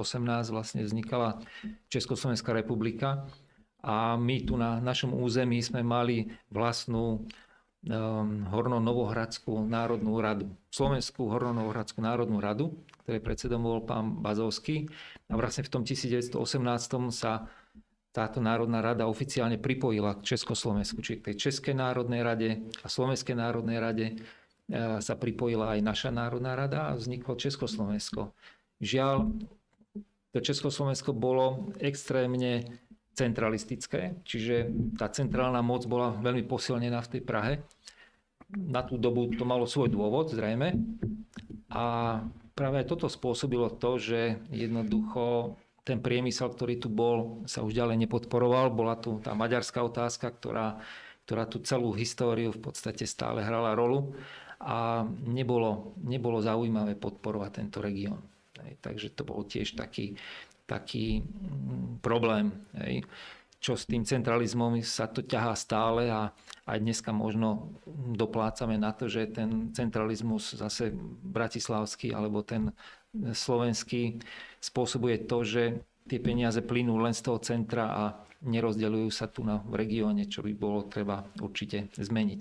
vlastne 0.50 0.82
vznikala 0.86 1.42
Československá 1.90 2.54
republika 2.54 3.26
a 3.82 4.18
my 4.18 4.42
tu 4.42 4.58
na 4.58 4.82
našom 4.82 5.14
území 5.14 5.62
sme 5.62 5.86
mali 5.86 6.30
vlastnú 6.50 7.22
um, 7.22 8.46
Horno-Novohradskú 8.50 9.62
národnú 9.62 10.18
radu. 10.18 10.50
Slovenskú 10.70 11.30
Horno-Novohradskú 11.30 12.02
národnú 12.02 12.42
radu, 12.42 12.74
ktorej 13.06 13.22
predsedom 13.22 13.62
bol 13.62 13.86
pán 13.86 14.18
Bazovský. 14.18 14.90
A 15.30 15.38
vlastne 15.38 15.62
v 15.62 15.70
tom 15.70 15.82
1918 15.86 16.34
sa 17.14 17.46
táto 18.16 18.40
Národná 18.40 18.80
rada 18.80 19.04
oficiálne 19.04 19.60
pripojila 19.60 20.16
k 20.16 20.32
Československu, 20.32 21.04
čiže 21.04 21.20
k 21.20 21.26
tej 21.28 21.36
Českej 21.36 21.76
národnej 21.76 22.24
rade 22.24 22.64
a 22.80 22.88
Slovenskej 22.88 23.36
národnej 23.36 23.76
rade 23.76 24.06
sa 25.04 25.14
pripojila 25.20 25.76
aj 25.76 25.80
naša 25.84 26.08
Národná 26.08 26.56
rada 26.56 26.88
a 26.88 26.96
vzniklo 26.96 27.36
Československo. 27.36 28.32
Žiaľ, 28.80 29.36
to 30.32 30.38
Československo 30.40 31.12
bolo 31.12 31.68
extrémne 31.76 32.64
centralistické, 33.12 34.16
čiže 34.24 34.72
tá 34.96 35.12
centrálna 35.12 35.60
moc 35.60 35.84
bola 35.84 36.16
veľmi 36.16 36.48
posilnená 36.48 37.04
v 37.04 37.10
tej 37.16 37.22
Prahe. 37.24 37.52
Na 38.52 38.80
tú 38.80 38.96
dobu 38.96 39.28
to 39.36 39.44
malo 39.44 39.68
svoj 39.68 39.92
dôvod, 39.92 40.32
zrejme. 40.32 40.72
A 41.68 42.20
práve 42.56 42.80
toto 42.88 43.12
spôsobilo 43.12 43.68
to, 43.76 44.00
že 44.00 44.40
jednoducho 44.48 45.56
ten 45.86 46.02
priemysel, 46.02 46.50
ktorý 46.50 46.82
tu 46.82 46.90
bol, 46.90 47.46
sa 47.46 47.62
už 47.62 47.70
ďalej 47.70 48.10
nepodporoval. 48.10 48.74
Bola 48.74 48.98
tu 48.98 49.22
tá 49.22 49.38
maďarská 49.38 49.86
otázka, 49.86 50.34
ktorá, 50.34 50.82
ktorá 51.22 51.46
tu 51.46 51.62
celú 51.62 51.94
históriu 51.94 52.50
v 52.50 52.58
podstate 52.58 53.06
stále 53.06 53.46
hrala 53.46 53.78
rolu 53.78 54.18
a 54.58 55.06
nebolo, 55.22 55.94
nebolo 56.02 56.42
zaujímavé 56.42 56.98
podporovať 56.98 57.50
tento 57.62 57.78
región. 57.78 58.18
Takže 58.82 59.14
to 59.14 59.22
bol 59.22 59.46
tiež 59.46 59.78
taký, 59.78 60.18
taký 60.66 61.22
mm, 61.22 62.02
problém. 62.02 62.50
Hej. 62.82 63.06
Čo 63.62 63.78
s 63.78 63.86
tým 63.86 64.02
centralizmom 64.02 64.82
sa 64.82 65.06
to 65.06 65.22
ťahá 65.22 65.54
stále 65.54 66.10
a 66.10 66.34
aj 66.66 66.78
dneska 66.82 67.14
možno 67.14 67.78
doplácame 68.10 68.74
na 68.74 68.90
to, 68.90 69.06
že 69.06 69.30
ten 69.30 69.70
centralizmus 69.70 70.58
zase 70.58 70.90
bratislavský 71.22 72.10
alebo 72.10 72.42
ten 72.42 72.74
slovenský 73.32 74.20
spôsobuje 74.60 75.24
to, 75.24 75.42
že 75.46 75.62
tie 76.06 76.18
peniaze 76.22 76.62
plynú 76.62 76.98
len 77.02 77.14
z 77.14 77.22
toho 77.26 77.38
centra 77.42 77.84
a 77.90 78.02
nerozdeľujú 78.46 79.08
sa 79.10 79.26
tu 79.26 79.42
na, 79.42 79.58
v 79.64 79.74
regióne, 79.74 80.28
čo 80.28 80.44
by 80.44 80.52
bolo 80.54 80.86
treba 80.86 81.26
určite 81.42 81.90
zmeniť. 81.96 82.40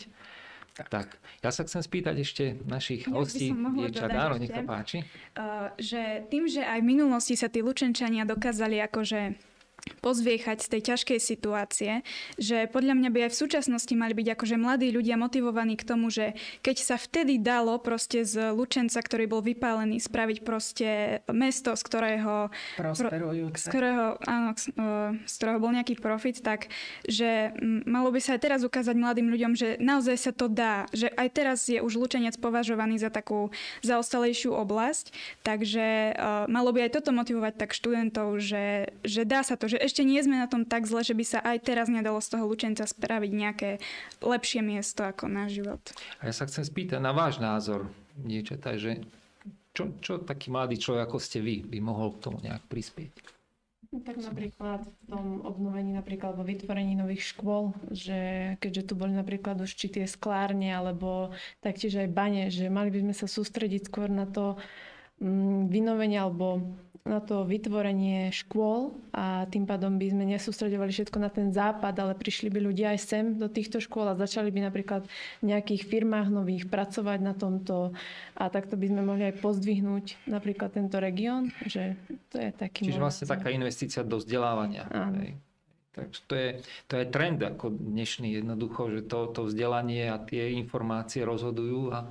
Tak. 0.76 0.88
tak. 0.92 1.08
Ja 1.40 1.56
sa 1.56 1.64
chcem 1.64 1.80
spýtať 1.80 2.16
ešte 2.20 2.44
našich 2.68 3.08
ja 3.08 3.16
hostí. 3.16 3.48
Dievčat, 3.56 4.12
áno, 4.12 4.36
nech 4.36 4.52
sa 4.52 4.60
páči. 4.60 5.08
Uh, 5.32 5.72
že 5.80 6.28
tým, 6.28 6.52
že 6.52 6.68
aj 6.68 6.84
v 6.84 6.90
minulosti 6.92 7.40
sa 7.40 7.48
tí 7.48 7.64
Lučenčania 7.64 8.28
dokázali 8.28 8.84
akože 8.84 9.40
pozviechať 10.02 10.66
z 10.66 10.68
tej 10.78 10.82
ťažkej 10.94 11.20
situácie, 11.22 11.92
že 12.42 12.66
podľa 12.70 12.98
mňa 12.98 13.10
by 13.10 13.20
aj 13.26 13.32
v 13.34 13.42
súčasnosti 13.46 13.94
mali 13.94 14.14
byť 14.18 14.28
akože 14.34 14.56
mladí 14.58 14.90
ľudia 14.90 15.18
motivovaní 15.18 15.78
k 15.78 15.86
tomu, 15.86 16.10
že 16.10 16.34
keď 16.66 16.78
sa 16.82 16.96
vtedy 16.98 17.38
dalo 17.38 17.78
proste 17.78 18.26
z 18.26 18.54
Lučenca, 18.54 18.98
ktorý 19.02 19.30
bol 19.30 19.42
vypálený, 19.46 20.02
spraviť 20.02 20.38
proste 20.42 20.90
mesto, 21.30 21.78
z 21.78 21.82
ktorého... 21.86 22.50
Prosperujúce. 22.78 23.66
Z 23.66 23.74
ktorého, 23.74 24.18
áno, 24.26 24.58
z 25.26 25.34
ktorého 25.38 25.60
bol 25.62 25.74
nejaký 25.74 25.98
profit, 26.02 26.42
tak 26.42 26.70
že 27.06 27.54
malo 27.86 28.10
by 28.10 28.20
sa 28.22 28.38
aj 28.38 28.42
teraz 28.42 28.62
ukázať 28.66 28.98
mladým 28.98 29.30
ľuďom, 29.30 29.54
že 29.54 29.78
naozaj 29.78 30.18
sa 30.18 30.32
to 30.34 30.50
dá, 30.50 30.90
že 30.94 31.10
aj 31.14 31.28
teraz 31.34 31.60
je 31.70 31.82
už 31.82 31.98
Lučenec 31.98 32.38
považovaný 32.42 32.98
za 33.02 33.14
takú 33.14 33.54
zaostalejšiu 33.86 34.54
oblasť, 34.54 35.14
takže 35.46 36.18
uh, 36.18 36.46
malo 36.50 36.74
by 36.74 36.90
aj 36.90 37.02
toto 37.02 37.14
motivovať 37.14 37.54
tak 37.58 37.72
študentov, 37.74 38.38
že, 38.42 38.94
že 39.06 39.26
dá 39.26 39.46
sa 39.46 39.58
to, 39.58 39.70
že 39.70 39.75
ešte 39.78 40.02
nie 40.04 40.20
sme 40.24 40.40
na 40.40 40.48
tom 40.50 40.64
tak 40.66 40.90
zle, 40.90 41.06
že 41.06 41.16
by 41.16 41.26
sa 41.26 41.40
aj 41.42 41.58
teraz 41.66 41.88
nedalo 41.88 42.20
z 42.20 42.36
toho 42.36 42.46
Lučenca 42.50 42.84
spraviť 42.88 43.32
nejaké 43.32 43.70
lepšie 44.24 44.62
miesto 44.66 45.06
ako 45.06 45.30
na 45.30 45.46
život. 45.52 45.82
A 46.20 46.30
ja 46.30 46.34
sa 46.34 46.48
chcem 46.50 46.66
spýtať 46.66 47.00
na 47.00 47.12
váš 47.12 47.38
názor, 47.40 47.88
dievčatá, 48.16 48.80
že 48.80 49.04
čo, 49.76 49.92
čo 50.00 50.24
taký 50.24 50.50
mladý 50.50 50.80
človek 50.80 51.12
ako 51.12 51.18
ste 51.20 51.44
vy 51.44 51.68
by 51.68 51.78
mohol 51.84 52.16
k 52.16 52.22
tomu 52.24 52.40
nejak 52.40 52.64
prispieť? 52.72 53.12
No 53.96 54.04
tak 54.04 54.20
napríklad 54.20 54.84
v 54.84 55.04
tom 55.08 55.26
obnovení, 55.48 55.96
napríklad 55.96 56.36
vo 56.36 56.44
vytvorení 56.44 57.00
nových 57.00 57.32
škôl, 57.32 57.72
že 57.96 58.52
keďže 58.60 58.92
tu 58.92 58.94
boli 59.00 59.16
napríklad 59.16 59.56
už 59.64 59.72
či 59.72 59.88
tie 59.88 60.04
sklárne 60.04 60.68
alebo 60.68 61.32
taktiež 61.64 62.04
aj 62.04 62.10
bane, 62.12 62.52
že 62.52 62.68
mali 62.68 62.92
by 62.92 63.08
sme 63.08 63.16
sa 63.16 63.28
sústrediť 63.28 63.88
skôr 63.88 64.12
na 64.12 64.28
to 64.28 64.60
mm, 65.24 65.72
vynovenie 65.72 66.20
alebo 66.20 66.60
na 67.06 67.22
to 67.22 67.46
vytvorenie 67.46 68.34
škôl 68.34 68.98
a 69.14 69.46
tým 69.54 69.70
pádom 69.70 70.02
by 70.02 70.10
sme 70.10 70.26
nesústredovali 70.26 70.90
všetko 70.90 71.18
na 71.22 71.30
ten 71.30 71.54
západ, 71.54 71.94
ale 72.02 72.18
prišli 72.18 72.50
by 72.50 72.60
ľudia 72.66 72.98
aj 72.98 73.00
sem 73.06 73.26
do 73.38 73.46
týchto 73.46 73.78
škôl 73.78 74.10
a 74.10 74.18
začali 74.18 74.50
by 74.50 74.66
napríklad 74.66 75.06
v 75.40 75.54
nejakých 75.54 75.86
firmách 75.86 76.34
nových 76.34 76.66
pracovať 76.66 77.20
na 77.22 77.38
tomto 77.38 77.94
a 78.34 78.44
takto 78.50 78.74
by 78.74 78.90
sme 78.90 79.02
mohli 79.06 79.30
aj 79.30 79.38
pozdvihnúť 79.38 80.26
napríklad 80.26 80.74
tento 80.74 80.98
región, 80.98 81.54
že 81.70 81.94
to 82.34 82.42
je 82.42 82.50
taký 82.50 82.90
Čiže 82.90 82.98
vlastne 82.98 83.30
taká 83.30 83.54
investícia 83.54 84.02
do 84.02 84.18
vzdelávania. 84.18 84.90
Takže 85.94 86.20
to 86.26 86.34
je, 86.36 86.50
to 86.90 86.94
je 87.00 87.06
trend 87.08 87.40
ako 87.40 87.72
dnešný 87.72 88.34
jednoducho, 88.42 88.90
že 88.92 89.02
to, 89.06 89.30
to 89.30 89.46
vzdelanie 89.46 90.10
a 90.10 90.18
tie 90.20 90.58
informácie 90.58 91.22
rozhodujú 91.22 91.94
a 91.94 92.10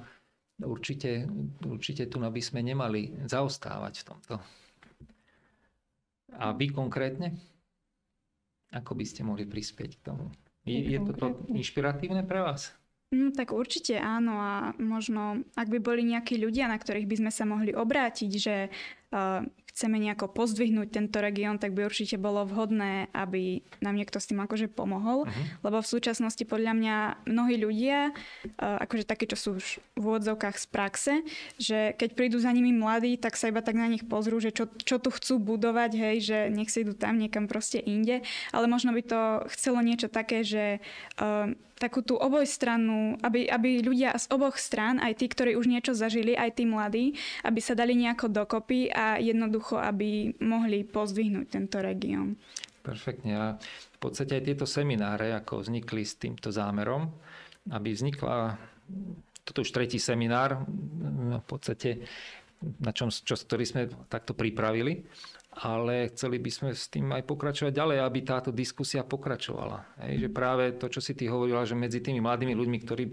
určite, 0.63 1.27
určite 1.67 2.07
tu 2.07 2.23
by 2.23 2.41
sme 2.41 2.63
nemali 2.63 3.27
zaostávať 3.27 3.95
v 4.01 4.07
tomto. 4.07 4.35
A 6.39 6.53
vy 6.53 6.71
konkrétne? 6.71 7.35
Ako 8.75 8.99
by 8.99 9.05
ste 9.07 9.23
mohli 9.23 9.47
prispieť 9.47 9.91
k 9.99 10.05
tomu? 10.11 10.31
Je, 10.65 10.81
je 10.81 10.99
toto 11.05 11.45
inšpiratívne 11.53 12.25
pre 12.27 12.43
vás? 12.43 12.75
Mm, 13.15 13.31
tak 13.37 13.55
určite 13.55 13.95
áno 14.01 14.35
a 14.41 14.53
možno, 14.81 15.47
ak 15.55 15.71
by 15.71 15.79
boli 15.79 16.03
nejakí 16.03 16.35
ľudia, 16.41 16.67
na 16.67 16.75
ktorých 16.75 17.07
by 17.07 17.17
sme 17.23 17.31
sa 17.31 17.45
mohli 17.47 17.71
obrátiť, 17.71 18.31
že 18.35 18.57
uh, 18.67 19.47
chceme 19.75 19.99
nejako 19.99 20.31
pozdvihnúť 20.31 20.89
tento 20.95 21.19
región, 21.19 21.59
tak 21.59 21.75
by 21.75 21.83
určite 21.83 22.15
bolo 22.15 22.47
vhodné, 22.47 23.11
aby 23.11 23.59
nám 23.83 23.99
niekto 23.99 24.23
s 24.23 24.31
tým 24.31 24.39
akože 24.39 24.71
pomohol. 24.71 25.27
Uh-huh. 25.27 25.45
Lebo 25.67 25.83
v 25.83 25.91
súčasnosti 25.91 26.47
podľa 26.47 26.73
mňa 26.79 26.97
mnohí 27.27 27.59
ľudia, 27.59 28.15
akože 28.63 29.03
takí, 29.03 29.27
čo 29.27 29.35
sú 29.35 29.49
už 29.59 29.83
v 29.99 30.05
úvodzovkách 30.07 30.57
z 30.63 30.67
praxe, 30.71 31.13
že 31.59 31.91
keď 31.99 32.15
prídu 32.15 32.39
za 32.39 32.55
nimi 32.55 32.71
mladí, 32.71 33.19
tak 33.19 33.35
sa 33.35 33.51
iba 33.51 33.67
tak 33.67 33.75
na 33.75 33.91
nich 33.91 34.07
pozrú, 34.07 34.39
že 34.39 34.55
čo, 34.55 34.71
čo 34.79 35.03
tu 35.03 35.11
chcú 35.11 35.43
budovať, 35.43 35.91
hej, 35.99 36.17
že 36.23 36.39
nech 36.55 36.71
si 36.71 36.87
idú 36.87 36.95
tam 36.95 37.19
niekam 37.19 37.51
proste 37.51 37.83
inde. 37.83 38.23
Ale 38.55 38.71
možno 38.71 38.95
by 38.95 39.03
to 39.03 39.21
chcelo 39.51 39.83
niečo 39.83 40.07
také, 40.07 40.47
že 40.47 40.79
uh, 41.19 41.51
takú 41.75 42.01
tú 42.01 42.15
obojstrannú, 42.15 43.19
aby, 43.21 43.51
aby 43.51 43.83
ľudia 43.83 44.15
z 44.15 44.31
oboch 44.31 44.57
strán, 44.57 45.03
aj 45.03 45.21
tí, 45.21 45.27
ktorí 45.27 45.59
už 45.59 45.67
niečo 45.67 45.93
zažili, 45.93 46.39
aj 46.39 46.63
tí 46.63 46.65
mladí, 46.65 47.19
aby 47.43 47.61
sa 47.61 47.75
dali 47.75 47.99
nejako 47.99 48.31
dokopy 48.31 48.89
a 48.95 49.19
jednoducho 49.19 49.64
jednoducho, 49.65 49.81
aby 49.81 50.37
mohli 50.45 50.85
pozdvihnúť 50.85 51.47
tento 51.49 51.81
región. 51.81 52.37
Perfektne. 52.85 53.33
A 53.33 53.47
v 53.57 53.99
podstate 53.99 54.37
aj 54.37 54.45
tieto 54.45 54.67
semináre, 54.69 55.33
ako 55.33 55.65
vznikli 55.65 56.05
s 56.05 56.21
týmto 56.21 56.53
zámerom, 56.53 57.09
aby 57.73 57.97
vznikla 57.97 58.61
toto 59.45 59.65
už 59.65 59.73
tretí 59.73 59.97
seminár, 59.97 60.61
v 61.41 61.45
podstate, 61.49 62.05
na 62.81 62.93
čom, 62.93 63.09
čo, 63.09 63.37
ktorý 63.37 63.65
sme 63.65 63.83
takto 64.09 64.37
pripravili 64.37 65.01
ale 65.55 66.11
chceli 66.11 66.43
by 66.43 66.51
sme 66.51 66.71
s 66.75 66.91
tým 66.91 67.15
aj 67.15 67.23
pokračovať 67.31 67.71
ďalej, 67.71 67.99
aby 68.03 68.19
táto 68.27 68.51
diskusia 68.51 69.07
pokračovala. 69.07 69.87
Hej, 70.03 70.27
že 70.27 70.29
práve 70.35 70.75
to, 70.75 70.91
čo 70.91 70.99
si 70.99 71.15
ty 71.15 71.31
hovorila, 71.31 71.63
že 71.63 71.79
medzi 71.79 72.03
tými 72.03 72.19
mladými 72.19 72.59
ľuďmi, 72.59 72.79
ktorí 72.83 73.05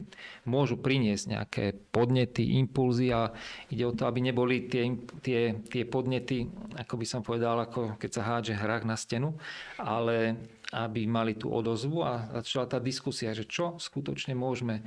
môžu 0.50 0.82
priniesť 0.82 1.26
nejaké 1.38 1.66
podnety, 1.94 2.58
impulzy 2.58 3.14
a 3.14 3.30
ide 3.70 3.86
o 3.86 3.94
to, 3.94 4.10
aby 4.10 4.26
neboli 4.26 4.66
tie, 4.66 4.90
tie, 5.22 5.62
tie 5.70 5.84
podnety, 5.86 6.50
ako 6.82 6.94
by 6.98 7.06
som 7.06 7.22
povedal, 7.22 7.62
ako 7.62 8.02
keď 8.02 8.10
sa 8.10 8.26
hádže 8.26 8.58
hrách 8.58 8.90
na 8.90 8.98
stenu, 8.98 9.38
ale 9.78 10.42
aby 10.74 11.06
mali 11.06 11.38
tú 11.38 11.54
odozvu 11.54 12.02
a 12.02 12.42
začala 12.42 12.66
tá 12.66 12.80
diskusia, 12.82 13.38
že 13.38 13.46
čo 13.46 13.78
skutočne 13.78 14.34
môžeme, 14.34 14.82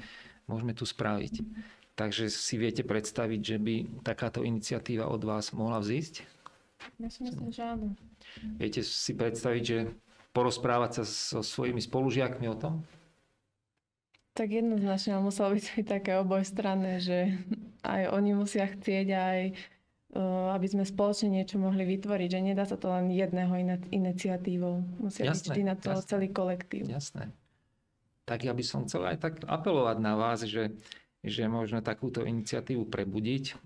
môžeme 0.51 0.75
tu 0.75 0.83
spraviť. 0.83 1.45
Takže 1.95 2.27
si 2.27 2.59
viete 2.59 2.83
predstaviť, 2.83 3.41
že 3.55 3.57
by 3.63 3.75
takáto 4.03 4.43
iniciatíva 4.43 5.07
od 5.07 5.23
vás 5.23 5.55
mohla 5.55 5.79
vzísť? 5.79 6.34
Ja 7.01 7.09
si 7.11 7.21
myslím, 7.27 7.51
že 7.51 7.63
áno. 7.65 7.97
Viete 8.57 8.81
si 8.85 9.13
predstaviť, 9.15 9.63
že 9.63 9.79
porozprávať 10.35 11.01
sa 11.01 11.05
so 11.05 11.41
svojimi 11.41 11.79
spolužiakmi 11.79 12.47
o 12.51 12.57
tom? 12.59 12.75
Tak 14.35 14.51
jednoznačne 14.51 15.23
muselo 15.23 15.55
byť 15.55 15.87
také 15.87 16.19
obojstranné, 16.19 16.99
že 16.99 17.39
aj 17.87 18.11
oni 18.11 18.35
musia 18.35 18.67
chcieť, 18.67 19.09
aj 19.15 19.39
aby 20.55 20.67
sme 20.71 20.87
spoločne 20.87 21.27
niečo 21.27 21.59
mohli 21.59 21.83
vytvoriť, 21.83 22.29
že 22.31 22.41
nedá 22.43 22.63
sa 22.63 22.79
to 22.79 22.87
len 22.87 23.11
jedného 23.11 23.51
iniciatívou. 23.91 24.83
Musia 25.03 25.27
jasné, 25.27 25.35
byť 25.35 25.43
vždy 25.51 25.63
na 25.67 25.75
to 25.75 25.91
jasné, 25.91 26.07
celý 26.07 26.29
kolektív. 26.31 26.87
Jasné. 26.87 27.35
Tak 28.23 28.47
ja 28.47 28.55
by 28.55 28.63
som 28.63 28.87
chcel 28.87 29.11
aj 29.11 29.19
tak 29.19 29.35
apelovať 29.43 29.97
na 29.99 30.15
vás, 30.15 30.47
že, 30.47 30.71
že 31.23 31.43
možno 31.51 31.83
takúto 31.83 32.23
iniciatívu 32.23 32.87
prebudiť 32.87 33.59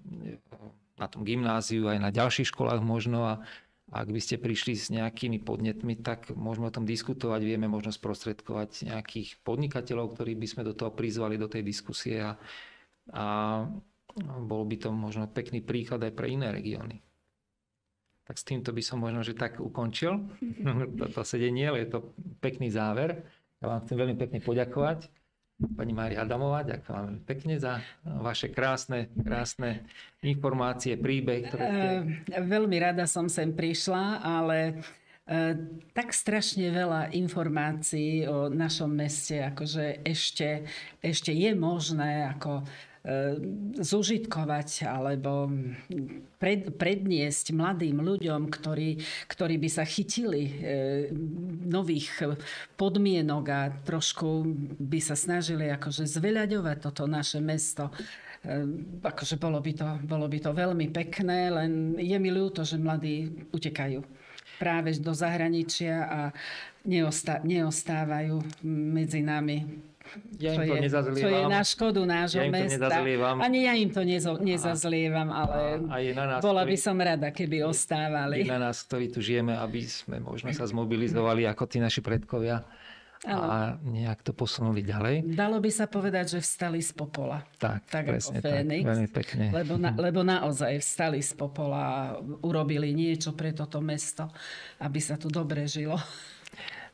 na 0.99 1.07
tom 1.07 1.23
gymnáziu, 1.23 1.87
aj 1.87 1.99
na 2.03 2.11
ďalších 2.11 2.51
školách 2.51 2.83
možno. 2.83 3.25
A 3.25 3.35
ak 3.89 4.13
by 4.13 4.21
ste 4.21 4.37
prišli 4.37 4.77
s 4.77 4.93
nejakými 4.93 5.41
podnetmi, 5.41 5.97
tak 5.97 6.29
môžeme 6.37 6.69
o 6.69 6.75
tom 6.75 6.85
diskutovať, 6.85 7.41
vieme 7.41 7.73
možno 7.73 7.89
sprostredkovať 7.89 8.85
nejakých 8.85 9.41
podnikateľov, 9.41 10.13
ktorí 10.13 10.37
by 10.37 10.47
sme 10.47 10.63
do 10.69 10.77
toho 10.77 10.93
prizvali 10.93 11.41
do 11.41 11.49
tej 11.49 11.65
diskusie. 11.65 12.21
A, 12.21 12.37
a 13.17 13.27
bol 14.45 14.69
by 14.69 14.77
to 14.77 14.93
možno 14.93 15.25
pekný 15.31 15.65
príklad 15.65 16.05
aj 16.05 16.13
pre 16.13 16.29
iné 16.29 16.53
regióny. 16.53 17.01
Tak 18.29 18.37
s 18.37 18.45
týmto 18.45 18.77
by 18.77 18.83
som 18.85 19.01
možno, 19.01 19.25
že 19.25 19.33
tak 19.33 19.57
ukončil. 19.57 20.21
Toto 21.01 21.25
sedenie, 21.25 21.73
ale 21.73 21.89
je 21.89 21.97
to 21.97 22.13
pekný 22.45 22.69
záver. 22.69 23.25
Ja 23.65 23.73
vám 23.73 23.89
chcem 23.89 23.97
veľmi 23.97 24.17
pekne 24.21 24.45
poďakovať 24.45 25.09
pani 25.59 25.91
Mária 25.91 26.23
Adamová. 26.23 26.63
Ďakujem 26.63 26.95
veľmi 26.95 27.21
pekne 27.27 27.55
za 27.59 27.83
vaše 28.07 28.49
krásne, 28.55 29.11
krásne 29.19 29.83
informácie, 30.23 30.95
príbeh, 30.95 31.51
ktoré 31.51 31.65
ste... 31.67 31.87
E, 32.31 32.41
veľmi 32.43 32.77
rada 32.79 33.05
som 33.11 33.27
sem 33.27 33.51
prišla, 33.51 34.23
ale 34.23 34.59
e, 35.27 35.59
tak 35.91 36.15
strašne 36.15 36.71
veľa 36.71 37.11
informácií 37.11 38.27
o 38.31 38.47
našom 38.47 38.95
meste, 38.95 39.43
akože 39.43 40.07
ešte, 40.07 40.63
ešte 41.03 41.35
je 41.35 41.51
možné 41.59 42.31
ako 42.39 42.63
zužitkovať 43.79 44.85
alebo 44.85 45.49
pred, 46.37 46.69
predniesť 46.77 47.57
mladým 47.57 48.05
ľuďom, 48.05 48.53
ktorí, 48.53 49.01
ktorí 49.31 49.57
by 49.57 49.69
sa 49.71 49.85
chytili 49.89 50.43
e, 50.45 50.53
nových 51.65 52.37
podmienok 52.77 53.45
a 53.49 53.61
trošku 53.73 54.29
by 54.77 55.01
sa 55.01 55.17
snažili 55.17 55.73
akože 55.73 56.05
zveľaďovať 56.05 56.77
toto 56.85 57.09
naše 57.09 57.41
mesto. 57.41 57.89
E, 58.45 58.67
akože 59.01 59.41
bolo 59.41 59.59
by, 59.59 59.73
to, 59.73 59.89
bolo 60.05 60.27
by 60.29 60.39
to 60.39 60.51
veľmi 60.53 60.93
pekné, 60.93 61.49
len 61.49 61.97
je 61.97 62.19
mi 62.21 62.31
ľúto, 62.31 62.63
že 62.63 62.77
mladí 62.77 63.49
utekajú. 63.51 64.01
práve 64.59 64.99
do 64.99 65.15
zahraničia 65.15 65.97
a 66.03 66.21
neostá, 66.83 67.39
neostávajú 67.47 68.43
medzi 68.67 69.23
nami. 69.23 69.87
Ja 70.37 70.53
im 70.53 70.61
to 70.61 70.75
je, 70.75 70.81
nezazlievam. 70.81 71.21
Čo 71.21 71.29
je 71.29 71.43
na 71.45 71.63
škodu 71.63 72.01
nášho 72.03 72.41
Ja 72.41 72.49
mesta. 72.49 72.87
Ani 73.39 73.59
ja 73.63 73.73
im 73.73 73.89
to 73.89 74.01
nezo, 74.01 74.33
nezazlievam, 74.37 75.29
ale 75.29 75.83
A 75.85 75.97
je 75.99 76.13
na 76.13 76.25
nás, 76.29 76.41
bola 76.41 76.63
by 76.63 76.73
ktorí- 76.73 76.83
som 76.83 76.97
rada, 76.97 77.29
keby 77.29 77.55
je 77.57 77.65
ostávali. 77.65 78.37
na 78.45 78.61
nás, 78.61 78.83
ktorí 78.83 79.09
tu 79.09 79.19
žijeme, 79.19 79.53
aby 79.53 79.81
sme 79.83 80.17
možno 80.19 80.49
sa 80.51 80.65
zmobilizovali 80.65 81.45
ako 81.45 81.65
tí 81.65 81.79
naši 81.79 82.01
predkovia 82.01 82.63
a 83.21 83.75
nejak 83.77 84.23
to 84.23 84.31
posunuli 84.31 84.79
ďalej. 84.81 85.27
Dalo 85.29 85.59
by 85.59 85.67
sa 85.69 85.85
povedať, 85.85 86.33
že 86.33 86.41
vstali 86.41 86.79
z 86.79 86.95
popola. 86.95 87.43
Tak, 87.59 87.83
Tak 87.85 88.03
ako 88.05 88.11
presne 88.15 88.39
Fénix. 88.39 88.79
tak. 88.79 88.89
Veľmi 88.89 89.09
pekne. 89.11 89.45
Lebo, 89.51 89.75
na, 89.75 89.91
lebo 89.93 90.21
naozaj 90.23 90.79
vstali 90.79 91.19
z 91.19 91.35
popola 91.35 91.81
a 91.83 91.99
urobili 92.41 92.95
niečo 92.95 93.35
pre 93.35 93.51
toto 93.51 93.83
mesto, 93.83 94.31
aby 94.79 94.99
sa 94.99 95.19
tu 95.19 95.27
dobre 95.27 95.67
žilo. 95.67 95.99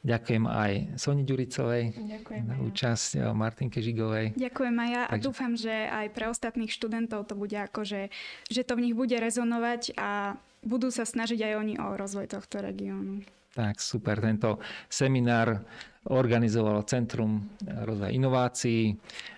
Ďakujem 0.05 0.45
aj 0.45 0.73
Soni 1.01 1.25
Ďuricovej 1.25 1.97
Ďakujem. 1.97 2.43
za 2.45 2.55
účasť, 2.61 3.09
a 3.25 3.33
Martinke 3.33 3.81
Žigovej. 3.81 4.37
Ďakujem 4.37 4.75
Maja 4.77 5.09
a 5.09 5.17
Takže- 5.17 5.25
dúfam, 5.25 5.53
že 5.57 5.73
aj 5.73 6.07
pre 6.13 6.29
ostatných 6.29 6.69
študentov 6.69 7.25
to 7.25 7.33
bude 7.33 7.57
ako, 7.57 7.89
že, 7.89 8.13
že 8.53 8.69
to 8.69 8.77
v 8.77 8.85
nich 8.85 8.95
bude 8.95 9.17
rezonovať 9.17 9.97
a 9.97 10.37
budú 10.61 10.93
sa 10.93 11.09
snažiť 11.09 11.41
aj 11.41 11.53
oni 11.57 11.75
o 11.81 11.97
rozvoj 11.97 12.29
tohto 12.29 12.61
regiónu. 12.61 13.25
Tak, 13.55 13.79
super. 13.79 14.19
Tento 14.19 14.59
seminár 14.91 15.63
organizovalo 16.11 16.83
Centrum 16.85 17.55
rozvoja 17.63 18.11
inovácií, 18.11 18.93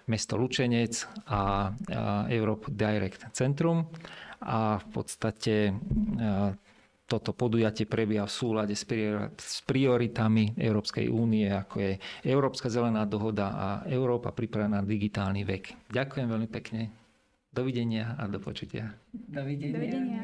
mesto 0.09 0.35
Lučenec 0.41 1.05
a, 1.31 1.69
a 1.71 2.25
Europe 2.33 2.73
Direct 2.73 3.31
Centrum. 3.37 3.87
A 4.41 4.81
v 4.81 4.87
podstate 4.89 5.71
a, 5.71 6.57
toto 7.07 7.31
podujatie 7.31 7.87
prebieha 7.87 8.27
v 8.27 8.35
súlade 8.35 8.75
s 8.75 8.83
prior- 8.83 9.31
s 9.39 9.63
prioritami 9.63 10.59
Európskej 10.59 11.07
únie, 11.07 11.47
ako 11.47 11.79
je 11.79 11.93
Európska 12.27 12.67
zelená 12.67 13.07
dohoda 13.07 13.55
a 13.55 13.69
Európa 13.87 14.35
pripravená 14.35 14.83
na 14.83 14.87
digitálny 14.87 15.47
vek. 15.47 15.89
Ďakujem 15.95 16.27
veľmi 16.27 16.49
pekne. 16.51 16.91
Dovidenia 17.49 18.19
a 18.19 18.27
do 18.29 18.43
počutia. 18.43 18.93
Dovidenia. 19.15 19.79
Dovidenia. 19.81 20.23